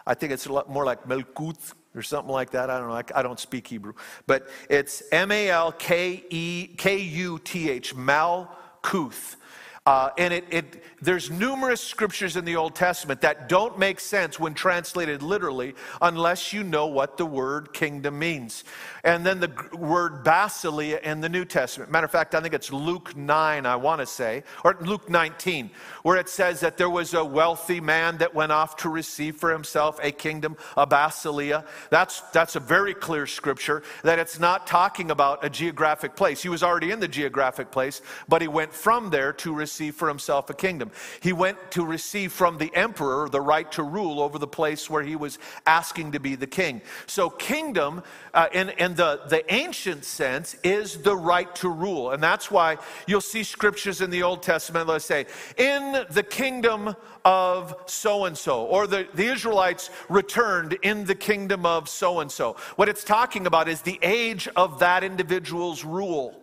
I 0.07 0.15
think 0.15 0.33
it's 0.33 0.47
a 0.47 0.53
lot 0.53 0.69
more 0.69 0.85
like 0.85 1.05
Melkuth 1.05 1.75
or 1.95 2.03
something 2.03 2.33
like 2.33 2.51
that. 2.51 2.71
I 2.71 2.79
don't 2.79 2.89
know. 2.89 2.95
I, 2.95 3.05
I 3.15 3.23
don't 3.23 3.41
speak 3.41 3.67
Hebrew. 3.67 3.95
But 4.27 4.49
it's 4.71 5.03
M 5.13 5.31
A 5.31 5.51
L 5.51 5.73
K 5.73 6.25
E 6.31 6.69
K 6.77 6.99
U 6.99 7.39
T 7.41 7.71
H, 7.71 7.95
Malkuth. 7.95 9.37
Uh, 9.85 10.11
and 10.19 10.35
it, 10.35 10.45
it, 10.51 10.85
there's 11.07 11.31
numerous 11.31 11.81
scriptures 11.81 12.37
in 12.37 12.45
the 12.45 12.57
Old 12.57 12.75
Testament 12.75 13.21
that 13.23 13.49
don't 13.49 13.79
make 13.79 14.01
sense 14.01 14.39
when 14.39 14.55
translated 14.55 15.23
literally 15.23 15.75
unless 16.03 16.53
you 16.53 16.63
know 16.63 16.87
what 16.87 17.17
the 17.17 17.25
word 17.25 17.73
kingdom 17.73 18.19
means. 18.19 18.65
And 19.05 19.25
then 19.25 19.41
the 19.41 19.51
word 19.73 20.25
basileia 20.25 21.01
in 21.01 21.21
the 21.21 21.29
New 21.29 21.45
Testament. 21.45 21.91
Matter 21.91 22.07
of 22.07 22.11
fact, 22.11 22.35
I 22.35 22.41
think 22.41 22.53
it's 22.53 22.73
Luke 22.73 23.17
9, 23.17 23.67
I 23.67 23.77
want 23.77 24.01
to 24.01 24.07
say, 24.07 24.43
or 24.65 24.77
Luke 24.81 25.09
19, 25.09 25.71
where 26.03 26.17
it 26.17 26.29
says 26.29 26.61
that 26.61 26.77
there 26.77 26.91
was 26.91 27.15
a 27.15 27.25
wealthy 27.25 27.81
man 27.81 28.19
that 28.19 28.35
went 28.35 28.53
off 28.53 28.77
to 28.79 28.89
receive 28.89 29.37
for 29.37 29.53
himself 29.53 30.01
a 30.03 30.11
kingdom, 30.11 30.57
a 30.77 30.87
basileia. 30.87 31.65
That's, 31.91 32.21
that's 32.33 32.57
a 32.57 32.61
very 32.61 32.95
clear 32.95 33.27
scripture 33.27 33.83
that 34.03 34.19
it's 34.19 34.39
not 34.39 34.67
talking 34.67 35.11
about 35.11 35.45
a 35.45 35.49
geographic 35.49 36.17
place. 36.17 36.43
He 36.43 36.49
was 36.49 36.63
already 36.63 36.91
in 36.91 37.01
the 37.01 37.09
geographic 37.09 37.71
place, 37.71 38.03
but 38.29 38.43
he 38.43 38.49
went 38.49 38.73
from 38.73 39.11
there 39.11 39.33
to 39.35 39.55
receive 39.55 39.77
receive 39.77 39.95
for 39.95 40.09
himself 40.09 40.49
a 40.49 40.55
kingdom. 40.55 40.91
He 41.21 41.33
went 41.33 41.71
to 41.73 41.85
receive 41.85 42.33
from 42.33 42.59
the 42.59 42.75
emperor 42.75 43.29
the 43.29 43.41
right 43.41 43.71
to 43.73 43.83
rule 43.83 44.21
over 44.21 44.39
the 44.39 44.47
place 44.47 44.89
where 44.91 45.03
he 45.03 45.17
was 45.17 45.39
asking 45.67 46.13
to 46.13 46.21
be 46.21 46.35
the 46.35 46.47
king. 46.47 46.83
So, 47.07 47.31
kingdom, 47.31 48.03
uh, 48.35 48.49
in, 48.53 48.71
in 48.71 48.95
the, 48.95 49.23
the 49.29 49.53
ancient 49.53 50.05
sense, 50.05 50.57
is 50.63 50.99
the 50.99 51.17
right 51.17 51.53
to 51.57 51.69
rule. 51.69 52.11
And 52.11 52.23
that's 52.23 52.51
why 52.51 52.79
you'll 53.07 53.21
see 53.21 53.43
scriptures 53.43 54.01
in 54.01 54.11
the 54.11 54.23
Old 54.23 54.43
Testament 54.43 54.87
that 54.87 55.03
say, 55.03 55.27
in 55.57 56.05
the 56.11 56.23
kingdom 56.23 56.95
of 57.25 57.75
so 57.87 58.27
and 58.27 58.37
so, 58.37 58.65
or 58.65 58.87
the, 58.87 59.09
the 59.15 59.27
Israelites 59.27 59.91
returned 60.09 60.75
in 60.83 61.05
the 61.05 61.15
kingdom 61.15 61.67
of 61.67 61.89
so 61.89 62.21
and 62.21 62.31
so. 62.31 62.57
What 62.77 62.89
it's 62.89 63.05
talking 63.05 63.47
about 63.47 63.69
is 63.69 63.83
the 63.83 63.99
age 64.03 64.49
of 64.57 64.79
that 64.79 65.03
individual's 65.03 65.85
rule. 65.85 66.41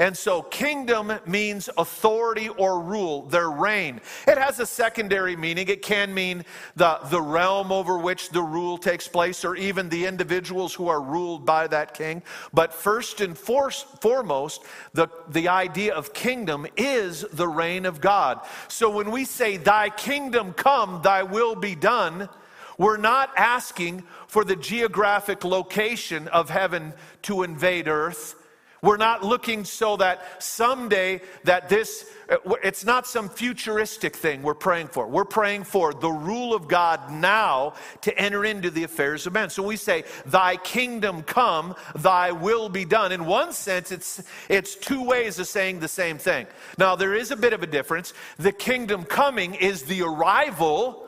And 0.00 0.16
so, 0.16 0.40
kingdom 0.40 1.12
means 1.26 1.68
authority 1.76 2.48
or 2.48 2.80
rule, 2.80 3.26
their 3.26 3.50
reign. 3.50 4.00
It 4.26 4.38
has 4.38 4.58
a 4.58 4.64
secondary 4.64 5.36
meaning. 5.36 5.68
It 5.68 5.82
can 5.82 6.14
mean 6.14 6.46
the, 6.74 6.98
the 7.10 7.20
realm 7.20 7.70
over 7.70 7.98
which 7.98 8.30
the 8.30 8.42
rule 8.42 8.78
takes 8.78 9.06
place, 9.06 9.44
or 9.44 9.56
even 9.56 9.90
the 9.90 10.06
individuals 10.06 10.72
who 10.72 10.88
are 10.88 11.02
ruled 11.02 11.44
by 11.44 11.66
that 11.66 11.92
king. 11.92 12.22
But 12.54 12.72
first 12.72 13.20
and 13.20 13.36
for, 13.36 13.70
foremost, 13.70 14.64
the, 14.94 15.08
the 15.28 15.48
idea 15.48 15.92
of 15.92 16.14
kingdom 16.14 16.66
is 16.78 17.20
the 17.30 17.48
reign 17.48 17.84
of 17.84 18.00
God. 18.00 18.40
So, 18.68 18.88
when 18.88 19.10
we 19.10 19.26
say, 19.26 19.58
Thy 19.58 19.90
kingdom 19.90 20.54
come, 20.54 21.02
thy 21.02 21.24
will 21.24 21.54
be 21.54 21.74
done, 21.74 22.30
we're 22.78 22.96
not 22.96 23.32
asking 23.36 24.04
for 24.28 24.46
the 24.46 24.56
geographic 24.56 25.44
location 25.44 26.26
of 26.28 26.48
heaven 26.48 26.94
to 27.24 27.42
invade 27.42 27.86
earth. 27.86 28.39
We're 28.82 28.96
not 28.96 29.22
looking 29.22 29.64
so 29.64 29.96
that 29.98 30.42
someday 30.42 31.20
that 31.44 31.68
this, 31.68 32.06
uh, 32.30 32.36
it's 32.64 32.84
not 32.84 33.06
some 33.06 33.28
futuristic 33.28 34.16
thing 34.16 34.42
we're 34.42 34.54
praying 34.54 34.88
for. 34.88 35.06
We're 35.06 35.26
praying 35.26 35.64
for 35.64 35.92
the 35.92 36.10
rule 36.10 36.54
of 36.54 36.66
God 36.66 37.12
now 37.12 37.74
to 38.02 38.18
enter 38.18 38.44
into 38.44 38.70
the 38.70 38.84
affairs 38.84 39.26
of 39.26 39.34
men. 39.34 39.50
So 39.50 39.62
we 39.62 39.76
say, 39.76 40.04
Thy 40.24 40.56
kingdom 40.56 41.22
come, 41.22 41.74
Thy 41.94 42.32
will 42.32 42.70
be 42.70 42.86
done. 42.86 43.12
In 43.12 43.26
one 43.26 43.52
sense, 43.52 43.92
it's, 43.92 44.22
it's 44.48 44.76
two 44.76 45.04
ways 45.04 45.38
of 45.38 45.46
saying 45.46 45.80
the 45.80 45.88
same 45.88 46.16
thing. 46.16 46.46
Now, 46.78 46.96
there 46.96 47.14
is 47.14 47.30
a 47.30 47.36
bit 47.36 47.52
of 47.52 47.62
a 47.62 47.66
difference. 47.66 48.14
The 48.38 48.52
kingdom 48.52 49.04
coming 49.04 49.54
is 49.54 49.82
the 49.82 50.02
arrival, 50.02 51.06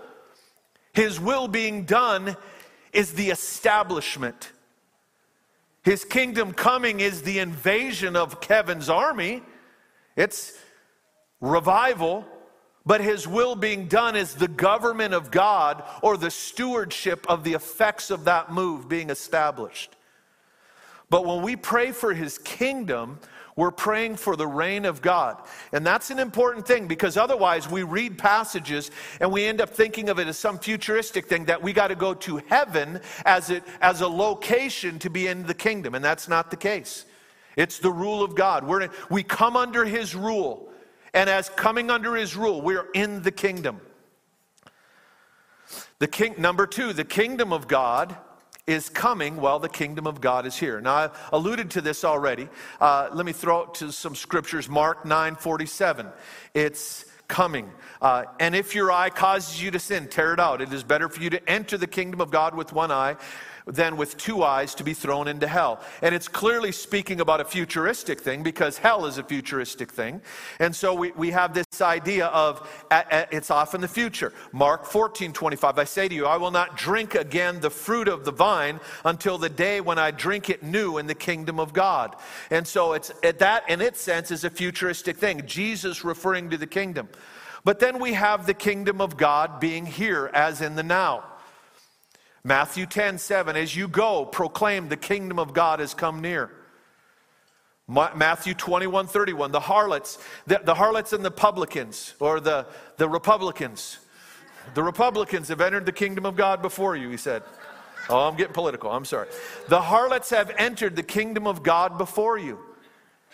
His 0.93 1.19
will 1.19 1.49
being 1.49 1.85
done 1.85 2.37
is 2.93 3.15
the 3.15 3.31
establishment. 3.31 4.53
His 5.83 6.05
kingdom 6.05 6.53
coming 6.53 7.01
is 7.01 7.23
the 7.23 7.40
invasion 7.40 8.14
of 8.16 8.42
heaven's 8.45 8.88
army. 8.88 9.42
It's 10.16 10.57
revival, 11.40 12.25
but 12.87 13.01
his 13.01 13.27
will 13.27 13.57
being 13.57 13.88
done 13.88 14.14
is 14.14 14.35
the 14.35 14.49
government 14.49 15.12
of 15.12 15.31
God 15.31 15.83
or 16.03 16.16
the 16.16 16.31
stewardship 16.31 17.27
of 17.29 17.42
the 17.42 17.55
effects 17.55 18.11
of 18.11 18.25
that 18.25 18.53
move 18.53 18.88
being 18.88 19.11
established. 19.11 19.97
But 21.11 21.27
when 21.27 21.42
we 21.42 21.57
pray 21.57 21.92
for 21.92 22.14
his 22.14 22.38
kingdom, 22.38 23.18
we're 23.55 23.71
praying 23.71 24.17
for 24.17 24.35
the 24.35 24.47
reign 24.47 24.87
of 24.87 25.03
God. 25.03 25.43
And 25.73 25.87
that's 25.87 26.11
an 26.11 26.19
important 26.19 26.67
thing 26.67 26.87
because 26.87 27.17
otherwise 27.17 27.69
we 27.69 27.83
read 27.83 28.17
passages 28.17 28.91
and 29.21 29.31
we 29.31 29.45
end 29.45 29.61
up 29.61 29.71
thinking 29.71 30.09
of 30.09 30.19
it 30.19 30.27
as 30.27 30.38
some 30.38 30.59
futuristic 30.59 31.27
thing 31.27 31.45
that 31.47 31.62
we 31.62 31.75
got 31.75 31.88
to 31.88 31.95
go 31.95 32.15
to 32.15 32.38
heaven 32.49 33.01
as, 33.27 33.51
it, 33.51 33.62
as 33.83 34.01
a 34.01 34.09
location 34.09 34.99
to 35.01 35.11
be 35.11 35.27
in 35.27 35.47
the 35.47 35.55
kingdom. 35.55 35.95
And 35.95 36.05
that's 36.05 36.29
not 36.29 36.51
the 36.51 36.57
case. 36.57 37.05
It's 37.57 37.79
the 37.79 37.93
rule 37.93 38.23
of 38.23 38.35
God. 38.35 38.65
We're 38.65 38.88
we 39.11 39.23
come 39.23 39.57
under 39.57 39.85
his 39.85 40.15
rule. 40.15 40.71
And 41.12 41.29
as 41.29 41.51
coming 41.51 41.91
under 41.91 42.17
his 42.17 42.35
rule, 42.35 42.62
we're 42.62 42.88
in 42.95 43.23
the 43.23 43.31
kingdom. 43.31 43.83
The 45.99 46.09
king, 46.09 46.35
number 46.38 46.67
two, 46.67 46.95
the 46.95 47.05
kingdom 47.05 47.53
of 47.53 47.69
God 47.69 48.17
is 48.66 48.88
coming 48.88 49.37
while 49.37 49.59
the 49.59 49.68
kingdom 49.68 50.07
of 50.07 50.20
God 50.20 50.46
is 50.46 50.57
here. 50.57 50.81
Now, 50.81 50.94
I 50.94 51.11
alluded 51.33 51.70
to 51.72 51.81
this 51.81 52.05
already. 52.05 52.48
Uh, 52.81 53.09
let 53.12 53.27
me 53.27 53.33
throw 53.33 53.61
out 53.61 53.75
to 53.77 53.90
some 53.90 54.14
scriptures. 54.14 54.68
Mark 54.68 55.05
9 55.05 55.35
47. 55.35 56.09
It's 56.55 57.05
coming. 57.27 57.70
Uh, 58.01 58.25
and 58.38 58.55
if 58.55 58.75
your 58.75 58.92
eye 58.92 59.11
causes 59.11 59.62
you 59.62 59.70
to 59.70 59.79
sin, 59.79 60.07
tear 60.07 60.35
it 60.35 60.40
out. 60.40 60.61
It 60.61 60.72
is 60.72 60.85
better 60.85 61.09
for 61.09 61.22
you 61.22 61.31
to 61.31 61.51
enter 61.51 61.77
the 61.77 61.87
kingdom 61.87 62.20
of 62.20 62.31
God 62.31 62.55
with 62.55 62.72
one 62.72 62.92
eye 62.92 63.16
than 63.66 63.96
with 63.96 64.16
two 64.16 64.42
eyes 64.42 64.75
to 64.77 64.85
be 64.85 64.94
thrown 64.94 65.29
into 65.29 65.46
hell. 65.46 65.81
And 66.03 66.14
it's 66.14 66.29
clearly 66.29 66.72
speaking 66.72 67.20
about 67.20 67.40
a 67.40 67.44
futuristic 67.44 68.20
thing 68.20 68.42
because 68.42 68.79
hell 68.79 69.07
is 69.07 69.18
a 69.18 69.22
futuristic 69.22 69.92
thing. 69.92 70.20
And 70.59 70.75
so 70.75 70.94
we, 70.94 71.12
we 71.12 71.31
have 71.31 71.55
this 71.55 71.81
idea 71.81 72.27
of 72.27 72.68
it's 73.31 73.51
off 73.51 73.75
in 73.75 73.81
the 73.81 73.88
future. 73.88 74.33
Mark 74.53 74.85
14, 74.85 75.33
25. 75.33 75.79
I 75.79 75.85
say 75.85 76.09
to 76.09 76.14
you, 76.14 76.27
I 76.27 76.37
will 76.37 76.51
not 76.51 76.77
drink 76.77 77.14
again 77.14 77.61
the 77.61 77.70
fruit 77.70 78.09
of 78.09 78.25
the 78.25 78.33
vine 78.33 78.81
until 79.05 79.38
the 79.38 79.48
day 79.48 79.81
when 79.81 79.98
I 79.98 80.11
drink 80.11 80.51
it 80.51 80.62
new 80.62 80.98
in 80.98 81.07
the 81.07 81.14
kingdom 81.14 81.61
of 81.61 81.72
God. 81.72 82.16
And 82.51 82.66
so 82.66 82.92
it's 82.92 83.12
at 83.22 83.38
that 83.38 83.68
in 83.68 83.81
its 83.81 84.01
sense 84.01 84.31
is 84.31 84.44
a 84.44 84.51
futuristic 84.51 85.16
thing. 85.16 85.46
Jesus 85.46 86.05
referring 86.05 86.51
to 86.51 86.57
the 86.57 86.66
kingdom. 86.66 87.09
But 87.64 87.79
then 87.79 88.01
we 88.01 88.14
have 88.14 88.46
the 88.46 88.55
kingdom 88.55 89.01
of 89.01 89.16
God 89.16 89.61
being 89.61 89.87
here 89.87 90.31
as 90.35 90.61
in 90.61 90.75
the 90.75 90.83
now. 90.83 91.25
Matthew 92.45 92.87
10 92.87 93.19
7, 93.19 93.57
as 93.57 93.77
you 93.77 93.89
go, 93.89 94.25
proclaim 94.25 94.89
the 94.89 94.97
kingdom 94.97 95.39
of 95.39 95.53
God 95.53 95.81
has 95.81 95.95
come 95.95 96.21
near. 96.21 96.51
Matthew 97.89 98.55
21 98.55 99.07
31, 99.07 99.53
the 99.53 99.61
harlots, 99.61 100.19
the, 100.47 100.61
the 100.65 100.75
harlots 100.75 101.13
and 101.13 101.25
the 101.25 101.31
publicans, 101.31 102.15
or 102.21 102.41
the, 102.41 102.67
the 102.97 103.09
Republicans. 103.09 103.99
The 104.75 104.83
Republicans 104.83 105.49
have 105.49 105.61
entered 105.61 105.87
the 105.87 105.93
kingdom 105.93 106.25
of 106.25 106.37
God 106.37 106.63
before 106.63 106.97
you, 106.97 107.11
he 107.11 107.17
said. 107.17 107.43
Oh, 108.09 108.29
I'm 108.29 108.37
getting 108.37 108.55
political. 108.55 108.91
I'm 108.91 109.05
sorry. 109.05 109.29
The 109.69 109.81
harlots 109.81 110.31
have 110.31 110.51
entered 110.57 110.97
the 110.97 111.03
kingdom 111.03 111.47
of 111.47 111.63
God 111.63 111.99
before 111.99 112.39
you. 112.39 112.59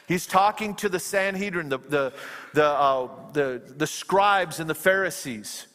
He's 0.07 0.27
talking 0.27 0.75
to 0.77 0.88
the 0.88 0.99
Sanhedrin, 0.99 1.68
the, 1.68 1.79
the, 1.79 2.12
the, 2.55 2.64
uh, 2.64 3.09
the, 3.33 3.62
the 3.77 3.87
scribes 3.87 4.59
and 4.61 4.68
the 4.68 4.75
Pharisees. 4.75 5.66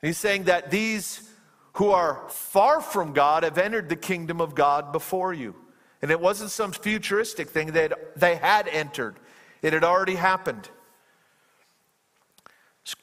He's 0.00 0.16
saying 0.16 0.44
that 0.44 0.70
these 0.70 1.27
who 1.74 1.90
are 1.90 2.24
far 2.28 2.80
from 2.80 3.12
God 3.12 3.42
have 3.42 3.58
entered 3.58 3.88
the 3.88 3.96
kingdom 3.96 4.40
of 4.40 4.54
God 4.54 4.92
before 4.92 5.32
you. 5.32 5.54
And 6.02 6.10
it 6.10 6.20
wasn't 6.20 6.50
some 6.50 6.72
futuristic 6.72 7.50
thing, 7.50 7.72
they 7.72 7.88
they 8.16 8.36
had 8.36 8.68
entered, 8.68 9.16
it 9.62 9.72
had 9.72 9.84
already 9.84 10.14
happened. 10.14 10.68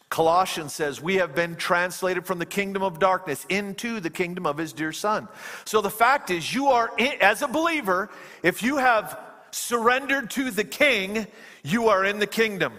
Colossians 0.10 0.74
says, 0.74 1.02
We 1.02 1.16
have 1.16 1.36
been 1.36 1.56
translated 1.56 2.26
from 2.26 2.40
the 2.40 2.46
kingdom 2.46 2.84
of 2.84 3.00
darkness 3.00 3.46
into 3.50 4.00
the 4.00 4.10
kingdom 4.10 4.46
of 4.46 4.58
his 4.58 4.72
dear 4.72 4.94
son. 4.94 5.28
So 5.66 5.82
the 5.82 5.90
fact 5.90 6.30
is, 6.30 6.54
you 6.54 6.68
are, 6.68 6.90
in, 6.98 7.14
as 7.22 7.42
a 7.42 7.48
believer, 7.48 8.10
if 8.42 8.64
you 8.64 8.78
have 8.78 9.20
surrendered 9.52 10.30
to 10.32 10.52
the 10.52 10.64
king, 10.64 11.28
you 11.64 11.90
are 11.90 12.06
in 12.06 12.20
the 12.20 12.28
kingdom. 12.28 12.74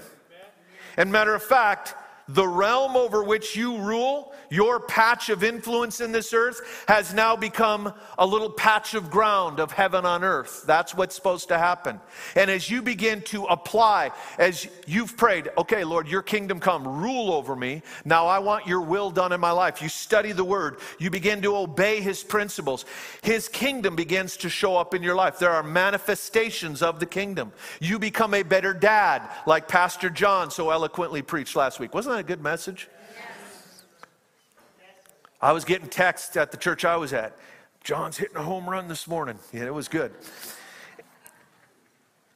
And 0.97 1.13
matter 1.13 1.35
of 1.35 1.43
fact, 1.43 1.95
the 2.29 2.47
realm 2.47 2.97
over 2.97 3.23
which 3.23 3.55
you 3.55 3.79
rule, 3.79 4.33
your 4.51 4.81
patch 4.81 5.29
of 5.29 5.45
influence 5.45 6.01
in 6.01 6.13
this 6.13 6.33
earth, 6.33 6.85
has 6.89 7.15
now 7.15 7.37
become 7.37 7.93
a 8.19 8.27
little 8.27 8.51
patch 8.51 8.95
of 8.95 9.11
ground 9.11 9.61
of 9.61 9.71
heaven 9.71 10.05
on 10.05 10.25
earth. 10.25 10.65
That's 10.67 10.95
what's 10.95 11.15
supposed 11.15 11.49
to 11.49 11.59
happen. 11.59 12.01
And 12.35 12.51
as 12.51 12.69
you 12.69 12.83
begin 12.83 13.23
to 13.23 13.45
apply, 13.45 14.11
as 14.39 14.67
you've 14.87 15.17
prayed, 15.17 15.51
okay, 15.57 15.85
Lord, 15.85 16.09
your 16.09 16.23
kingdom 16.23 16.59
come, 16.59 16.87
rule 16.87 17.33
over 17.33 17.55
me. 17.55 17.83
Now 18.05 18.27
I 18.27 18.41
want 18.41 18.67
your 18.67 18.81
will 18.81 19.11
done 19.11 19.33
in 19.33 19.41
my 19.41 19.53
life. 19.53 19.81
You 19.81 19.89
study 19.89 20.33
the 20.33 20.45
word, 20.45 20.79
you 20.99 21.11
begin 21.11 21.43
to 21.43 21.57
obey 21.57 22.01
his 22.01 22.25
principles. 22.25 22.85
His 23.23 23.49
kingdom 23.49 23.95
begins 23.95 24.37
to 24.39 24.49
show 24.49 24.77
up 24.77 24.95
in 24.95 25.03
your 25.03 25.15
life. 25.15 25.39
There 25.39 25.51
are 25.51 25.63
manifestations 25.63 26.83
of 26.83 26.99
the 26.99 27.07
kingdom. 27.07 27.53
You 27.81 27.99
become 27.99 28.35
a 28.35 28.43
better 28.43 28.75
dad, 28.75 29.23
like 29.47 29.69
Pastor 29.69 30.11
John 30.11 30.51
so 30.51 30.71
eloquently 30.71 31.23
preached 31.23 31.55
last 31.55 31.79
week. 31.79 31.95
Wasn't 31.95 32.16
that 32.17 32.21
a 32.21 32.25
good 32.25 32.43
message? 32.43 32.89
I 35.41 35.53
was 35.53 35.67
getting 35.67 35.89
texts 35.89 36.37
at 36.37 36.51
the 36.51 36.57
church 36.57 36.85
I 36.85 36.97
was 36.97 37.13
at. 37.13 37.37
John's 37.85 38.17
hitting 38.17 38.37
a 38.37 38.43
home 38.43 38.69
run 38.69 38.89
this 38.89 39.07
morning. 39.07 39.39
Yeah, 39.53 39.67
it 39.67 39.75
was 39.75 39.89
good. 39.89 40.13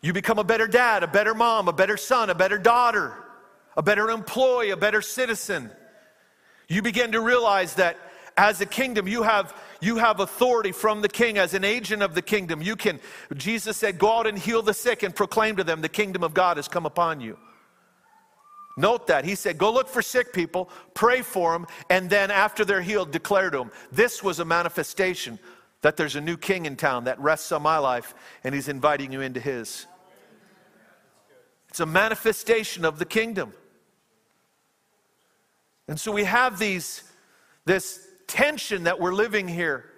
You 0.02 0.12
become 0.12 0.38
a 0.38 0.44
better 0.44 0.66
dad, 0.66 1.02
a 1.02 1.06
better 1.06 1.34
mom, 1.34 1.66
a 1.68 1.72
better 1.72 1.96
son, 1.96 2.28
a 2.28 2.34
better 2.34 2.58
daughter, 2.58 3.14
a 3.74 3.82
better 3.82 4.10
employee, 4.10 4.70
a 4.70 4.76
better 4.76 5.00
citizen. 5.00 5.70
You 6.68 6.82
begin 6.82 7.12
to 7.12 7.20
realize 7.20 7.74
that 7.74 7.96
as 8.36 8.60
a 8.60 8.66
kingdom, 8.66 9.08
you 9.08 9.22
have, 9.22 9.54
you 9.80 9.96
have 9.96 10.20
authority 10.20 10.72
from 10.72 11.00
the 11.00 11.08
king 11.08 11.38
as 11.38 11.54
an 11.54 11.64
agent 11.64 12.02
of 12.02 12.14
the 12.14 12.22
kingdom. 12.22 12.60
You 12.60 12.76
can, 12.76 13.00
Jesus 13.34 13.78
said, 13.78 13.98
go 13.98 14.18
out 14.18 14.26
and 14.26 14.38
heal 14.38 14.60
the 14.60 14.74
sick 14.74 15.02
and 15.02 15.14
proclaim 15.14 15.56
to 15.56 15.64
them 15.64 15.80
the 15.80 15.88
kingdom 15.88 16.22
of 16.22 16.34
God 16.34 16.58
has 16.58 16.68
come 16.68 16.84
upon 16.84 17.22
you. 17.22 17.38
Note 18.80 19.08
that. 19.08 19.26
He 19.26 19.34
said, 19.34 19.58
Go 19.58 19.70
look 19.70 19.88
for 19.88 20.00
sick 20.00 20.32
people, 20.32 20.70
pray 20.94 21.20
for 21.20 21.52
them, 21.52 21.66
and 21.90 22.08
then 22.08 22.30
after 22.30 22.64
they're 22.64 22.80
healed, 22.80 23.10
declare 23.10 23.50
to 23.50 23.58
them. 23.58 23.70
This 23.92 24.22
was 24.22 24.38
a 24.40 24.44
manifestation 24.44 25.38
that 25.82 25.98
there's 25.98 26.16
a 26.16 26.20
new 26.20 26.38
king 26.38 26.64
in 26.64 26.76
town 26.76 27.04
that 27.04 27.20
rests 27.20 27.52
on 27.52 27.60
my 27.60 27.76
life, 27.76 28.14
and 28.42 28.54
he's 28.54 28.68
inviting 28.68 29.12
you 29.12 29.20
into 29.20 29.38
his. 29.38 29.86
It's 31.68 31.80
a 31.80 31.86
manifestation 31.86 32.86
of 32.86 32.98
the 32.98 33.04
kingdom. 33.04 33.52
And 35.86 36.00
so 36.00 36.10
we 36.10 36.24
have 36.24 36.58
these, 36.58 37.02
this 37.66 38.06
tension 38.26 38.84
that 38.84 38.98
we're 38.98 39.12
living 39.12 39.46
here 39.46 39.90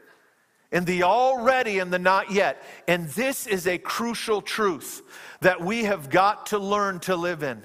in 0.73 0.85
the 0.87 1.05
already 1.05 1.79
and 1.79 1.93
the 1.93 1.99
not 1.99 2.33
yet. 2.33 2.63
And 2.89 3.09
this 3.11 3.47
is 3.47 3.69
a 3.69 3.79
crucial 3.79 4.43
truth 4.43 5.03
that 5.41 5.61
we 5.61 5.85
have 5.85 6.11
got 6.11 6.47
to 6.47 6.59
learn 6.59 6.99
to 7.01 7.15
live 7.15 7.43
in. 7.43 7.63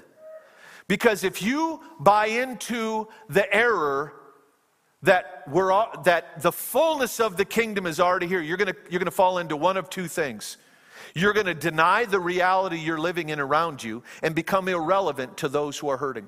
Because 0.88 1.22
if 1.22 1.42
you 1.42 1.80
buy 2.00 2.26
into 2.26 3.08
the 3.28 3.54
error 3.54 4.14
that 5.02 5.44
we're 5.46 5.70
all, 5.70 6.00
that 6.04 6.40
the 6.42 6.50
fullness 6.50 7.20
of 7.20 7.36
the 7.36 7.44
kingdom 7.44 7.86
is 7.86 8.00
already 8.00 8.26
here, 8.26 8.40
you're 8.40 8.56
gonna, 8.56 8.74
you're 8.90 8.98
gonna 8.98 9.10
fall 9.10 9.38
into 9.38 9.54
one 9.54 9.76
of 9.76 9.90
two 9.90 10.08
things. 10.08 10.56
You're 11.14 11.34
gonna 11.34 11.54
deny 11.54 12.06
the 12.06 12.18
reality 12.18 12.78
you're 12.78 12.98
living 12.98 13.28
in 13.28 13.38
around 13.38 13.84
you 13.84 14.02
and 14.22 14.34
become 14.34 14.66
irrelevant 14.66 15.36
to 15.38 15.48
those 15.48 15.78
who 15.78 15.88
are 15.88 15.98
hurting. 15.98 16.26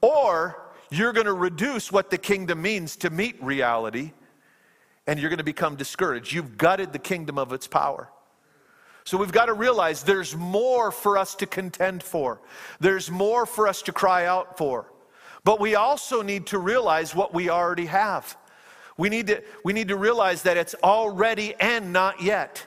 Or 0.00 0.70
you're 0.90 1.12
gonna 1.12 1.34
reduce 1.34 1.90
what 1.90 2.10
the 2.10 2.18
kingdom 2.18 2.62
means 2.62 2.96
to 2.96 3.10
meet 3.10 3.42
reality 3.42 4.12
and 5.08 5.18
you're 5.18 5.30
gonna 5.30 5.42
become 5.42 5.74
discouraged. 5.74 6.32
You've 6.32 6.56
gutted 6.56 6.92
the 6.92 6.98
kingdom 6.98 7.36
of 7.36 7.52
its 7.52 7.66
power. 7.66 8.10
So 9.08 9.16
we've 9.16 9.32
got 9.32 9.46
to 9.46 9.54
realize 9.54 10.02
there's 10.02 10.36
more 10.36 10.92
for 10.92 11.16
us 11.16 11.34
to 11.36 11.46
contend 11.46 12.02
for, 12.02 12.42
there's 12.78 13.10
more 13.10 13.46
for 13.46 13.66
us 13.66 13.80
to 13.82 13.92
cry 13.92 14.26
out 14.26 14.58
for. 14.58 14.92
But 15.44 15.60
we 15.60 15.76
also 15.76 16.20
need 16.20 16.48
to 16.48 16.58
realize 16.58 17.14
what 17.14 17.32
we 17.32 17.48
already 17.48 17.86
have. 17.86 18.36
We 18.98 19.08
need 19.08 19.28
to, 19.28 19.42
we 19.64 19.72
need 19.72 19.88
to 19.88 19.96
realize 19.96 20.42
that 20.42 20.58
it's 20.58 20.74
already 20.82 21.54
and 21.58 21.90
not 21.90 22.20
yet. 22.20 22.66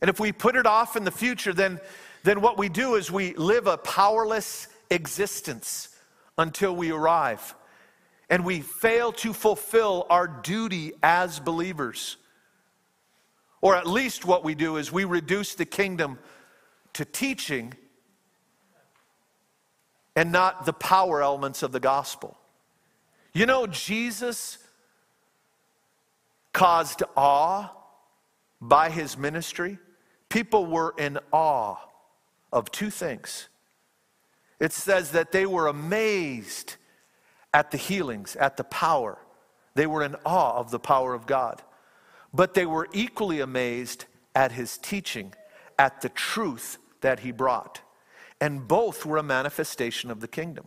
And 0.00 0.10
if 0.10 0.18
we 0.18 0.32
put 0.32 0.56
it 0.56 0.66
off 0.66 0.96
in 0.96 1.04
the 1.04 1.12
future, 1.12 1.52
then, 1.52 1.78
then 2.24 2.40
what 2.40 2.58
we 2.58 2.68
do 2.68 2.96
is 2.96 3.08
we 3.08 3.32
live 3.34 3.68
a 3.68 3.78
powerless 3.78 4.66
existence 4.90 5.94
until 6.36 6.74
we 6.74 6.90
arrive. 6.90 7.54
And 8.28 8.44
we 8.44 8.60
fail 8.60 9.12
to 9.12 9.32
fulfill 9.32 10.04
our 10.10 10.26
duty 10.26 10.94
as 11.00 11.38
believers. 11.38 12.16
Or 13.66 13.74
at 13.74 13.84
least 13.84 14.24
what 14.24 14.44
we 14.44 14.54
do 14.54 14.76
is 14.76 14.92
we 14.92 15.02
reduce 15.02 15.56
the 15.56 15.64
kingdom 15.64 16.20
to 16.92 17.04
teaching 17.04 17.74
and 20.14 20.30
not 20.30 20.66
the 20.66 20.72
power 20.72 21.20
elements 21.20 21.64
of 21.64 21.72
the 21.72 21.80
gospel. 21.80 22.38
You 23.32 23.44
know, 23.44 23.66
Jesus 23.66 24.58
caused 26.52 27.02
awe 27.16 27.72
by 28.60 28.88
his 28.88 29.18
ministry. 29.18 29.80
People 30.28 30.66
were 30.66 30.94
in 30.96 31.18
awe 31.32 31.74
of 32.52 32.70
two 32.70 32.90
things. 32.90 33.48
It 34.60 34.74
says 34.74 35.10
that 35.10 35.32
they 35.32 35.44
were 35.44 35.66
amazed 35.66 36.76
at 37.52 37.72
the 37.72 37.78
healings, 37.78 38.36
at 38.36 38.56
the 38.58 38.62
power. 38.62 39.18
They 39.74 39.88
were 39.88 40.04
in 40.04 40.14
awe 40.24 40.56
of 40.56 40.70
the 40.70 40.78
power 40.78 41.14
of 41.14 41.26
God. 41.26 41.62
But 42.36 42.52
they 42.52 42.66
were 42.66 42.86
equally 42.92 43.40
amazed 43.40 44.04
at 44.34 44.52
his 44.52 44.76
teaching, 44.78 45.32
at 45.78 46.02
the 46.02 46.10
truth 46.10 46.76
that 47.00 47.20
he 47.20 47.32
brought. 47.32 47.80
And 48.40 48.68
both 48.68 49.06
were 49.06 49.16
a 49.16 49.22
manifestation 49.22 50.10
of 50.10 50.20
the 50.20 50.28
kingdom. 50.28 50.66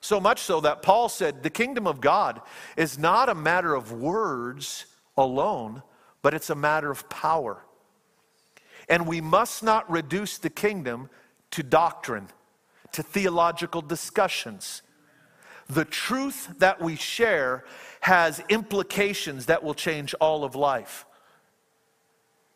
So 0.00 0.20
much 0.20 0.40
so 0.40 0.60
that 0.60 0.82
Paul 0.82 1.08
said 1.08 1.42
the 1.42 1.50
kingdom 1.50 1.86
of 1.86 2.00
God 2.00 2.40
is 2.76 2.98
not 2.98 3.28
a 3.28 3.34
matter 3.34 3.74
of 3.74 3.92
words 3.92 4.86
alone, 5.16 5.82
but 6.22 6.34
it's 6.34 6.50
a 6.50 6.54
matter 6.54 6.90
of 6.90 7.08
power. 7.08 7.64
And 8.88 9.06
we 9.06 9.20
must 9.20 9.62
not 9.62 9.88
reduce 9.90 10.38
the 10.38 10.50
kingdom 10.50 11.10
to 11.52 11.62
doctrine, 11.62 12.28
to 12.92 13.02
theological 13.02 13.82
discussions. 13.82 14.82
the 15.68 15.84
truth 15.84 16.58
that 16.58 16.80
we 16.80 16.96
share 16.96 17.64
has 18.00 18.42
implications 18.48 19.46
that 19.46 19.62
will 19.62 19.74
change 19.74 20.14
all 20.20 20.44
of 20.44 20.54
life. 20.54 21.04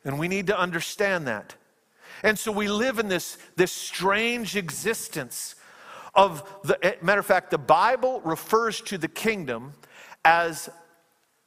And 0.05 0.18
we 0.18 0.28
need 0.28 0.49
to 0.49 0.59
understand 0.59 1.26
that. 1.26 1.55
And 2.22 2.38
so 2.38 2.53
we 2.53 2.68
live 2.68 2.99
in 2.99 3.09
this, 3.09 3.38
this 3.57 3.72
strange 3.72 4.57
existence 4.57 5.57
of 6.14 6.47
the 6.62 6.78
eh, 6.84 6.95
matter 7.03 7.20
of 7.20 7.26
fact, 7.26 7.51
the 7.51 7.59
Bible 7.59 8.20
refers 8.20 8.80
to 8.82 8.99
the 8.99 9.09
kingdom 9.09 9.72
as 10.24 10.68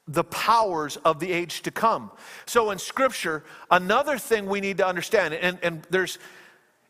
the 0.07 0.23
powers 0.23 0.97
of 0.97 1.19
the 1.19 1.31
age 1.31 1.61
to 1.63 1.71
come. 1.71 2.11
So 2.45 2.71
in 2.71 2.79
scripture, 2.79 3.43
another 3.71 4.17
thing 4.17 4.47
we 4.47 4.61
need 4.61 4.77
to 4.77 4.87
understand, 4.87 5.33
and, 5.33 5.57
and 5.63 5.87
there's 5.89 6.19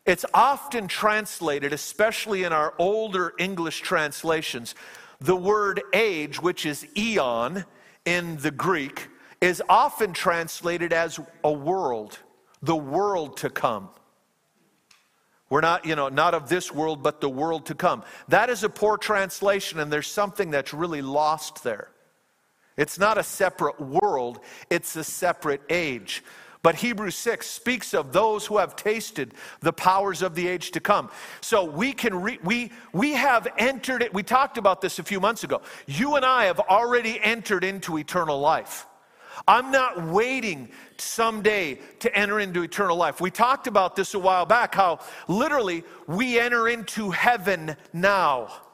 it's 0.04 0.24
often 0.32 0.86
translated, 0.86 1.72
especially 1.72 2.44
in 2.44 2.52
our 2.52 2.74
older 2.78 3.32
English 3.38 3.80
translations, 3.80 4.76
the 5.20 5.36
word 5.36 5.82
age, 5.92 6.40
which 6.40 6.66
is 6.66 6.86
eon 6.96 7.64
in 8.04 8.36
the 8.38 8.50
Greek, 8.50 9.08
is 9.40 9.62
often 9.68 10.12
translated 10.12 10.92
as 10.92 11.20
a 11.44 11.52
world, 11.52 12.18
the 12.62 12.76
world 12.76 13.36
to 13.38 13.50
come. 13.50 13.88
We're 15.48 15.60
not, 15.60 15.86
you 15.86 15.94
know, 15.94 16.08
not 16.08 16.34
of 16.34 16.48
this 16.48 16.72
world, 16.72 17.02
but 17.02 17.20
the 17.20 17.28
world 17.28 17.66
to 17.66 17.74
come. 17.74 18.02
That 18.28 18.50
is 18.50 18.64
a 18.64 18.68
poor 18.68 18.96
translation, 18.96 19.78
and 19.78 19.92
there's 19.92 20.08
something 20.08 20.50
that's 20.50 20.74
really 20.74 21.02
lost 21.02 21.62
there. 21.62 21.90
It's 22.76 22.98
not 22.98 23.16
a 23.16 23.22
separate 23.22 23.80
world, 23.80 24.40
it's 24.70 24.96
a 24.96 25.04
separate 25.04 25.62
age. 25.70 26.22
But 26.62 26.76
Hebrews 26.76 27.14
6 27.16 27.46
speaks 27.46 27.94
of 27.94 28.12
those 28.12 28.46
who 28.46 28.58
have 28.58 28.76
tasted 28.76 29.34
the 29.60 29.72
powers 29.72 30.22
of 30.22 30.34
the 30.34 30.48
age 30.48 30.70
to 30.72 30.80
come. 30.80 31.10
So 31.40 31.64
we 31.64 31.92
can 31.92 32.22
re- 32.22 32.40
we 32.42 32.72
we 32.92 33.12
have 33.12 33.46
entered 33.58 34.02
it. 34.02 34.12
We 34.12 34.22
talked 34.22 34.58
about 34.58 34.80
this 34.80 34.98
a 34.98 35.02
few 35.02 35.20
months 35.20 35.44
ago. 35.44 35.62
You 35.86 36.16
and 36.16 36.24
I 36.24 36.44
have 36.44 36.60
already 36.60 37.20
entered 37.20 37.64
into 37.64 37.98
eternal 37.98 38.40
life. 38.40 38.86
I'm 39.46 39.70
not 39.70 40.06
waiting 40.06 40.68
someday 40.96 41.78
to 42.00 42.16
enter 42.16 42.40
into 42.40 42.62
eternal 42.62 42.96
life. 42.96 43.20
We 43.20 43.30
talked 43.30 43.66
about 43.66 43.94
this 43.96 44.14
a 44.14 44.18
while 44.18 44.46
back 44.46 44.74
how 44.74 45.00
literally 45.28 45.84
we 46.06 46.38
enter 46.38 46.68
into 46.68 47.10
heaven 47.10 47.76
now. 47.92 48.65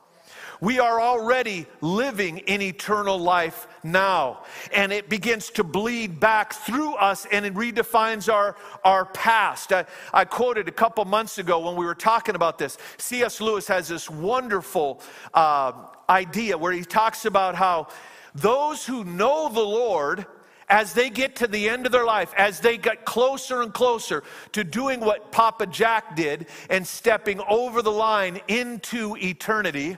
We 0.62 0.78
are 0.78 1.00
already 1.00 1.66
living 1.80 2.38
in 2.38 2.62
eternal 2.62 3.18
life 3.18 3.66
now. 3.82 4.44
And 4.72 4.92
it 4.92 5.08
begins 5.08 5.50
to 5.50 5.64
bleed 5.64 6.20
back 6.20 6.52
through 6.52 6.94
us 6.94 7.26
and 7.32 7.44
it 7.44 7.54
redefines 7.54 8.32
our, 8.32 8.54
our 8.84 9.06
past. 9.06 9.72
I, 9.72 9.86
I 10.14 10.24
quoted 10.24 10.68
a 10.68 10.70
couple 10.70 11.04
months 11.04 11.38
ago 11.38 11.58
when 11.58 11.74
we 11.74 11.84
were 11.84 11.96
talking 11.96 12.36
about 12.36 12.58
this. 12.58 12.78
C.S. 12.96 13.40
Lewis 13.40 13.66
has 13.66 13.88
this 13.88 14.08
wonderful 14.08 15.02
uh, 15.34 15.72
idea 16.08 16.56
where 16.56 16.70
he 16.70 16.84
talks 16.84 17.24
about 17.24 17.56
how 17.56 17.88
those 18.32 18.86
who 18.86 19.02
know 19.02 19.48
the 19.48 19.58
Lord 19.58 20.26
as 20.68 20.94
they 20.94 21.10
get 21.10 21.34
to 21.36 21.48
the 21.48 21.68
end 21.68 21.86
of 21.86 21.92
their 21.92 22.04
life, 22.04 22.32
as 22.36 22.60
they 22.60 22.78
get 22.78 23.04
closer 23.04 23.62
and 23.62 23.74
closer 23.74 24.22
to 24.52 24.62
doing 24.62 25.00
what 25.00 25.32
Papa 25.32 25.66
Jack 25.66 26.14
did 26.14 26.46
and 26.70 26.86
stepping 26.86 27.40
over 27.48 27.82
the 27.82 27.90
line 27.90 28.40
into 28.46 29.16
eternity, 29.16 29.96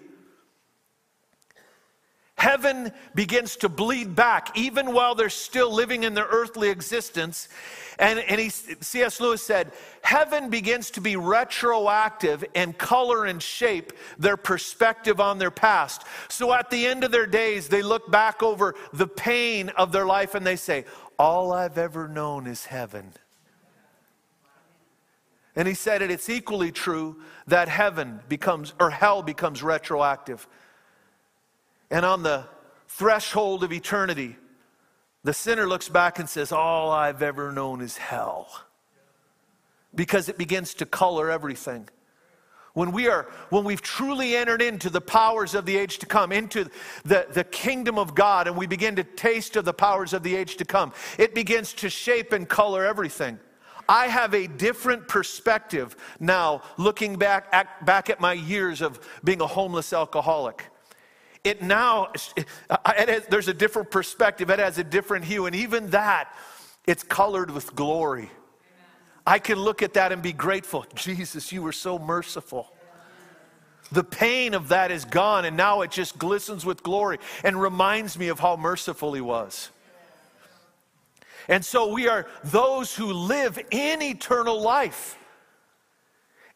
heaven 2.36 2.92
begins 3.14 3.56
to 3.56 3.68
bleed 3.68 4.14
back, 4.14 4.56
even 4.56 4.92
while 4.92 5.14
they're 5.14 5.30
still 5.30 5.72
living 5.72 6.02
in 6.02 6.14
their 6.14 6.26
earthly 6.26 6.68
existence. 6.68 7.48
And, 7.98 8.18
and 8.18 8.40
he, 8.40 8.48
C.S. 8.48 9.20
Lewis 9.20 9.42
said, 9.42 9.72
Heaven 10.02 10.50
begins 10.50 10.90
to 10.92 11.00
be 11.00 11.16
retroactive 11.16 12.44
and 12.54 12.76
color 12.76 13.24
and 13.26 13.40
shape 13.40 13.92
their 14.18 14.36
perspective 14.36 15.20
on 15.20 15.38
their 15.38 15.50
past. 15.50 16.02
So 16.28 16.52
at 16.52 16.70
the 16.70 16.86
end 16.86 17.04
of 17.04 17.12
their 17.12 17.26
days, 17.26 17.68
they 17.68 17.82
look 17.82 18.10
back 18.10 18.42
over 18.42 18.74
the 18.92 19.06
pain 19.06 19.68
of 19.70 19.92
their 19.92 20.06
life 20.06 20.34
and 20.34 20.46
they 20.46 20.56
say, 20.56 20.84
All 21.18 21.52
I've 21.52 21.78
ever 21.78 22.08
known 22.08 22.46
is 22.46 22.66
heaven. 22.66 23.12
And 25.56 25.68
he 25.68 25.74
said 25.74 26.02
it, 26.02 26.10
it's 26.10 26.28
equally 26.28 26.72
true 26.72 27.16
that 27.46 27.68
heaven 27.68 28.20
becomes, 28.28 28.74
or 28.80 28.90
hell 28.90 29.22
becomes 29.22 29.62
retroactive. 29.62 30.48
And 31.90 32.04
on 32.04 32.22
the 32.22 32.44
threshold 32.88 33.64
of 33.64 33.72
eternity, 33.72 34.36
the 35.22 35.32
sinner 35.32 35.66
looks 35.66 35.88
back 35.88 36.18
and 36.18 36.28
says, 36.28 36.52
All 36.52 36.90
I've 36.90 37.22
ever 37.22 37.50
known 37.50 37.80
is 37.80 37.96
hell. 37.96 38.48
Because 39.94 40.28
it 40.28 40.38
begins 40.38 40.74
to 40.74 40.86
color 40.86 41.30
everything. 41.30 41.88
When 42.74 42.90
we 42.90 43.08
are, 43.08 43.28
when 43.50 43.62
we've 43.62 43.80
truly 43.80 44.36
entered 44.36 44.60
into 44.60 44.90
the 44.90 45.00
powers 45.00 45.54
of 45.54 45.64
the 45.64 45.76
age 45.76 45.98
to 45.98 46.06
come, 46.06 46.32
into 46.32 46.68
the, 47.04 47.26
the 47.30 47.44
kingdom 47.44 47.98
of 47.98 48.16
God, 48.16 48.48
and 48.48 48.56
we 48.56 48.66
begin 48.66 48.96
to 48.96 49.04
taste 49.04 49.54
of 49.54 49.64
the 49.64 49.72
powers 49.72 50.12
of 50.12 50.24
the 50.24 50.34
age 50.34 50.56
to 50.56 50.64
come, 50.64 50.92
it 51.16 51.36
begins 51.36 51.72
to 51.74 51.88
shape 51.88 52.32
and 52.32 52.48
color 52.48 52.84
everything. 52.84 53.38
I 53.88 54.08
have 54.08 54.34
a 54.34 54.48
different 54.48 55.06
perspective 55.06 55.94
now 56.18 56.62
looking 56.76 57.16
back 57.16 57.46
at, 57.52 57.84
back 57.86 58.10
at 58.10 58.20
my 58.20 58.32
years 58.32 58.80
of 58.82 58.98
being 59.22 59.40
a 59.40 59.46
homeless 59.46 59.92
alcoholic 59.92 60.64
it 61.44 61.62
now, 61.62 62.08
uh, 62.70 62.76
it 62.98 63.08
has, 63.08 63.26
there's 63.26 63.48
a 63.48 63.54
different 63.54 63.90
perspective, 63.90 64.50
it 64.50 64.58
has 64.58 64.78
a 64.78 64.84
different 64.84 65.26
hue, 65.26 65.46
and 65.46 65.54
even 65.54 65.90
that, 65.90 66.34
it's 66.86 67.02
colored 67.02 67.50
with 67.50 67.74
glory. 67.74 68.30
I 69.26 69.38
can 69.38 69.58
look 69.58 69.82
at 69.82 69.94
that 69.94 70.12
and 70.12 70.22
be 70.22 70.32
grateful. 70.32 70.84
Jesus, 70.94 71.52
you 71.52 71.62
were 71.62 71.72
so 71.72 71.98
merciful. 71.98 72.72
The 73.92 74.04
pain 74.04 74.54
of 74.54 74.68
that 74.68 74.90
is 74.90 75.04
gone, 75.04 75.44
and 75.44 75.56
now 75.56 75.82
it 75.82 75.90
just 75.90 76.18
glistens 76.18 76.64
with 76.64 76.82
glory 76.82 77.18
and 77.42 77.60
reminds 77.60 78.18
me 78.18 78.28
of 78.28 78.40
how 78.40 78.56
merciful 78.56 79.12
He 79.12 79.20
was. 79.20 79.70
And 81.48 81.64
so 81.64 81.92
we 81.92 82.08
are 82.08 82.26
those 82.42 82.94
who 82.94 83.12
live 83.12 83.58
in 83.70 84.02
eternal 84.02 84.60
life. 84.60 85.18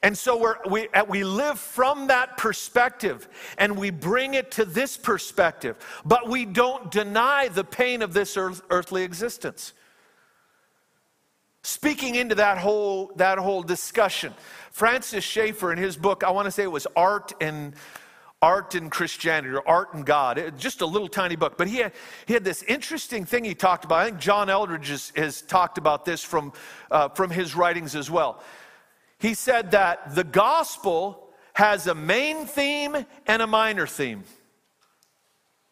And 0.03 0.17
so 0.17 0.57
we 0.71 0.89
uh, 0.91 1.05
we, 1.09 1.25
live 1.25 1.59
from 1.59 2.07
that 2.07 2.37
perspective 2.37 3.29
and 3.59 3.77
we 3.77 3.91
bring 3.91 4.35
it 4.35 4.53
to 4.53 4.65
this 4.65 4.97
perspective, 4.97 5.77
but 6.05 6.29
we 6.29 6.45
don't 6.45 6.91
deny 6.93 7.49
the 7.49 7.65
pain 7.65 8.03
of 8.03 8.13
this 8.13 8.37
earth, 8.37 8.63
earthly 8.71 9.03
existence. 9.03 9.73
Speaking 11.65 12.15
into 12.15 12.37
that 12.37 12.59
whole, 12.59 13.11
that 13.17 13.39
whole 13.39 13.65
discussion, 13.65 14.33
Francis 14.71 15.25
Schaeffer 15.25 15.73
in 15.73 15.79
his 15.79 15.97
book, 15.97 16.23
I 16.23 16.31
want 16.31 16.47
to 16.47 16.53
say 16.53 16.63
it 16.63 16.71
was 16.71 16.87
Art 16.95 17.33
and 17.41 17.75
Art 18.41 18.77
and 18.77 18.93
Christianity 18.93 19.53
or 19.53 19.69
Art 19.69 19.95
and 19.95 20.07
God, 20.07 20.39
it, 20.39 20.57
just 20.57 20.81
a 20.81 20.87
little 20.87 21.09
tiny 21.09 21.35
book. 21.35 21.59
But 21.59 21.67
he 21.67 21.79
had, 21.79 21.93
he 22.27 22.35
had 22.35 22.45
this 22.45 22.63
interesting 22.63 23.25
thing 23.25 23.43
he 23.43 23.53
talked 23.53 23.85
about. 23.85 23.99
I 23.99 24.05
think 24.05 24.19
John 24.19 24.49
Eldredge 24.49 24.91
has, 24.91 25.13
has 25.17 25.43
talked 25.43 25.77
about 25.77 26.05
this 26.05 26.23
from, 26.23 26.53
uh, 26.93 27.09
from 27.09 27.31
his 27.31 27.57
writings 27.57 27.97
as 27.97 28.09
well 28.09 28.41
he 29.19 29.35
said 29.35 29.73
that 29.73 30.15
the 30.15 30.25
gospel 30.25 31.29
has 31.55 31.87
a 31.87 31.95
main 31.95 32.47
theme 32.47 33.05
and 33.27 33.43
a 33.43 33.47
minor 33.47 33.87
theme. 33.87 34.25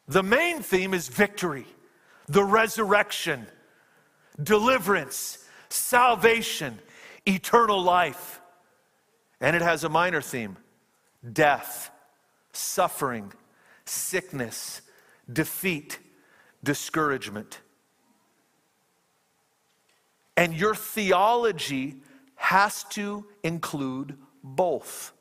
The 0.09 0.23
main 0.23 0.63
theme 0.63 0.95
is 0.95 1.09
victory, 1.09 1.67
the 2.27 2.45
resurrection, 2.45 3.47
deliverance, 4.43 5.39
salvation, 5.69 6.79
eternal 7.27 7.83
life. 7.83 8.41
And 9.41 9.55
it 9.55 9.63
has 9.63 9.85
a 9.85 9.89
minor 9.89 10.21
theme 10.21 10.57
death, 11.33 11.91
suffering, 12.53 13.33
sickness, 13.85 14.83
defeat, 15.33 15.99
discouragement. 16.63 17.61
And 20.37 20.55
your 20.55 20.75
theology 20.75 21.97
has 22.37 22.85
to 22.85 23.27
include 23.43 24.17
both. 24.43 25.13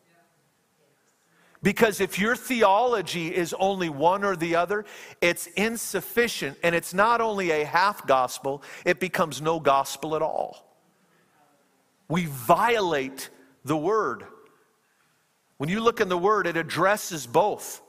Because 1.63 1.99
if 1.99 2.20
your 2.20 2.36
theology 2.36 3.34
is 3.36 3.55
only 3.57 3.89
one 3.89 4.24
or 4.24 4.36
the 4.36 4.55
other, 4.55 4.86
it's 5.20 5.47
insufficient 5.47 6.59
and 6.61 6.76
it's 6.76 6.93
not 6.93 7.22
only 7.22 7.49
a 7.49 7.66
half 7.66 8.05
gospel, 8.05 8.61
it 8.86 8.99
becomes 8.99 9.41
no 9.41 9.59
gospel 9.59 10.16
at 10.16 10.22
all. 10.22 10.78
We 12.07 12.26
violate 12.28 13.32
the 13.63 13.76
word. 13.76 14.26
When 15.57 15.70
you 15.70 15.80
look 15.80 16.01
in 16.01 16.09
the 16.09 16.18
word, 16.18 16.45
it 16.45 16.55
addresses 16.55 17.26
both. 17.26 17.82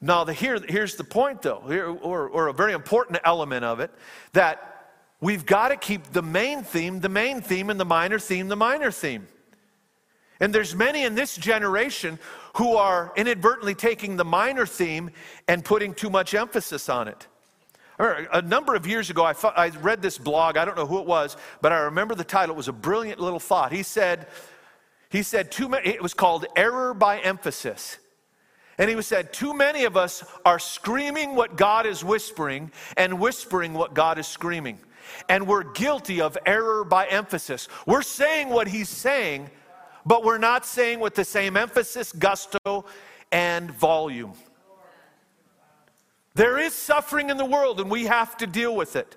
Now, 0.00 0.24
the, 0.24 0.32
here, 0.32 0.58
here's 0.66 0.94
the 0.94 1.04
point, 1.04 1.42
though, 1.42 1.62
here, 1.66 1.88
or, 1.90 2.28
or 2.28 2.46
a 2.46 2.52
very 2.52 2.72
important 2.72 3.18
element 3.24 3.64
of 3.64 3.80
it 3.80 3.90
that 4.32 4.77
We've 5.20 5.44
got 5.44 5.68
to 5.68 5.76
keep 5.76 6.12
the 6.12 6.22
main 6.22 6.62
theme 6.62 7.00
the 7.00 7.08
main 7.08 7.40
theme 7.40 7.70
and 7.70 7.78
the 7.78 7.84
minor 7.84 8.18
theme 8.18 8.48
the 8.48 8.56
minor 8.56 8.90
theme. 8.90 9.26
And 10.40 10.54
there's 10.54 10.74
many 10.74 11.04
in 11.04 11.16
this 11.16 11.36
generation 11.36 12.18
who 12.56 12.76
are 12.76 13.12
inadvertently 13.16 13.74
taking 13.74 14.16
the 14.16 14.24
minor 14.24 14.66
theme 14.66 15.10
and 15.48 15.64
putting 15.64 15.94
too 15.94 16.10
much 16.10 16.34
emphasis 16.34 16.88
on 16.88 17.08
it. 17.08 17.26
A 17.98 18.42
number 18.42 18.76
of 18.76 18.86
years 18.86 19.10
ago, 19.10 19.24
I, 19.24 19.34
I 19.56 19.68
read 19.70 20.00
this 20.00 20.18
blog. 20.18 20.56
I 20.56 20.64
don't 20.64 20.76
know 20.76 20.86
who 20.86 21.00
it 21.00 21.06
was, 21.06 21.36
but 21.60 21.72
I 21.72 21.78
remember 21.78 22.14
the 22.14 22.22
title. 22.22 22.54
It 22.54 22.56
was 22.56 22.68
a 22.68 22.72
brilliant 22.72 23.18
little 23.18 23.40
thought. 23.40 23.72
He 23.72 23.82
said, 23.82 24.28
he 25.10 25.24
said 25.24 25.50
too 25.50 25.68
many, 25.68 25.88
it 25.88 26.02
was 26.02 26.14
called 26.14 26.46
Error 26.54 26.94
by 26.94 27.18
Emphasis. 27.18 27.98
And 28.78 28.88
he 28.88 29.02
said, 29.02 29.32
Too 29.32 29.52
many 29.52 29.84
of 29.84 29.96
us 29.96 30.24
are 30.44 30.60
screaming 30.60 31.34
what 31.34 31.56
God 31.56 31.84
is 31.84 32.04
whispering 32.04 32.70
and 32.96 33.18
whispering 33.18 33.74
what 33.74 33.92
God 33.92 34.18
is 34.18 34.28
screaming. 34.28 34.78
And 35.28 35.46
we're 35.46 35.64
guilty 35.64 36.20
of 36.20 36.36
error 36.46 36.84
by 36.84 37.06
emphasis. 37.06 37.68
We're 37.86 38.02
saying 38.02 38.48
what 38.48 38.68
he's 38.68 38.88
saying, 38.88 39.50
but 40.04 40.24
we're 40.24 40.38
not 40.38 40.64
saying 40.64 41.00
with 41.00 41.14
the 41.14 41.24
same 41.24 41.56
emphasis, 41.56 42.12
gusto, 42.12 42.84
and 43.30 43.70
volume. 43.70 44.32
There 46.34 46.58
is 46.58 46.72
suffering 46.72 47.30
in 47.30 47.36
the 47.36 47.44
world, 47.44 47.80
and 47.80 47.90
we 47.90 48.04
have 48.04 48.36
to 48.36 48.46
deal 48.46 48.76
with 48.76 48.94
it. 48.96 49.16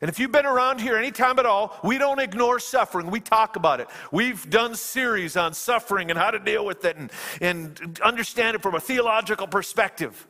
And 0.00 0.10
if 0.10 0.18
you've 0.18 0.32
been 0.32 0.46
around 0.46 0.80
here 0.80 0.96
any 0.96 1.10
time 1.10 1.38
at 1.38 1.46
all, 1.46 1.78
we 1.82 1.96
don't 1.96 2.18
ignore 2.18 2.58
suffering. 2.58 3.10
We 3.10 3.20
talk 3.20 3.56
about 3.56 3.80
it. 3.80 3.88
We've 4.12 4.48
done 4.50 4.74
series 4.74 5.36
on 5.36 5.54
suffering 5.54 6.10
and 6.10 6.18
how 6.18 6.30
to 6.30 6.38
deal 6.38 6.66
with 6.66 6.84
it 6.84 6.96
and, 6.96 7.10
and 7.40 8.00
understand 8.04 8.56
it 8.56 8.62
from 8.62 8.74
a 8.74 8.80
theological 8.80 9.46
perspective. 9.46 10.26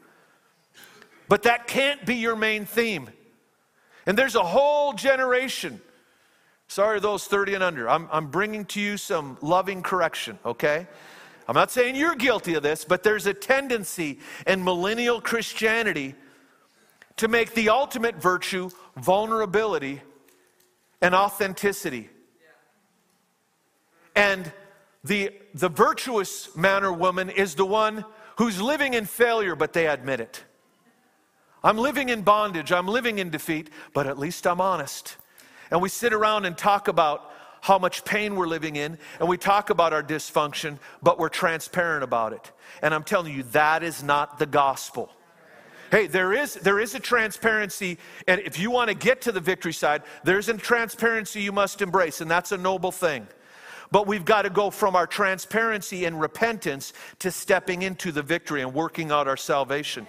But 1.29 1.43
that 1.43 1.67
can't 1.67 2.07
be 2.07 2.15
your 2.15 2.37
main 2.37 2.65
theme. 2.65 3.09
And 4.07 4.17
there's 4.17 4.37
a 4.37 4.45
whole 4.45 4.93
generation. 4.93 5.81
Sorry, 6.69 7.01
those 7.01 7.27
30 7.27 7.55
and 7.55 7.63
under. 7.63 7.89
I'm, 7.89 8.09
I'm 8.11 8.29
bringing 8.29 8.65
to 8.67 8.81
you 8.81 8.97
some 8.97 9.37
loving 9.43 9.83
correction, 9.83 10.39
okay? 10.45 10.87
I'm 11.49 11.55
not 11.55 11.71
saying 11.71 11.97
you're 11.97 12.17
guilty 12.17 12.55
of 12.55 12.63
this, 12.63 12.85
but 12.85 13.03
there's 13.03 13.27
a 13.27 13.35
tendency 13.35 14.19
in 14.47 14.65
millennial 14.65 15.21
Christianity 15.21 16.15
to 17.17 17.29
make 17.29 17.55
the 17.55 17.69
ultimate 17.69 18.17
virtue 18.17 18.71
vulnerability 18.97 20.03
and 21.01 21.15
authenticity. 21.15 22.11
And 24.15 24.53
the, 25.05 25.31
the 25.55 25.69
virtuous 25.69 26.55
man 26.57 26.85
or 26.85 26.93
woman 26.93 27.31
is 27.31 27.55
the 27.55 27.67
one 27.67 28.05
who's 28.39 28.61
living 28.61 28.95
in 28.95 29.05
failure, 29.05 29.55
but 29.55 29.73
they 29.73 29.87
admit 29.87 30.21
it. 30.21 30.43
I'm 31.67 31.79
living 31.79 32.11
in 32.11 32.23
bondage, 32.23 32.71
I'm 32.71 32.87
living 32.87 33.19
in 33.19 33.31
defeat, 33.31 33.71
but 33.93 34.07
at 34.07 34.21
least 34.21 34.47
I'm 34.47 34.61
honest. 34.61 35.17
And 35.73 35.83
we 35.83 35.89
sit 35.89 36.13
around 36.13 36.45
and 36.45 36.57
talk 36.57 36.87
about 36.87 37.33
how 37.61 37.77
much 37.77 38.05
pain 38.05 38.37
we're 38.37 38.47
living 38.47 38.77
in, 38.77 38.97
and 39.19 39.29
we 39.29 39.37
talk 39.37 39.71
about 39.71 39.93
our 39.93 40.03
dysfunction, 40.05 40.79
but 41.03 41.19
we're 41.19 41.29
transparent 41.29 42.05
about 42.05 42.33
it. 42.33 42.53
And 42.83 42.95
I'm 42.95 43.03
telling 43.03 43.35
you, 43.35 43.43
that 43.51 43.83
is 43.83 44.05
not 44.05 44.39
the 44.39 44.47
gospel. 44.47 45.11
Hey, 45.91 46.07
there 46.07 46.33
is, 46.33 46.55
there 46.55 46.79
is 46.79 46.95
a 46.95 47.01
transparency, 47.01 47.99
and 48.29 48.41
if 48.43 48.61
you 48.61 48.71
want 48.71 48.91
to 48.91 48.95
get 48.95 49.23
to 49.23 49.33
the 49.33 49.41
victory 49.41 49.73
side, 49.73 50.05
there's 50.23 50.49
a 50.49 50.55
transparency 50.57 51.43
you 51.43 51.51
must 51.51 51.83
embrace, 51.83 52.21
and 52.21 52.31
that's 52.31 52.53
a 52.53 52.57
noble 52.57 52.93
thing. 52.93 53.27
But 53.91 54.07
we've 54.07 54.25
got 54.25 54.43
to 54.43 54.51
go 54.51 54.71
from 54.71 54.95
our 54.95 55.09
transparency 55.09 56.05
and 56.05 56.21
repentance 56.21 56.93
to 57.19 57.33
stepping 57.33 57.83
into 57.83 58.13
the 58.13 58.23
victory 58.23 58.63
and 58.63 58.73
working 58.73 59.11
out 59.11 59.27
our 59.27 59.37
salvation. 59.37 60.07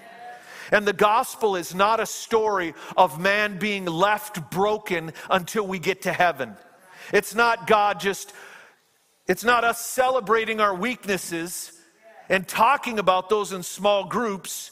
And 0.71 0.87
the 0.87 0.93
gospel 0.93 1.55
is 1.55 1.73
not 1.73 1.99
a 1.99 2.05
story 2.05 2.73
of 2.95 3.19
man 3.19 3.57
being 3.57 3.85
left 3.85 4.49
broken 4.51 5.13
until 5.29 5.65
we 5.65 5.79
get 5.79 6.03
to 6.03 6.13
heaven. 6.13 6.55
It's 7.13 7.33
not 7.33 7.67
God 7.67 7.99
just, 7.99 8.33
it's 9.27 9.43
not 9.43 9.63
us 9.63 9.79
celebrating 9.79 10.59
our 10.59 10.75
weaknesses 10.75 11.71
and 12.29 12.47
talking 12.47 12.99
about 12.99 13.29
those 13.29 13.53
in 13.53 13.63
small 13.63 14.03
groups 14.05 14.71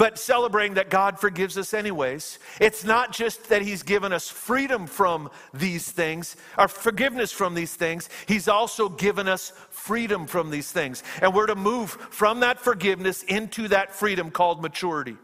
but 0.00 0.18
celebrating 0.18 0.76
that 0.76 0.88
God 0.88 1.20
forgives 1.20 1.58
us 1.58 1.74
anyways. 1.74 2.38
It's 2.58 2.84
not 2.84 3.12
just 3.12 3.50
that 3.50 3.60
He's 3.60 3.82
given 3.82 4.14
us 4.14 4.30
freedom 4.30 4.86
from 4.86 5.30
these 5.52 5.90
things, 5.90 6.36
or 6.56 6.68
forgiveness 6.68 7.32
from 7.32 7.54
these 7.54 7.74
things, 7.74 8.08
He's 8.26 8.48
also 8.48 8.88
given 8.88 9.28
us 9.28 9.52
freedom 9.68 10.26
from 10.26 10.50
these 10.50 10.72
things. 10.72 11.02
And 11.20 11.34
we're 11.34 11.48
to 11.48 11.54
move 11.54 11.90
from 11.90 12.40
that 12.40 12.58
forgiveness 12.58 13.24
into 13.24 13.68
that 13.68 13.94
freedom 13.94 14.30
called 14.30 14.62
maturity. 14.62 15.18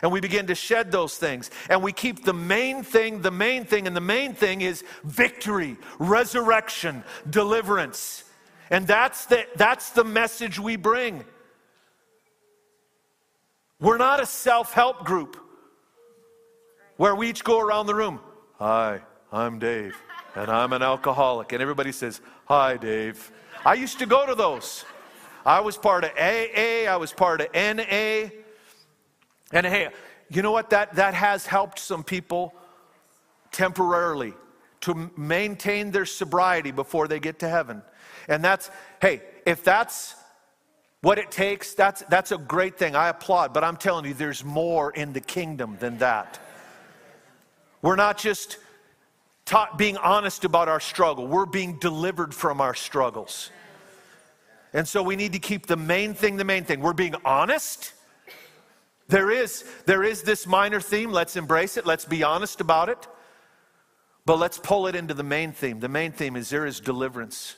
And 0.00 0.12
we 0.12 0.20
begin 0.20 0.46
to 0.46 0.54
shed 0.54 0.92
those 0.92 1.18
things. 1.18 1.50
And 1.68 1.82
we 1.82 1.92
keep 1.92 2.24
the 2.24 2.32
main 2.32 2.84
thing, 2.84 3.22
the 3.22 3.32
main 3.32 3.64
thing, 3.64 3.88
and 3.88 3.96
the 3.96 4.00
main 4.00 4.34
thing 4.34 4.60
is 4.60 4.84
victory, 5.02 5.76
resurrection, 5.98 7.02
deliverance. 7.28 8.22
And 8.70 8.86
that's 8.86 9.26
the, 9.26 9.44
that's 9.56 9.90
the 9.90 10.04
message 10.04 10.60
we 10.60 10.76
bring. 10.76 11.24
We're 13.80 13.96
not 13.96 14.20
a 14.20 14.26
self 14.26 14.74
help 14.74 15.04
group 15.04 15.38
where 16.98 17.14
we 17.14 17.30
each 17.30 17.42
go 17.42 17.60
around 17.60 17.86
the 17.86 17.94
room. 17.94 18.20
Hi, 18.58 19.00
I'm 19.32 19.58
Dave, 19.58 19.96
and 20.34 20.50
I'm 20.50 20.74
an 20.74 20.82
alcoholic. 20.82 21.52
And 21.52 21.62
everybody 21.62 21.90
says, 21.90 22.20
Hi, 22.44 22.76
Dave. 22.76 23.32
I 23.64 23.74
used 23.74 23.98
to 23.98 24.06
go 24.06 24.26
to 24.26 24.34
those. 24.34 24.84
I 25.46 25.60
was 25.60 25.78
part 25.78 26.04
of 26.04 26.10
AA, 26.10 26.86
I 26.86 26.96
was 26.96 27.12
part 27.12 27.40
of 27.40 27.48
NA. 27.54 28.28
And 29.52 29.66
hey, 29.66 29.88
you 30.28 30.42
know 30.42 30.52
what? 30.52 30.70
That, 30.70 30.94
that 30.96 31.14
has 31.14 31.46
helped 31.46 31.78
some 31.78 32.04
people 32.04 32.54
temporarily 33.50 34.34
to 34.82 35.10
maintain 35.16 35.90
their 35.90 36.06
sobriety 36.06 36.70
before 36.70 37.08
they 37.08 37.18
get 37.18 37.38
to 37.40 37.48
heaven. 37.48 37.82
And 38.28 38.44
that's, 38.44 38.70
hey, 39.00 39.22
if 39.46 39.64
that's 39.64 40.14
what 41.02 41.18
it 41.18 41.30
takes, 41.30 41.74
that's, 41.74 42.02
that's 42.10 42.30
a 42.30 42.38
great 42.38 42.76
thing. 42.76 42.94
I 42.94 43.08
applaud, 43.08 43.54
but 43.54 43.64
I'm 43.64 43.76
telling 43.76 44.04
you, 44.04 44.14
there's 44.14 44.44
more 44.44 44.90
in 44.90 45.12
the 45.12 45.20
kingdom 45.20 45.76
than 45.80 45.98
that. 45.98 46.38
We're 47.80 47.96
not 47.96 48.18
just 48.18 48.58
taught 49.46 49.78
being 49.78 49.96
honest 49.96 50.44
about 50.44 50.68
our 50.68 50.80
struggle, 50.80 51.26
we're 51.26 51.46
being 51.46 51.78
delivered 51.78 52.34
from 52.34 52.60
our 52.60 52.74
struggles. 52.74 53.50
And 54.72 54.86
so 54.86 55.02
we 55.02 55.16
need 55.16 55.32
to 55.32 55.40
keep 55.40 55.66
the 55.66 55.76
main 55.76 56.14
thing 56.14 56.36
the 56.36 56.44
main 56.44 56.64
thing. 56.64 56.80
We're 56.80 56.92
being 56.92 57.16
honest. 57.24 57.92
There 59.08 59.32
is, 59.32 59.64
there 59.86 60.04
is 60.04 60.22
this 60.22 60.46
minor 60.46 60.80
theme. 60.80 61.10
Let's 61.10 61.34
embrace 61.34 61.76
it. 61.76 61.84
Let's 61.84 62.04
be 62.04 62.22
honest 62.22 62.60
about 62.60 62.88
it. 62.88 63.08
But 64.24 64.38
let's 64.38 64.58
pull 64.58 64.86
it 64.86 64.94
into 64.94 65.12
the 65.12 65.24
main 65.24 65.50
theme. 65.50 65.80
The 65.80 65.88
main 65.88 66.12
theme 66.12 66.36
is 66.36 66.50
there 66.50 66.66
is 66.66 66.78
deliverance 66.78 67.56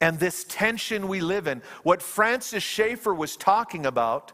and 0.00 0.18
this 0.18 0.44
tension 0.44 1.08
we 1.08 1.20
live 1.20 1.46
in. 1.46 1.62
What 1.82 2.02
Francis 2.02 2.62
Schaeffer 2.62 3.14
was 3.14 3.36
talking 3.36 3.86
about 3.86 4.32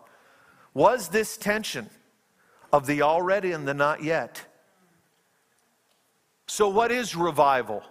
was 0.74 1.08
this 1.08 1.36
tension 1.36 1.90
of 2.72 2.86
the 2.86 3.02
already 3.02 3.52
and 3.52 3.68
the 3.68 3.74
not 3.74 4.02
yet. 4.02 4.46
So, 6.46 6.68
what 6.68 6.90
is 6.90 7.14
revival? 7.14 7.82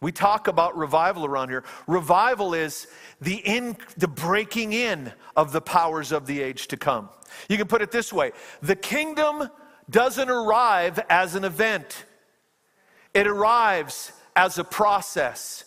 We 0.00 0.10
talk 0.10 0.48
about 0.48 0.76
revival 0.76 1.24
around 1.24 1.50
here. 1.50 1.62
Revival 1.86 2.54
is 2.54 2.88
the, 3.20 3.36
in, 3.36 3.76
the 3.96 4.08
breaking 4.08 4.72
in 4.72 5.12
of 5.36 5.52
the 5.52 5.60
powers 5.60 6.10
of 6.10 6.26
the 6.26 6.42
age 6.42 6.66
to 6.68 6.76
come. 6.76 7.08
You 7.48 7.56
can 7.56 7.68
put 7.68 7.82
it 7.82 7.92
this 7.92 8.12
way 8.12 8.32
the 8.60 8.76
kingdom 8.76 9.48
doesn't 9.88 10.28
arrive 10.28 10.98
as 11.08 11.34
an 11.34 11.44
event, 11.44 12.04
it 13.14 13.26
arrives 13.26 14.12
as 14.34 14.58
a 14.58 14.64
process. 14.64 15.64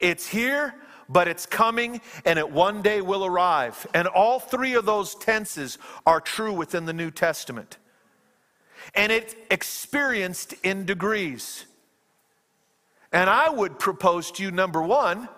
It's 0.00 0.26
here, 0.26 0.74
but 1.08 1.28
it's 1.28 1.46
coming, 1.46 2.00
and 2.24 2.38
it 2.38 2.50
one 2.50 2.82
day 2.82 3.00
will 3.00 3.24
arrive. 3.24 3.86
And 3.94 4.08
all 4.08 4.38
three 4.40 4.74
of 4.74 4.86
those 4.86 5.14
tenses 5.14 5.78
are 6.06 6.20
true 6.20 6.52
within 6.52 6.86
the 6.86 6.92
New 6.92 7.10
Testament. 7.10 7.78
And 8.94 9.10
it's 9.10 9.34
experienced 9.50 10.54
in 10.62 10.84
degrees. 10.84 11.66
And 13.12 13.30
I 13.30 13.48
would 13.48 13.78
propose 13.78 14.30
to 14.32 14.42
you, 14.42 14.50
number 14.50 14.82
one, 14.82 15.28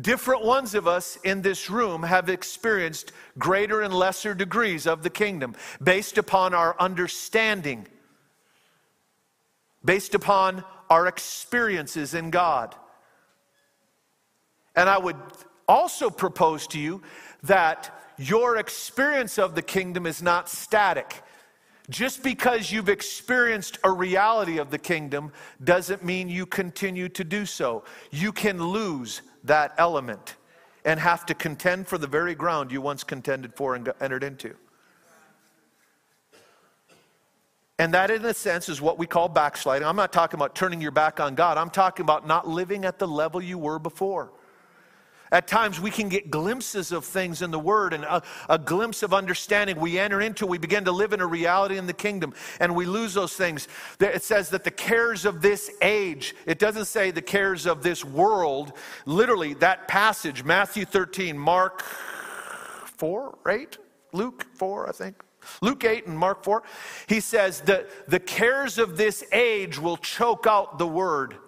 different 0.00 0.44
ones 0.44 0.74
of 0.74 0.86
us 0.86 1.16
in 1.24 1.42
this 1.42 1.70
room 1.70 2.02
have 2.02 2.28
experienced 2.28 3.12
greater 3.38 3.80
and 3.80 3.92
lesser 3.92 4.34
degrees 4.34 4.86
of 4.86 5.02
the 5.02 5.10
kingdom 5.10 5.54
based 5.82 6.18
upon 6.18 6.54
our 6.54 6.76
understanding, 6.78 7.86
based 9.84 10.14
upon 10.14 10.64
our 10.88 11.06
experiences 11.06 12.14
in 12.14 12.30
God. 12.30 12.74
And 14.80 14.88
I 14.88 14.96
would 14.96 15.16
also 15.68 16.08
propose 16.08 16.66
to 16.68 16.78
you 16.78 17.02
that 17.42 17.94
your 18.16 18.56
experience 18.56 19.38
of 19.38 19.54
the 19.54 19.60
kingdom 19.60 20.06
is 20.06 20.22
not 20.22 20.48
static. 20.48 21.22
Just 21.90 22.22
because 22.22 22.72
you've 22.72 22.88
experienced 22.88 23.76
a 23.84 23.90
reality 23.90 24.56
of 24.56 24.70
the 24.70 24.78
kingdom 24.78 25.32
doesn't 25.62 26.02
mean 26.02 26.30
you 26.30 26.46
continue 26.46 27.10
to 27.10 27.24
do 27.24 27.44
so. 27.44 27.84
You 28.10 28.32
can 28.32 28.62
lose 28.68 29.20
that 29.44 29.74
element 29.76 30.36
and 30.86 30.98
have 30.98 31.26
to 31.26 31.34
contend 31.34 31.86
for 31.86 31.98
the 31.98 32.06
very 32.06 32.34
ground 32.34 32.72
you 32.72 32.80
once 32.80 33.04
contended 33.04 33.52
for 33.54 33.74
and 33.74 33.92
entered 34.00 34.24
into. 34.24 34.54
And 37.78 37.92
that, 37.92 38.10
in 38.10 38.24
a 38.24 38.32
sense, 38.32 38.70
is 38.70 38.80
what 38.80 38.96
we 38.96 39.06
call 39.06 39.28
backsliding. 39.28 39.86
I'm 39.86 39.96
not 39.96 40.10
talking 40.10 40.38
about 40.38 40.54
turning 40.54 40.80
your 40.80 40.90
back 40.90 41.20
on 41.20 41.34
God, 41.34 41.58
I'm 41.58 41.68
talking 41.68 42.02
about 42.02 42.26
not 42.26 42.48
living 42.48 42.86
at 42.86 42.98
the 42.98 43.06
level 43.06 43.42
you 43.42 43.58
were 43.58 43.78
before. 43.78 44.32
At 45.32 45.46
times, 45.46 45.80
we 45.80 45.90
can 45.90 46.08
get 46.08 46.30
glimpses 46.30 46.90
of 46.90 47.04
things 47.04 47.40
in 47.42 47.50
the 47.50 47.58
Word 47.58 47.94
and 47.94 48.04
a, 48.04 48.22
a, 48.48 48.58
glimpse 48.58 49.02
of 49.02 49.14
understanding. 49.14 49.78
We 49.78 49.98
enter 49.98 50.20
into, 50.20 50.44
we 50.44 50.58
begin 50.58 50.84
to 50.86 50.92
live 50.92 51.12
in 51.12 51.20
a 51.20 51.26
reality 51.26 51.78
in 51.78 51.86
the 51.86 51.92
kingdom, 51.92 52.34
and 52.58 52.74
we 52.74 52.84
lose 52.84 53.14
those 53.14 53.34
things. 53.34 53.68
It 54.00 54.24
says 54.24 54.50
that 54.50 54.64
the 54.64 54.70
cares 54.70 55.24
of 55.24 55.40
this 55.40 55.70
age, 55.82 56.34
it 56.46 56.58
doesn't 56.58 56.86
say 56.86 57.12
the 57.12 57.22
cares 57.22 57.66
of 57.66 57.82
this 57.82 58.04
world. 58.04 58.72
Literally, 59.06 59.54
that 59.54 59.86
passage, 59.86 60.42
Matthew 60.42 60.84
13, 60.84 61.38
Mark 61.38 61.82
4 61.82 63.38
or 63.44 63.50
8? 63.50 63.78
Luke 64.12 64.46
4, 64.56 64.88
I 64.88 64.92
think. 64.92 65.22
Luke 65.62 65.84
8 65.84 66.06
and 66.06 66.18
Mark 66.18 66.44
4. 66.44 66.62
He 67.08 67.20
says 67.20 67.60
that 67.62 68.08
the 68.08 68.20
cares 68.20 68.78
of 68.78 68.96
this 68.96 69.24
age 69.32 69.78
will 69.78 69.96
choke 69.96 70.46
out 70.46 70.78
the 70.78 70.86
word 70.86 71.38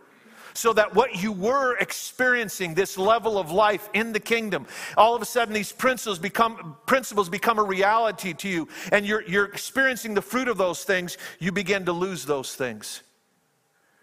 so 0.55 0.73
that 0.73 0.95
what 0.95 1.23
you 1.23 1.33
were 1.33 1.77
experiencing, 1.79 2.75
this 2.75 2.99
level 2.99 3.39
of 3.39 3.51
life 3.51 3.89
in 3.95 4.13
the 4.13 4.21
kingdom, 4.21 4.67
all 4.97 5.15
of 5.15 5.23
a 5.23 5.25
sudden 5.25 5.55
these 5.55 5.73
principles 5.73 6.19
become, 6.19 6.77
principles 6.87 7.29
become 7.29 7.59
a 7.59 7.63
reality 7.63 8.33
to 8.35 8.49
you, 8.49 8.69
and 8.91 9.07
you're, 9.07 9.23
you're 9.23 9.47
experiencing 9.47 10.15
the 10.15 10.23
fruit 10.23 10.49
of 10.49 10.59
those 10.59 10.85
things, 10.85 11.19
you 11.39 11.53
begin 11.53 11.85
to 11.85 11.93
lose 11.93 12.25
those 12.25 12.55
things. 12.55 13.03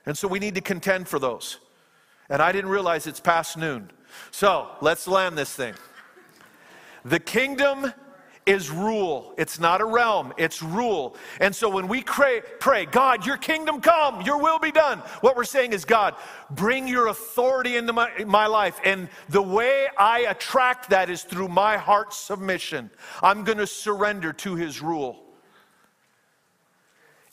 And 0.05 0.17
so 0.17 0.27
we 0.27 0.39
need 0.39 0.55
to 0.55 0.61
contend 0.61 1.07
for 1.07 1.19
those. 1.19 1.57
And 2.29 2.41
I 2.41 2.51
didn't 2.51 2.69
realize 2.69 3.07
it's 3.07 3.19
past 3.19 3.57
noon. 3.57 3.91
So 4.31 4.69
let's 4.81 5.07
land 5.07 5.37
this 5.37 5.53
thing. 5.53 5.73
The 7.05 7.19
kingdom 7.19 7.93
is 8.49 8.71
rule. 8.71 9.31
It's 9.37 9.59
not 9.59 9.79
a 9.79 9.85
realm, 9.85 10.33
it's 10.35 10.63
rule. 10.63 11.15
And 11.39 11.55
so 11.55 11.69
when 11.69 11.87
we 11.87 12.01
pray, 12.01 12.41
pray, 12.59 12.87
God, 12.87 13.23
your 13.23 13.37
kingdom 13.37 13.79
come, 13.79 14.23
your 14.23 14.39
will 14.39 14.57
be 14.57 14.71
done, 14.71 14.97
what 15.21 15.37
we're 15.37 15.43
saying 15.43 15.71
is, 15.71 15.85
God, 15.85 16.15
bring 16.49 16.87
your 16.87 17.07
authority 17.07 17.77
into 17.77 17.93
my, 17.93 18.09
my 18.25 18.47
life. 18.47 18.79
And 18.83 19.07
the 19.29 19.41
way 19.41 19.87
I 19.99 20.21
attract 20.21 20.89
that 20.89 21.11
is 21.11 21.21
through 21.21 21.49
my 21.49 21.77
heart 21.77 22.11
submission. 22.11 22.89
I'm 23.21 23.43
going 23.43 23.59
to 23.59 23.67
surrender 23.67 24.33
to 24.33 24.55
his 24.55 24.81
rule. 24.81 25.23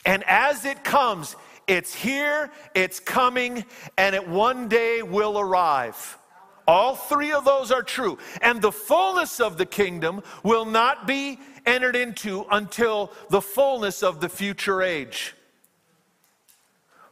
And 0.04 0.22
as 0.24 0.66
it 0.66 0.84
comes, 0.84 1.34
it's 1.66 1.94
here, 1.94 2.50
it's 2.74 3.00
coming, 3.00 3.64
and 3.96 4.14
it 4.14 4.28
one 4.28 4.68
day 4.68 5.02
will 5.02 5.38
arrive. 5.38 6.18
All 6.66 6.96
three 6.96 7.32
of 7.32 7.44
those 7.44 7.70
are 7.70 7.82
true. 7.82 8.18
And 8.42 8.60
the 8.60 8.72
fullness 8.72 9.40
of 9.40 9.56
the 9.58 9.66
kingdom 9.66 10.22
will 10.42 10.64
not 10.64 11.06
be 11.06 11.38
entered 11.64 11.96
into 11.96 12.46
until 12.50 13.12
the 13.30 13.40
fullness 13.40 14.02
of 14.02 14.20
the 14.20 14.28
future 14.28 14.82
age. 14.82 15.34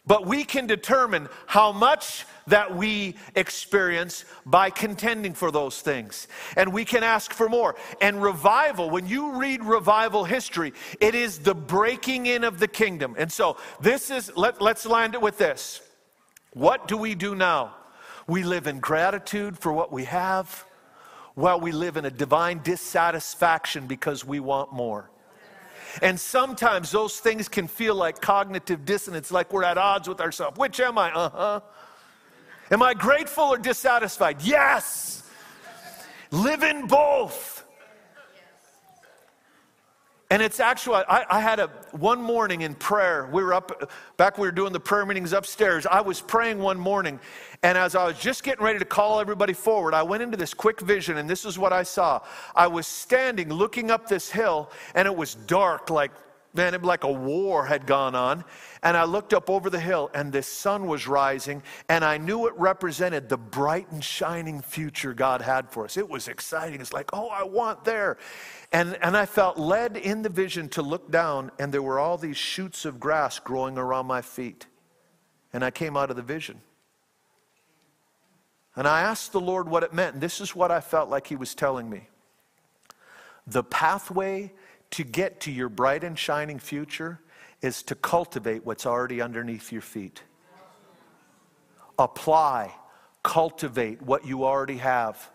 But 0.07 0.27
we 0.27 0.45
can 0.45 0.67
determine 0.67 1.29
how 1.47 1.73
much 1.73 2.27
that 2.47 2.77
we 2.77 3.17
experience 3.35 4.27
by 4.45 4.69
contending 4.69 5.33
for 5.33 5.51
those 5.51 5.81
things. 5.81 6.29
And 6.59 6.75
we 6.75 6.85
can 6.85 7.03
ask 7.03 7.33
for 7.33 7.49
more. 7.49 7.75
And 8.03 8.23
revival, 8.23 8.91
when 8.91 9.09
you 9.09 9.33
read 9.39 9.65
revival 9.65 10.25
history, 10.25 10.75
it 11.01 11.15
is 11.15 11.39
the 11.39 11.55
breaking 11.55 12.27
in 12.27 12.45
of 12.45 12.59
the 12.59 12.69
kingdom. 12.69 13.15
And 13.17 13.33
so 13.33 13.57
this 13.81 14.11
is, 14.11 14.31
let, 14.37 14.61
let's 14.61 14.85
land 14.85 15.15
it 15.15 15.23
with 15.23 15.39
this. 15.39 15.81
What 16.53 16.87
do 16.87 16.99
we 16.99 17.15
do 17.15 17.35
now? 17.35 17.75
We 18.27 18.43
live 18.43 18.67
in 18.67 18.81
gratitude 18.81 19.59
for 19.59 19.73
what 19.73 19.93
we 19.93 20.05
have, 20.05 20.65
while 21.35 21.61
we 21.61 21.73
live 21.73 21.97
in 21.97 22.05
a 22.05 22.11
divine 22.11 22.61
dissatisfaction 22.63 23.87
because 23.87 24.25
we 24.25 24.41
want 24.41 24.73
more. 24.73 25.11
And 26.03 26.19
sometimes 26.19 26.91
those 26.91 27.19
things 27.19 27.49
can 27.49 27.69
feel 27.69 27.95
like 27.95 28.21
cognitive 28.21 28.85
dissonance, 28.85 29.31
like 29.31 29.53
we're 29.53 29.65
at 29.65 29.79
odds 29.79 30.09
with 30.09 30.21
ourselves. 30.21 30.59
Which 30.59 30.81
am 30.81 30.99
I? 30.99 31.13
Uh 31.13 31.29
huh. 31.31 31.61
Am 32.71 32.83
I 32.83 32.95
grateful 32.95 33.45
or 33.45 33.59
dissatisfied? 33.59 34.43
Yes. 34.43 35.23
Live 36.31 36.63
in 36.63 36.87
both. 36.87 37.54
And 40.31 40.41
it's 40.43 40.59
actually, 40.59 41.03
I, 41.09 41.25
I, 41.29 41.41
had 41.41 41.61
a 41.61 41.69
one 41.93 42.21
morning 42.21 42.63
in 42.63 42.75
prayer. 42.75 43.29
We 43.31 43.43
were 43.43 43.53
up, 43.53 43.91
back 44.17 44.39
we 44.39 44.47
were 44.49 44.53
doing 44.53 44.73
the 44.73 44.81
prayer 44.81 45.05
meetings 45.05 45.35
upstairs. 45.35 45.87
I 45.87 46.01
was 46.01 46.21
praying 46.21 46.59
one 46.59 46.79
morning, 46.79 47.21
and 47.63 47.77
as 47.77 47.95
I 47.95 48.07
was 48.07 48.19
just 48.19 48.43
getting 48.43 48.65
ready 48.65 48.79
to 48.79 48.87
call 48.87 49.21
everybody 49.21 49.53
forward, 49.53 49.93
I 49.93 50.03
went 50.03 50.23
into 50.23 50.39
this 50.39 50.55
quick 50.55 50.81
vision, 50.81 51.19
and 51.19 51.29
this 51.29 51.45
is 51.45 51.59
what 51.59 51.75
I 51.75 51.83
saw. 51.83 52.21
I 52.57 52.67
was 52.69 52.87
standing 52.87 53.51
looking 53.51 53.91
up 53.91 54.09
this 54.09 54.31
hill, 54.31 54.71
and 54.95 55.07
it 55.07 55.15
was 55.15 55.35
dark, 55.35 55.91
like 55.91 56.11
man, 56.55 56.73
it 56.73 56.83
like 56.83 57.05
a 57.05 57.13
war 57.13 57.67
had 57.67 57.87
gone 57.87 58.15
on. 58.15 58.45
And 58.83 58.97
I 58.97 59.05
looked 59.05 59.35
up 59.35 59.51
over 59.51 59.69
the 59.69 59.81
hill, 59.81 60.11
and 60.15 60.33
the 60.33 60.43
sun 60.43 60.87
was 60.87 61.07
rising, 61.07 61.63
and 61.89 62.05
I 62.05 62.17
knew 62.19 62.47
it 62.47 62.55
represented 62.57 63.29
the 63.29 63.37
bright 63.37 63.91
and 63.91 64.03
shining 64.03 64.61
future 64.61 65.13
God 65.15 65.43
had 65.43 65.71
for 65.71 65.85
us. 65.85 65.97
It 65.97 66.09
was 66.09 66.29
exciting. 66.29 66.81
It's 66.81 66.93
like, 66.93 67.11
oh, 67.13 67.29
I 67.29 67.43
want 67.43 67.85
there. 67.85 68.19
And, 68.73 68.97
and 69.03 69.17
I 69.17 69.27
felt 69.27 69.59
led 69.59 69.97
in 69.97 70.23
the 70.23 70.29
vision 70.29 70.69
to 70.71 70.83
look 70.83 71.11
down, 71.11 71.51
and 71.59 71.73
there 71.73 71.83
were 71.83 71.99
all 71.99 72.17
these 72.17 72.37
shoots 72.37 72.85
of 72.85 73.01
grass 73.01 73.39
growing 73.39 73.77
around 73.77 74.07
my 74.07 74.23
feet. 74.23 74.67
And 75.53 75.65
I 75.65 75.71
came 75.71 75.97
out 75.97 76.11
of 76.11 76.17
the 76.17 76.23
vision. 76.23 76.61
And 78.77 78.89
I 78.89 79.03
asked 79.03 79.33
the 79.33 79.41
Lord 79.41 79.69
what 79.69 79.83
it 79.83 79.93
meant. 79.93 80.15
And 80.15 80.23
this 80.23 80.41
is 80.41 80.55
what 80.55 80.71
I 80.71 80.81
felt 80.81 81.09
like 81.09 81.27
He 81.27 81.37
was 81.37 81.55
telling 81.55 81.89
me. 81.89 82.09
The 83.47 83.63
pathway 83.63 84.53
to 84.91 85.05
get 85.05 85.41
to 85.41 85.51
your 85.51 85.69
bright 85.69 86.05
and 86.05 86.19
shining 86.19 86.59
future 86.59 87.21
is 87.63 87.83
to 87.85 87.95
cultivate 87.95 88.65
what's 88.65 88.87
already 88.87 89.21
underneath 89.21 89.73
your 89.73 89.83
feet. 89.83 90.23
Apply, 91.99 92.75
cultivate 93.23 94.03
what 94.03 94.27
you 94.27 94.45
already 94.45 94.79
have. 94.79 95.31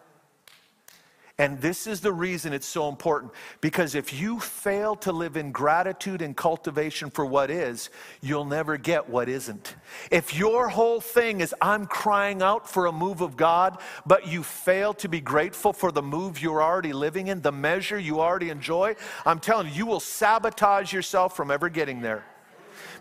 And 1.40 1.62
this 1.62 1.88
is 1.88 2.02
the 2.02 2.12
reason 2.12 2.52
it's 2.52 2.68
so 2.68 2.90
important. 2.90 3.32
Because 3.62 3.96
if 3.96 4.14
you 4.14 4.42
fail 4.42 4.98
to 4.98 5.14
live 5.14 5.38
in 5.38 5.54
gratitude 5.54 6.22
and 6.22 6.36
cultivation 6.36 7.10
for 7.10 7.26
what 7.26 7.50
is, 7.50 7.90
you'll 8.22 8.44
never 8.44 8.76
get 8.76 9.10
what 9.10 9.30
isn't. 9.30 9.76
If 10.12 10.36
your 10.36 10.68
whole 10.68 11.00
thing 11.00 11.40
is, 11.40 11.56
I'm 11.62 11.86
crying 11.86 12.42
out 12.42 12.70
for 12.70 12.88
a 12.88 12.92
move 12.92 13.22
of 13.22 13.38
God, 13.38 13.80
but 14.06 14.28
you 14.28 14.44
fail 14.44 14.94
to 14.96 15.08
be 15.08 15.22
grateful 15.22 15.72
for 15.72 15.94
the 15.94 16.02
move 16.02 16.42
you're 16.42 16.62
already 16.62 16.92
living 16.92 17.28
in, 17.28 17.42
the 17.42 17.54
measure 17.54 17.98
you 17.98 18.20
already 18.20 18.50
enjoy, 18.50 18.98
I'm 19.26 19.40
telling 19.40 19.68
you, 19.68 19.74
you 19.74 19.86
will 19.86 20.02
sabotage 20.02 20.92
yourself 20.92 21.38
from 21.38 21.52
ever 21.52 21.70
getting 21.70 22.02
there. 22.02 22.26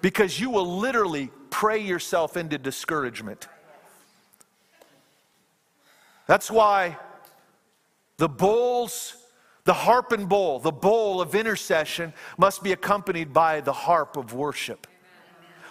Because 0.00 0.38
you 0.38 0.50
will 0.50 0.78
literally 0.78 1.32
pray 1.50 1.78
yourself 1.78 2.36
into 2.36 2.56
discouragement. 2.56 3.48
That's 6.28 6.52
why 6.52 6.98
the 8.18 8.28
bowls, 8.28 9.16
the 9.64 9.72
harp 9.72 10.12
and 10.12 10.28
bowl, 10.28 10.58
the 10.58 10.72
bowl 10.72 11.20
of 11.20 11.34
intercession 11.34 12.12
must 12.36 12.62
be 12.62 12.72
accompanied 12.72 13.32
by 13.32 13.60
the 13.60 13.72
harp 13.72 14.16
of 14.16 14.34
worship. 14.34 14.86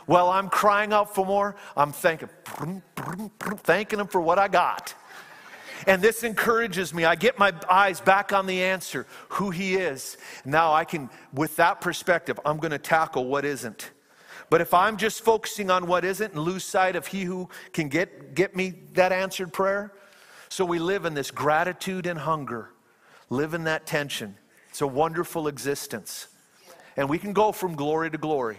Well, 0.08 0.30
I'm 0.30 0.50
crying 0.50 0.94
out 0.94 1.14
for 1.14 1.26
more. 1.26 1.56
I'm 1.76 1.92
thanking, 1.92 2.30
thanking 3.64 4.00
Him 4.00 4.08
for 4.08 4.22
what 4.22 4.40
I 4.40 4.48
got. 4.48 4.96
And 5.86 6.02
this 6.02 6.24
encourages 6.24 6.94
me. 6.94 7.04
I 7.06 7.16
get 7.16 7.38
my 7.38 7.54
eyes 7.70 8.00
back 8.00 8.32
on 8.32 8.48
the 8.48 8.64
answer, 8.64 9.06
who 9.30 9.52
He 9.52 9.76
is. 9.76 10.18
Now 10.46 10.74
I 10.74 10.86
can, 10.86 11.10
with 11.34 11.58
that 11.58 11.82
perspective, 11.82 12.40
I'm 12.46 12.58
going 12.58 12.72
to 12.72 12.80
tackle 12.80 13.26
what 13.26 13.44
isn't. 13.44 13.92
But 14.50 14.62
if 14.62 14.74
I'm 14.74 14.96
just 14.96 15.22
focusing 15.26 15.70
on 15.70 15.88
what 15.88 16.06
isn't 16.06 16.34
and 16.34 16.42
lose 16.42 16.64
sight 16.64 16.96
of 16.96 17.08
He 17.08 17.24
who 17.26 17.50
can 17.74 17.90
get, 17.90 18.34
get 18.34 18.56
me 18.56 18.74
that 18.94 19.12
answered 19.12 19.52
prayer, 19.52 19.92
so 20.50 20.66
we 20.66 20.80
live 20.80 21.06
in 21.06 21.14
this 21.14 21.32
gratitude 21.32 22.06
and 22.06 22.20
hunger, 22.20 22.70
live 23.30 23.54
in 23.54 23.66
that 23.66 23.86
tension. 23.86 24.36
It's 24.70 24.82
a 24.82 24.88
wonderful 24.88 25.48
existence. 25.48 26.28
And 26.96 27.10
we 27.10 27.20
can 27.20 27.34
go 27.34 27.52
from 27.52 27.76
glory 27.76 28.10
to 28.10 28.18
glory. 28.18 28.58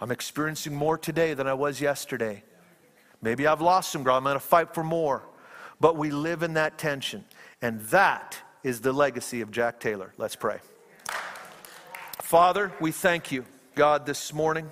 I'm 0.00 0.10
experiencing 0.10 0.74
more 0.74 0.98
today 0.98 1.34
than 1.34 1.46
I 1.46 1.54
was 1.54 1.80
yesterday. 1.80 2.42
Maybe 3.22 3.46
I've 3.46 3.62
lost 3.62 3.90
some 3.90 4.02
ground. 4.02 4.18
I'm 4.18 4.24
going 4.24 4.34
to 4.34 4.40
fight 4.40 4.74
for 4.74 4.84
more. 4.84 5.22
But 5.80 5.96
we 5.96 6.10
live 6.10 6.42
in 6.42 6.54
that 6.54 6.78
tension. 6.78 7.24
And 7.62 7.80
that 7.86 8.38
is 8.62 8.80
the 8.80 8.92
legacy 8.92 9.40
of 9.40 9.50
Jack 9.50 9.80
Taylor. 9.80 10.12
Let's 10.18 10.36
pray. 10.36 10.58
Father, 12.20 12.72
we 12.80 12.92
thank 12.92 13.32
you, 13.32 13.44
God, 13.74 14.04
this 14.04 14.32
morning. 14.32 14.70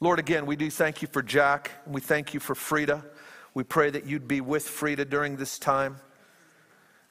Lord, 0.00 0.18
again, 0.18 0.46
we 0.46 0.56
do 0.56 0.70
thank 0.70 1.02
you 1.02 1.08
for 1.08 1.22
Jack. 1.22 1.70
And 1.84 1.94
we 1.94 2.00
thank 2.00 2.32
you 2.32 2.40
for 2.40 2.54
Friede. 2.54 3.02
We 3.54 3.64
pray 3.64 3.90
that 3.90 4.06
you'd 4.06 4.28
be 4.28 4.40
with 4.40 4.68
Friede 4.68 5.08
during 5.08 5.36
this 5.36 5.58
time. 5.58 5.96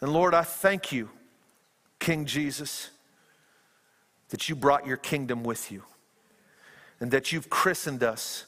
And 0.01 0.13
Lord, 0.13 0.33
I 0.33 0.43
thank 0.43 0.91
you, 0.91 1.09
King 1.99 2.25
Jesus, 2.25 2.89
that 4.29 4.47
you 4.47 4.55
brought 4.55 4.87
your 4.87 4.97
kingdom 4.97 5.43
with 5.43 5.71
you 5.71 5.83
and 6.99 7.11
that 7.11 7.31
you've 7.31 7.49
christened 7.49 8.03
us. 8.03 8.45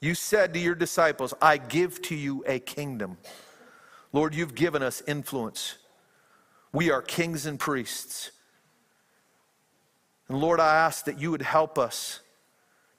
You 0.00 0.14
said 0.14 0.54
to 0.54 0.60
your 0.60 0.74
disciples, 0.74 1.34
I 1.40 1.56
give 1.56 2.02
to 2.02 2.14
you 2.14 2.44
a 2.46 2.58
kingdom. 2.58 3.16
Lord, 4.12 4.34
you've 4.34 4.54
given 4.54 4.82
us 4.82 5.02
influence. 5.06 5.76
We 6.72 6.90
are 6.90 7.02
kings 7.02 7.46
and 7.46 7.58
priests. 7.58 8.30
And 10.28 10.38
Lord, 10.38 10.60
I 10.60 10.74
ask 10.76 11.04
that 11.06 11.20
you 11.20 11.30
would 11.30 11.42
help 11.42 11.78
us 11.78 12.20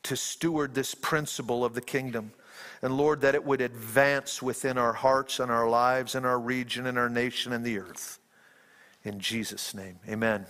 to 0.03 0.15
steward 0.15 0.75
this 0.75 0.93
principle 0.93 1.65
of 1.65 1.73
the 1.73 1.81
kingdom. 1.81 2.31
And 2.85 2.95
Lord, 2.95 3.19
that 3.21 3.33
it 3.33 3.43
would 3.43 3.61
advance 3.61 4.43
within 4.43 4.77
our 4.77 4.93
hearts 4.93 5.39
and 5.39 5.51
our 5.51 5.67
lives 5.67 6.13
and 6.13 6.23
our 6.23 6.39
region 6.39 6.85
and 6.85 6.99
our 6.99 7.09
nation 7.09 7.51
and 7.51 7.65
the 7.65 7.79
earth. 7.79 8.19
In 9.03 9.19
Jesus' 9.19 9.73
name, 9.73 9.97
amen. 10.07 10.45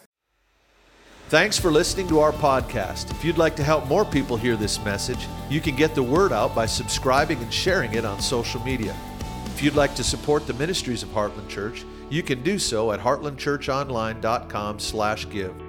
Thanks 1.30 1.58
for 1.58 1.72
listening 1.72 2.10
to 2.10 2.20
our 2.20 2.34
podcast. 2.34 3.10
If 3.10 3.24
you'd 3.24 3.38
like 3.38 3.56
to 3.56 3.64
help 3.64 3.88
more 3.88 4.04
people 4.04 4.36
hear 4.36 4.58
this 4.58 4.84
message, 4.84 5.30
you 5.50 5.62
can 5.62 5.78
get 5.78 5.96
the 5.96 6.04
word 6.04 6.34
out 6.34 6.54
by 6.54 6.66
subscribing 6.66 7.42
and 7.42 7.54
sharing 7.54 7.94
it 7.94 8.04
on 8.04 8.20
social 8.20 8.60
media. 8.64 8.94
If 9.46 9.64
you'd 9.64 9.76
like 9.76 9.96
to 9.96 10.04
support 10.04 10.46
the 10.46 10.56
ministries 10.56 11.04
of 11.04 11.10
Heartland 11.10 11.48
Church, 11.48 11.86
you 12.10 12.22
can 12.22 12.44
do 12.44 12.60
so 12.60 12.92
at 12.92 13.00
heartlandchurchonline.com/give. 13.00 15.65